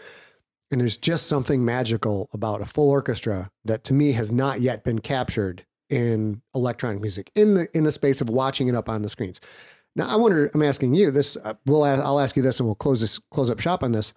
And 0.69 0.79
there's 0.81 0.97
just 0.97 1.27
something 1.27 1.63
magical 1.65 2.29
about 2.33 2.61
a 2.61 2.65
full 2.65 2.89
orchestra 2.89 3.49
that 3.65 3.83
to 3.85 3.93
me 3.93 4.11
has 4.11 4.31
not 4.31 4.61
yet 4.61 4.83
been 4.83 4.99
captured 4.99 5.65
in 5.89 6.41
electronic 6.53 7.01
music 7.01 7.31
in 7.33 7.53
the 7.53 7.67
in 7.73 7.83
the 7.83 7.91
space 7.91 8.19
of 8.19 8.29
watching 8.29 8.67
it 8.67 8.75
up 8.75 8.89
on 8.89 9.01
the 9.01 9.09
screens. 9.09 9.39
Now, 9.95 10.07
I 10.09 10.15
wonder. 10.17 10.51
I'm 10.53 10.61
asking 10.61 10.93
you 10.93 11.09
this. 11.09 11.37
Uh, 11.37 11.55
we'll. 11.65 11.83
I'll 11.83 12.19
ask 12.19 12.35
you 12.35 12.43
this, 12.43 12.59
and 12.59 12.67
we'll 12.67 12.75
close 12.75 13.01
this. 13.01 13.19
Close 13.31 13.49
up 13.49 13.59
shop 13.59 13.83
on 13.83 13.91
this. 13.93 14.13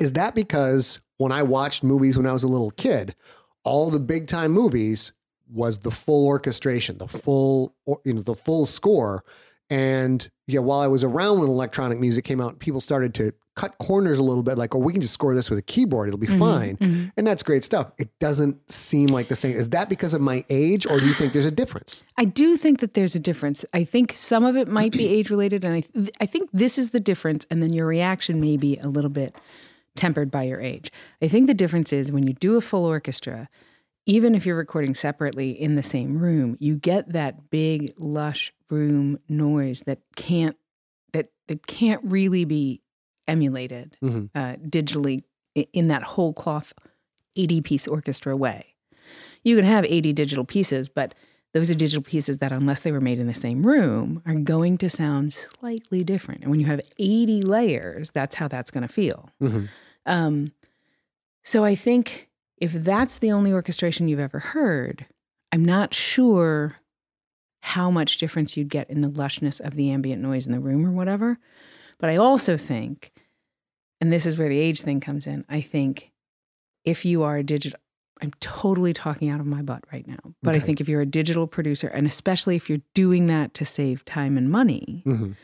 Is 0.00 0.14
that 0.14 0.34
because 0.34 1.00
when 1.18 1.30
I 1.30 1.42
watched 1.42 1.84
movies 1.84 2.16
when 2.16 2.26
I 2.26 2.32
was 2.32 2.42
a 2.42 2.48
little 2.48 2.70
kid, 2.72 3.14
all 3.62 3.90
the 3.90 4.00
big 4.00 4.26
time 4.26 4.52
movies 4.52 5.12
was 5.52 5.80
the 5.80 5.90
full 5.90 6.26
orchestration, 6.26 6.98
the 6.98 7.06
full, 7.06 7.74
you 8.04 8.14
know, 8.14 8.22
the 8.22 8.34
full 8.34 8.64
score. 8.66 9.22
And 9.68 10.28
yeah, 10.46 10.60
while 10.60 10.80
I 10.80 10.86
was 10.86 11.04
around 11.04 11.40
when 11.40 11.48
electronic 11.48 11.98
music 11.98 12.24
came 12.24 12.40
out, 12.40 12.58
people 12.58 12.80
started 12.80 13.14
to 13.14 13.32
cut 13.56 13.76
corners 13.78 14.18
a 14.18 14.24
little 14.24 14.42
bit, 14.42 14.56
like, 14.56 14.74
oh, 14.74 14.78
we 14.78 14.92
can 14.92 15.02
just 15.02 15.12
score 15.12 15.34
this 15.34 15.50
with 15.50 15.58
a 15.58 15.62
keyboard; 15.62 16.08
it'll 16.08 16.18
be 16.18 16.26
mm-hmm, 16.26 16.38
fine, 16.38 16.76
mm-hmm. 16.78 17.08
and 17.16 17.26
that's 17.26 17.42
great 17.42 17.62
stuff. 17.62 17.92
It 17.98 18.08
doesn't 18.18 18.72
seem 18.72 19.08
like 19.08 19.28
the 19.28 19.36
same. 19.36 19.54
Is 19.54 19.70
that 19.70 19.88
because 19.88 20.14
of 20.14 20.20
my 20.20 20.44
age, 20.48 20.86
or 20.86 20.98
do 20.98 21.06
you 21.06 21.12
think 21.12 21.32
there's 21.32 21.46
a 21.46 21.50
difference? 21.50 22.02
I 22.16 22.24
do 22.24 22.56
think 22.56 22.80
that 22.80 22.94
there's 22.94 23.14
a 23.14 23.20
difference. 23.20 23.64
I 23.74 23.84
think 23.84 24.12
some 24.12 24.44
of 24.44 24.56
it 24.56 24.66
might 24.66 24.92
be 24.92 25.06
age 25.16 25.30
related, 25.30 25.64
and 25.64 25.74
I 25.74 25.80
th- 25.80 26.10
I 26.20 26.26
think 26.26 26.48
this 26.52 26.78
is 26.78 26.90
the 26.90 27.00
difference. 27.00 27.46
And 27.50 27.62
then 27.62 27.72
your 27.72 27.86
reaction 27.86 28.40
may 28.40 28.56
be 28.56 28.76
a 28.78 28.88
little 28.88 29.10
bit 29.10 29.34
tempered 29.96 30.30
by 30.30 30.44
your 30.44 30.60
age. 30.60 30.90
I 31.20 31.28
think 31.28 31.46
the 31.46 31.54
difference 31.54 31.92
is 31.92 32.12
when 32.12 32.26
you 32.26 32.32
do 32.34 32.56
a 32.56 32.60
full 32.60 32.84
orchestra, 32.84 33.48
even 34.06 34.34
if 34.34 34.46
you're 34.46 34.56
recording 34.56 34.94
separately 34.94 35.50
in 35.50 35.74
the 35.76 35.82
same 35.82 36.18
room, 36.18 36.56
you 36.58 36.76
get 36.76 37.12
that 37.12 37.50
big 37.50 37.92
lush 37.98 38.52
room 38.70 39.18
noise 39.28 39.82
that 39.86 40.00
can't 40.16 40.56
that 41.12 41.30
that 41.48 41.66
can't 41.66 42.00
really 42.04 42.44
be 42.44 42.80
emulated 43.26 43.96
Mhm. 44.02 44.30
uh, 44.34 44.54
digitally 44.62 45.22
in 45.72 45.88
that 45.88 46.02
whole 46.02 46.32
cloth 46.32 46.72
80 47.36 47.60
piece 47.60 47.86
orchestra 47.86 48.36
way. 48.36 48.74
You 49.44 49.56
can 49.56 49.64
have 49.64 49.84
80 49.84 50.12
digital 50.12 50.44
pieces, 50.44 50.88
but 50.88 51.14
those 51.52 51.70
are 51.70 51.74
digital 51.74 52.02
pieces 52.02 52.38
that, 52.38 52.52
unless 52.52 52.82
they 52.82 52.92
were 52.92 53.00
made 53.00 53.18
in 53.18 53.26
the 53.26 53.34
same 53.34 53.66
room, 53.66 54.22
are 54.24 54.34
going 54.34 54.78
to 54.78 54.88
sound 54.90 55.34
slightly 55.34 56.04
different. 56.04 56.42
And 56.42 56.50
when 56.50 56.60
you 56.60 56.66
have 56.66 56.80
80 56.98 57.42
layers, 57.42 58.10
that's 58.12 58.36
how 58.36 58.46
that's 58.48 58.70
going 58.70 58.82
to 58.86 58.92
feel. 58.92 59.30
Mhm. 59.42 59.68
Um, 60.06 60.52
so 61.42 61.64
I 61.64 61.74
think 61.74 62.28
if 62.58 62.72
that's 62.72 63.18
the 63.18 63.32
only 63.32 63.52
orchestration 63.52 64.06
you've 64.08 64.20
ever 64.20 64.38
heard, 64.38 65.06
I'm 65.52 65.64
not 65.64 65.92
sure 65.94 66.76
how 67.62 67.90
much 67.90 68.18
difference 68.18 68.56
you'd 68.56 68.68
get 68.68 68.88
in 68.88 69.00
the 69.00 69.10
lushness 69.10 69.60
of 69.60 69.74
the 69.74 69.90
ambient 69.90 70.22
noise 70.22 70.46
in 70.46 70.52
the 70.52 70.60
room 70.60 70.86
or 70.86 70.92
whatever. 70.92 71.38
But 71.98 72.10
I 72.10 72.16
also 72.16 72.56
think, 72.56 73.12
and 74.00 74.12
this 74.12 74.24
is 74.24 74.38
where 74.38 74.48
the 74.48 74.58
age 74.58 74.80
thing 74.82 75.00
comes 75.00 75.26
in, 75.26 75.44
I 75.48 75.60
think 75.60 76.12
if 76.84 77.04
you 77.04 77.22
are 77.22 77.36
a 77.38 77.42
digital, 77.42 77.78
I'm 78.22 78.32
totally 78.40 78.92
talking 78.92 79.28
out 79.30 79.40
of 79.40 79.46
my 79.46 79.62
butt 79.62 79.84
right 79.92 80.06
now, 80.06 80.18
but 80.42 80.54
I 80.54 80.58
think 80.60 80.80
if 80.80 80.88
you're 80.88 81.00
a 81.00 81.06
digital 81.06 81.46
producer, 81.46 81.88
and 81.88 82.06
especially 82.06 82.56
if 82.56 82.68
you're 82.68 82.82
doing 82.94 83.26
that 83.26 83.54
to 83.54 83.64
save 83.64 84.04
time 84.04 84.36
and 84.36 84.50
money, 84.50 85.02
Mhm. 85.06 85.34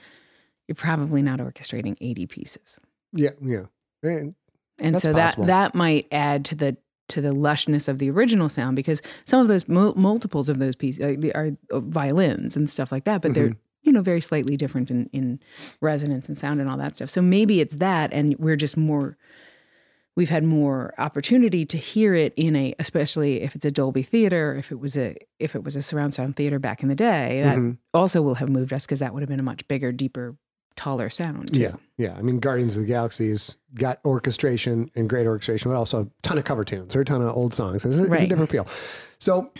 you're 0.68 0.74
probably 0.74 1.22
not 1.22 1.38
orchestrating 1.38 1.96
80 2.00 2.26
pieces. 2.26 2.78
Yeah, 3.12 3.30
yeah. 3.42 3.64
And 4.02 4.34
and 4.78 4.98
so 4.98 5.12
possible. 5.14 5.46
that 5.46 5.72
that 5.72 5.74
might 5.74 6.06
add 6.12 6.44
to 6.46 6.54
the 6.54 6.76
to 7.08 7.20
the 7.20 7.30
lushness 7.32 7.88
of 7.88 7.98
the 7.98 8.10
original 8.10 8.48
sound 8.48 8.76
because 8.76 9.00
some 9.26 9.40
of 9.40 9.48
those 9.48 9.68
mul- 9.68 9.94
multiples 9.94 10.48
of 10.48 10.58
those 10.58 10.74
pieces 10.76 11.02
uh, 11.04 11.14
they 11.16 11.32
are 11.32 11.50
uh, 11.72 11.80
violins 11.80 12.56
and 12.56 12.68
stuff 12.68 12.90
like 12.92 13.04
that 13.04 13.22
but 13.22 13.32
they're 13.32 13.56
you 13.82 13.92
know 13.92 14.02
very 14.02 14.20
slightly 14.20 14.56
different 14.56 14.90
in 14.90 15.08
in 15.12 15.38
resonance 15.80 16.26
and 16.26 16.36
sound 16.36 16.60
and 16.60 16.68
all 16.68 16.76
that 16.76 16.96
stuff 16.96 17.08
so 17.08 17.22
maybe 17.22 17.60
it's 17.60 17.76
that 17.76 18.12
and 18.12 18.36
we're 18.38 18.56
just 18.56 18.76
more 18.76 19.16
we've 20.16 20.30
had 20.30 20.44
more 20.44 20.94
opportunity 20.98 21.64
to 21.66 21.76
hear 21.76 22.14
it 22.14 22.32
in 22.36 22.56
a 22.56 22.74
especially 22.78 23.42
if 23.42 23.54
it's 23.54 23.64
a 23.64 23.70
Dolby 23.70 24.02
theater 24.02 24.56
if 24.58 24.72
it 24.72 24.80
was 24.80 24.96
a 24.96 25.16
if 25.38 25.54
it 25.54 25.62
was 25.62 25.76
a 25.76 25.82
surround 25.82 26.14
sound 26.14 26.36
theater 26.36 26.58
back 26.58 26.82
in 26.82 26.88
the 26.88 26.94
day 26.94 27.42
that 27.42 27.58
Mhm. 27.58 27.76
also 27.94 28.22
will 28.22 28.34
have 28.36 28.48
moved 28.48 28.72
us 28.72 28.86
because 28.86 29.00
that 29.00 29.12
would 29.14 29.22
have 29.22 29.28
been 29.28 29.40
a 29.40 29.44
much 29.44 29.66
bigger 29.68 29.92
deeper 29.92 30.36
taller 30.76 31.08
sound 31.08 31.54
too. 31.54 31.60
Yeah, 31.60 31.74
yeah. 31.96 32.14
I 32.18 32.22
mean, 32.22 32.38
Guardians 32.38 32.76
of 32.76 32.82
the 32.82 32.86
Galaxy 32.88 33.30
has 33.30 33.56
got 33.74 33.98
orchestration 34.04 34.90
and 34.94 35.08
great 35.08 35.26
orchestration, 35.26 35.70
but 35.70 35.76
also 35.76 36.02
a 36.02 36.06
ton 36.22 36.36
of 36.36 36.44
cover 36.44 36.64
tunes 36.64 36.94
or 36.94 37.00
a 37.00 37.04
ton 37.04 37.22
of 37.22 37.34
old 37.34 37.54
songs. 37.54 37.82
It's, 37.84 37.96
a- 37.96 38.12
it's 38.12 38.22
a 38.22 38.26
different 38.26 38.50
feel. 38.50 38.66
So 39.18 39.50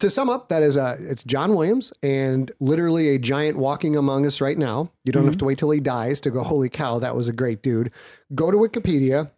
to 0.00 0.10
sum 0.10 0.28
up, 0.28 0.50
that 0.50 0.62
is 0.62 0.76
a 0.76 0.96
it's 1.00 1.24
John 1.24 1.54
Williams 1.54 1.94
and 2.02 2.50
literally 2.60 3.08
a 3.14 3.18
giant 3.18 3.56
walking 3.56 3.96
among 3.96 4.26
us 4.26 4.40
right 4.42 4.58
now. 4.58 4.90
You 5.04 5.12
don't 5.12 5.24
have 5.26 5.38
to 5.38 5.44
wait 5.46 5.56
till 5.56 5.70
he 5.70 5.80
dies 5.80 6.20
to 6.20 6.30
go, 6.30 6.42
holy 6.42 6.68
cow, 6.68 6.98
that 6.98 7.16
was 7.16 7.26
a 7.28 7.32
great 7.32 7.62
dude. 7.62 7.90
Go 8.34 8.50
to 8.50 8.56
Wikipedia, 8.58 9.30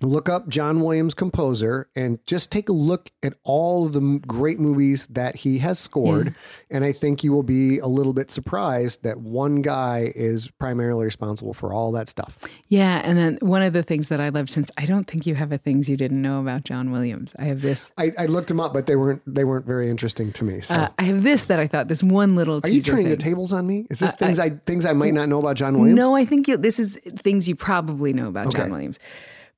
look 0.00 0.28
up 0.28 0.48
John 0.48 0.80
Williams 0.80 1.14
composer, 1.14 1.88
and 1.94 2.18
just 2.26 2.50
take 2.50 2.68
a 2.68 2.72
look 2.72 3.10
at 3.22 3.34
all 3.44 3.86
of 3.86 3.92
the 3.92 4.00
m- 4.00 4.18
great 4.18 4.58
movies 4.58 5.06
that 5.06 5.36
he 5.36 5.58
has 5.58 5.78
scored. 5.78 6.34
And 6.70 6.84
I 6.84 6.92
think 6.92 7.22
you 7.22 7.32
will 7.32 7.44
be 7.44 7.78
a 7.78 7.86
little 7.86 8.12
bit 8.12 8.30
surprised 8.30 9.02
that 9.04 9.20
one 9.20 9.62
guy 9.62 10.12
is 10.16 10.48
primarily 10.58 11.04
responsible 11.04 11.54
for 11.54 11.72
all 11.72 11.92
that 11.92 12.08
stuff. 12.08 12.38
Yeah, 12.68 13.00
and 13.04 13.16
then 13.16 13.38
one 13.40 13.62
of 13.62 13.72
the 13.72 13.82
things 13.84 14.08
that 14.08 14.20
I 14.20 14.30
love 14.30 14.50
since 14.50 14.70
I 14.76 14.84
don't 14.84 15.04
think 15.04 15.26
you 15.26 15.36
have 15.36 15.52
a 15.52 15.58
things 15.58 15.88
you 15.88 15.96
didn't 15.96 16.20
know 16.20 16.40
about 16.40 16.64
John 16.64 16.90
Williams. 16.90 17.34
I 17.38 17.44
have 17.44 17.62
this. 17.62 17.92
I, 17.96 18.10
I 18.18 18.26
looked 18.26 18.48
them 18.48 18.58
up, 18.60 18.72
but 18.72 18.86
they 18.86 18.96
weren't 18.96 19.22
they 19.26 19.44
weren't 19.44 19.64
very 19.66 19.88
interesting 19.88 20.32
to 20.32 20.44
me. 20.44 20.60
So, 20.60 20.74
Uh, 20.74 20.88
I 20.98 21.04
have 21.04 21.22
this 21.22 21.44
that 21.46 21.60
I 21.60 21.66
thought 21.68 21.88
this 21.88 22.02
one 22.02 22.34
little. 22.34 22.60
are 22.64 22.68
you 22.68 22.82
turning 22.82 23.08
the 23.08 23.16
tables 23.16 23.52
on 23.52 23.66
me? 23.66 23.86
Is 23.90 24.00
this 24.00 24.12
Uh, 24.12 24.16
things 24.16 24.38
I, 24.40 24.50
things 24.50 24.84
I 24.84 24.92
might 24.92 25.14
not 25.14 25.28
know 25.28 25.38
about 25.38 25.56
John 25.56 25.78
Williams? 25.78 25.96
No, 25.96 26.16
I 26.16 26.24
think 26.24 26.48
you. 26.48 26.56
This 26.56 26.78
is 26.80 26.96
things 27.20 27.48
you 27.48 27.54
probably 27.54 28.12
know 28.12 28.26
about 28.28 28.52
John 28.52 28.70
Williams. 28.72 28.98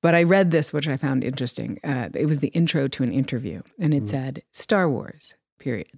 But 0.06 0.14
I 0.14 0.22
read 0.22 0.52
this, 0.52 0.72
which 0.72 0.86
I 0.86 0.96
found 0.96 1.24
interesting. 1.24 1.80
Uh, 1.82 2.10
it 2.14 2.26
was 2.26 2.38
the 2.38 2.46
intro 2.48 2.86
to 2.86 3.02
an 3.02 3.10
interview, 3.10 3.62
and 3.76 3.92
Mm. 3.92 4.02
it 4.02 4.08
said 4.08 4.42
Star 4.52 4.88
Wars, 4.88 5.34
period, 5.58 5.88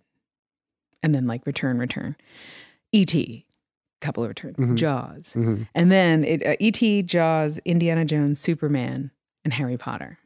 and 1.03 1.15
then 1.15 1.27
like 1.27 1.45
return, 1.47 1.79
return, 1.79 2.17
E.T. 2.91 3.45
Couple 4.01 4.23
of 4.23 4.29
returns, 4.31 4.57
Mhm. 4.57 4.77
Jaws, 4.77 5.35
Mhm. 5.37 5.69
and 5.75 5.93
then 5.93 6.25
it, 6.25 6.43
uh, 6.47 6.57
E.T., 6.59 7.03
Jaws, 7.03 7.59
Indiana 7.67 8.07
Jones, 8.07 8.41
Superman, 8.41 9.11
and 9.45 9.53
Harry 9.53 9.77
Potter. 9.77 10.17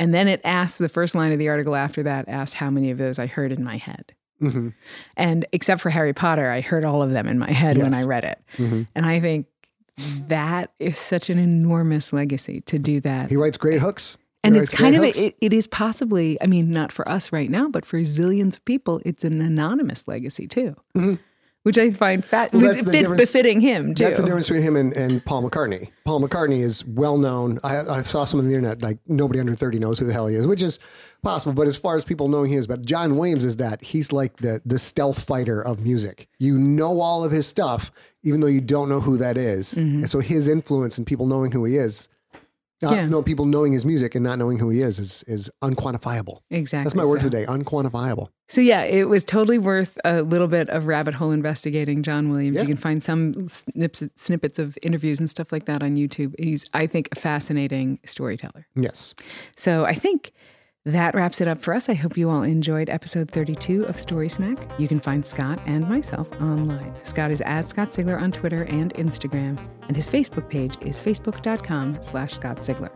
And 0.00 0.14
then 0.14 0.26
it 0.26 0.40
asked 0.42 0.78
the 0.78 0.88
first 0.88 1.14
line 1.14 1.32
of 1.32 1.38
the 1.38 1.50
article 1.50 1.74
after 1.76 2.02
that 2.04 2.26
asked 2.30 2.54
how 2.54 2.70
many 2.70 2.90
of 2.90 2.96
those 2.96 3.18
I 3.18 3.26
heard 3.26 3.52
in 3.52 3.62
my 3.62 3.76
head. 3.76 4.14
Mhm. 4.40 4.72
And 5.18 5.44
except 5.52 5.82
for 5.82 5.90
Harry 5.90 6.14
Potter, 6.14 6.48
I 6.48 6.62
heard 6.62 6.86
all 6.86 7.02
of 7.02 7.10
them 7.10 7.28
in 7.28 7.38
my 7.38 7.50
head 7.52 7.76
when 7.76 7.92
I 7.92 8.04
read 8.04 8.24
it. 8.24 8.38
Mhm. 8.56 8.86
And 8.94 9.04
I 9.04 9.20
think 9.20 9.48
that 10.28 10.72
is 10.78 10.98
such 10.98 11.30
an 11.30 11.38
enormous 11.38 12.12
legacy 12.12 12.60
to 12.62 12.78
do 12.78 13.00
that. 13.00 13.30
He 13.30 13.36
writes 13.36 13.56
great 13.56 13.80
hooks. 13.80 14.16
He 14.42 14.48
and 14.48 14.56
it's 14.56 14.68
kind 14.68 14.94
of, 14.94 15.04
hooks. 15.04 15.18
it, 15.18 15.36
it 15.40 15.52
is 15.52 15.66
possibly, 15.66 16.40
I 16.42 16.46
mean, 16.46 16.70
not 16.70 16.92
for 16.92 17.08
us 17.08 17.32
right 17.32 17.48
now, 17.48 17.68
but 17.68 17.86
for 17.86 18.00
zillions 18.00 18.56
of 18.56 18.64
people, 18.64 19.00
it's 19.04 19.24
an 19.24 19.40
anonymous 19.40 20.06
legacy 20.06 20.46
too, 20.46 20.76
which 21.62 21.78
I 21.78 21.92
find 21.92 22.22
fat, 22.22 22.50
Mm-hmm. 22.50 22.58
Well, 22.58 22.68
that's 22.68 22.84
the 22.84 22.92
fit, 22.92 23.16
befitting 23.16 23.62
him 23.62 23.94
too. 23.94 24.04
That's 24.04 24.18
the 24.18 24.24
difference 24.24 24.48
between 24.48 24.62
him 24.62 24.76
and, 24.76 24.92
and 24.94 25.24
Paul 25.24 25.48
McCartney. 25.48 25.88
Paul 26.04 26.20
McCartney 26.20 26.60
is 26.60 26.84
well 26.84 27.16
known. 27.16 27.58
I, 27.64 27.78
I 27.78 28.02
saw 28.02 28.26
some 28.26 28.38
on 28.40 28.46
the 28.46 28.54
internet, 28.54 28.82
like 28.82 28.98
nobody 29.06 29.40
under 29.40 29.54
30 29.54 29.78
knows 29.78 29.98
who 29.98 30.04
the 30.04 30.12
hell 30.12 30.26
he 30.26 30.36
is, 30.36 30.46
which 30.46 30.60
is 30.60 30.78
possible. 31.22 31.54
But 31.54 31.66
as 31.66 31.78
far 31.78 31.96
as 31.96 32.04
people 32.04 32.28
knowing 32.28 32.50
he 32.50 32.56
is, 32.56 32.66
but 32.66 32.82
John 32.82 33.16
Williams 33.16 33.46
is 33.46 33.56
that 33.56 33.82
he's 33.82 34.12
like 34.12 34.36
the, 34.36 34.60
the 34.66 34.78
stealth 34.78 35.24
fighter 35.24 35.62
of 35.62 35.80
music. 35.80 36.28
You 36.38 36.58
know 36.58 37.00
all 37.00 37.24
of 37.24 37.32
his 37.32 37.46
stuff, 37.46 37.90
even 38.24 38.40
though 38.40 38.48
you 38.48 38.60
don't 38.60 38.88
know 38.88 39.00
who 39.00 39.16
that 39.18 39.36
is. 39.36 39.76
And 39.76 40.10
so 40.10 40.18
his 40.18 40.48
influence 40.48 40.98
and 40.98 41.06
people 41.06 41.26
knowing 41.26 41.52
who 41.52 41.64
he 41.64 41.76
is, 41.76 42.08
not, 42.82 42.92
Mm-hmm. 42.92 43.00
Yeah. 43.02 43.08
no, 43.08 43.22
people 43.22 43.46
knowing 43.46 43.72
his 43.72 43.86
music 43.86 44.14
and 44.14 44.24
not 44.24 44.38
knowing 44.38 44.58
who 44.58 44.68
he 44.68 44.80
is, 44.80 44.98
is, 44.98 45.22
is 45.26 45.50
unquantifiable. 45.62 46.40
Exactly. 46.50 46.84
That's 46.84 46.94
my 46.94 47.04
word 47.04 47.22
so. 47.22 47.28
today, 47.30 47.46
unquantifiable. 47.46 48.28
So 48.48 48.60
yeah, 48.60 48.82
it 48.82 49.08
was 49.08 49.24
totally 49.24 49.58
worth 49.58 49.96
a 50.04 50.22
little 50.22 50.48
bit 50.48 50.68
of 50.68 50.86
rabbit 50.86 51.14
hole 51.14 51.30
investigating 51.30 52.02
John 52.02 52.30
Williams. 52.30 52.56
Yeah. 52.56 52.62
You 52.62 52.68
can 52.68 52.76
find 52.76 53.02
some 53.02 53.48
snippets, 53.48 54.02
snippets 54.16 54.58
of 54.58 54.76
interviews 54.82 55.18
and 55.18 55.30
stuff 55.30 55.50
like 55.52 55.64
that 55.64 55.82
on 55.82 55.96
YouTube. 55.96 56.34
He's, 56.38 56.66
I 56.74 56.86
think, 56.86 57.08
a 57.12 57.14
fascinating 57.18 58.00
storyteller. 58.04 58.66
Yes. 58.74 59.14
So 59.56 59.84
I 59.84 59.94
think 59.94 60.32
that 60.84 61.14
wraps 61.14 61.40
it 61.40 61.48
up 61.48 61.58
for 61.58 61.72
us. 61.74 61.88
I 61.88 61.94
hope 61.94 62.16
you 62.16 62.28
all 62.28 62.42
enjoyed 62.42 62.90
episode 62.90 63.30
32 63.30 63.86
of 63.86 63.98
Story 63.98 64.28
Smack. 64.28 64.68
You 64.78 64.86
can 64.86 65.00
find 65.00 65.24
Scott 65.24 65.58
and 65.66 65.88
myself 65.88 66.30
online. 66.42 66.94
Scott 67.04 67.30
is 67.30 67.40
at 67.42 67.66
Scott 67.66 67.88
Sigler 67.88 68.20
on 68.20 68.32
Twitter 68.32 68.64
and 68.64 68.92
Instagram, 68.94 69.58
and 69.88 69.96
his 69.96 70.10
Facebook 70.10 70.48
page 70.50 70.76
is 70.82 71.00
facebook.com 71.00 71.98
slash 72.02 72.34
Scott 72.34 72.58
Sigler. 72.58 72.90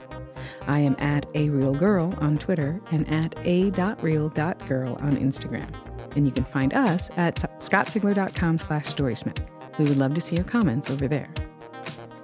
I 0.67 0.81
am 0.81 0.97
at 0.99 1.27
a 1.35 1.49
real 1.49 1.75
girl 1.75 2.15
on 2.19 2.39
Twitter 2.39 2.81
and 2.93 3.11
at 3.11 3.35
a.real.girl 3.47 4.95
on 5.01 5.17
Instagram. 5.17 5.69
And 6.15 6.27
you 6.27 6.33
can 6.33 6.45
find 6.45 6.75
us 6.75 7.11
at 7.17 7.37
scottsigler.com 7.59 8.59
slash 8.59 8.85
storysmack. 8.87 9.49
We 9.79 9.87
would 9.87 9.99
love 9.99 10.15
to 10.15 10.21
see 10.21 10.37
your 10.37 10.45
comments 10.45 10.91
over 10.91 11.09
there. 11.09 11.29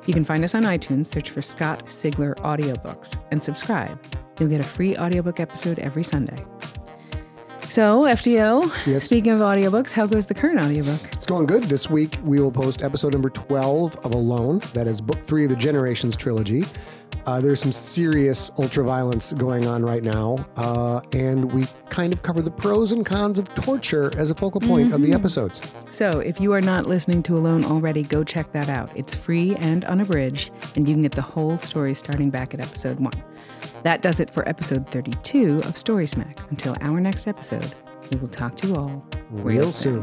You 0.07 0.12
can 0.12 0.25
find 0.25 0.45
us 0.45 0.55
on 0.55 0.65
iTunes, 0.65 1.07
search 1.07 1.31
for 1.31 1.41
Scott 1.41 1.87
Sigler 1.87 2.35
Audiobooks, 2.37 3.17
and 3.31 3.43
subscribe. 3.43 3.99
You'll 4.39 4.49
get 4.49 4.61
a 4.61 4.64
free 4.64 4.97
audiobook 4.97 5.41
episode 5.41 5.78
every 5.78 6.03
Sunday. 6.05 6.45
So, 7.68 8.03
FDO, 8.05 8.70
Yes. 8.87 9.05
speaking 9.05 9.32
of 9.32 9.41
audiobooks, 9.41 9.91
how 9.91 10.07
goes 10.07 10.26
the 10.26 10.35
current 10.35 10.61
audiobook? 10.61 11.01
It's 11.12 11.26
going 11.26 11.47
good. 11.47 11.64
This 11.64 11.89
week 11.89 12.18
we 12.22 12.39
will 12.39 12.53
post 12.53 12.82
episode 12.82 13.12
number 13.14 13.30
12 13.30 13.97
of 14.05 14.14
Alone. 14.14 14.61
That 14.74 14.87
is 14.87 15.01
book 15.01 15.24
three 15.24 15.45
of 15.45 15.51
the 15.51 15.57
Generations 15.57 16.16
trilogy. 16.16 16.64
Uh, 17.26 17.41
there's 17.41 17.61
some 17.61 17.72
serious 17.72 18.51
ultraviolence 18.59 19.37
going 19.39 19.66
on 19.66 19.82
right 19.82 20.03
now. 20.03 20.45
Uh, 20.57 21.01
and 21.14 21.51
we 21.53 21.66
kind 21.89 22.12
of 22.12 22.22
cover 22.22 22.43
the 22.43 22.51
pros 22.51 22.93
and 22.93 23.07
cons 23.07 23.39
of 23.39 23.53
torture 23.55 24.12
as 24.18 24.30
a 24.30 24.35
focal 24.35 24.61
point 24.61 24.93
of 24.93 25.01
the 25.03 25.12
episodes. 25.14 25.61
So, 25.91 26.20
if 26.20 26.39
you 26.41 26.53
are 26.53 26.61
not 26.61 26.87
listening 26.87 27.22
to 27.24 27.39
Alone 27.39 27.64
already, 27.64 28.03
go 28.03 28.24
check 28.24 28.53
that 28.53 28.68
out. 28.68 28.91
It's 28.95 29.14
free 29.14 29.57
and 29.57 29.85
unabridged, 29.87 30.51
and 30.76 30.87
you 30.87 30.95
can 30.95 31.03
get 31.03 31.12
the 31.12 31.22
whole 31.22 31.57
story 31.57 31.95
starting 31.95 32.28
back 32.28 32.53
at 32.53 32.61
episode 32.61 33.01
one. 33.01 33.14
That 33.85 34.01
does 34.01 34.18
it 34.18 34.30
for 34.30 34.49
episode 34.49 34.89
32 34.89 35.61
of 35.66 35.76
Story 35.76 36.07
Smack. 36.07 36.39
Until 36.51 36.74
our 36.80 37.01
next 37.01 37.26
episode, 37.26 37.74
we 38.11 38.18
will 38.18 38.28
talk 38.28 38.57
to 38.57 38.66
you 38.66 38.76
all 38.76 39.07
Real 39.30 39.70
soon. 39.70 40.03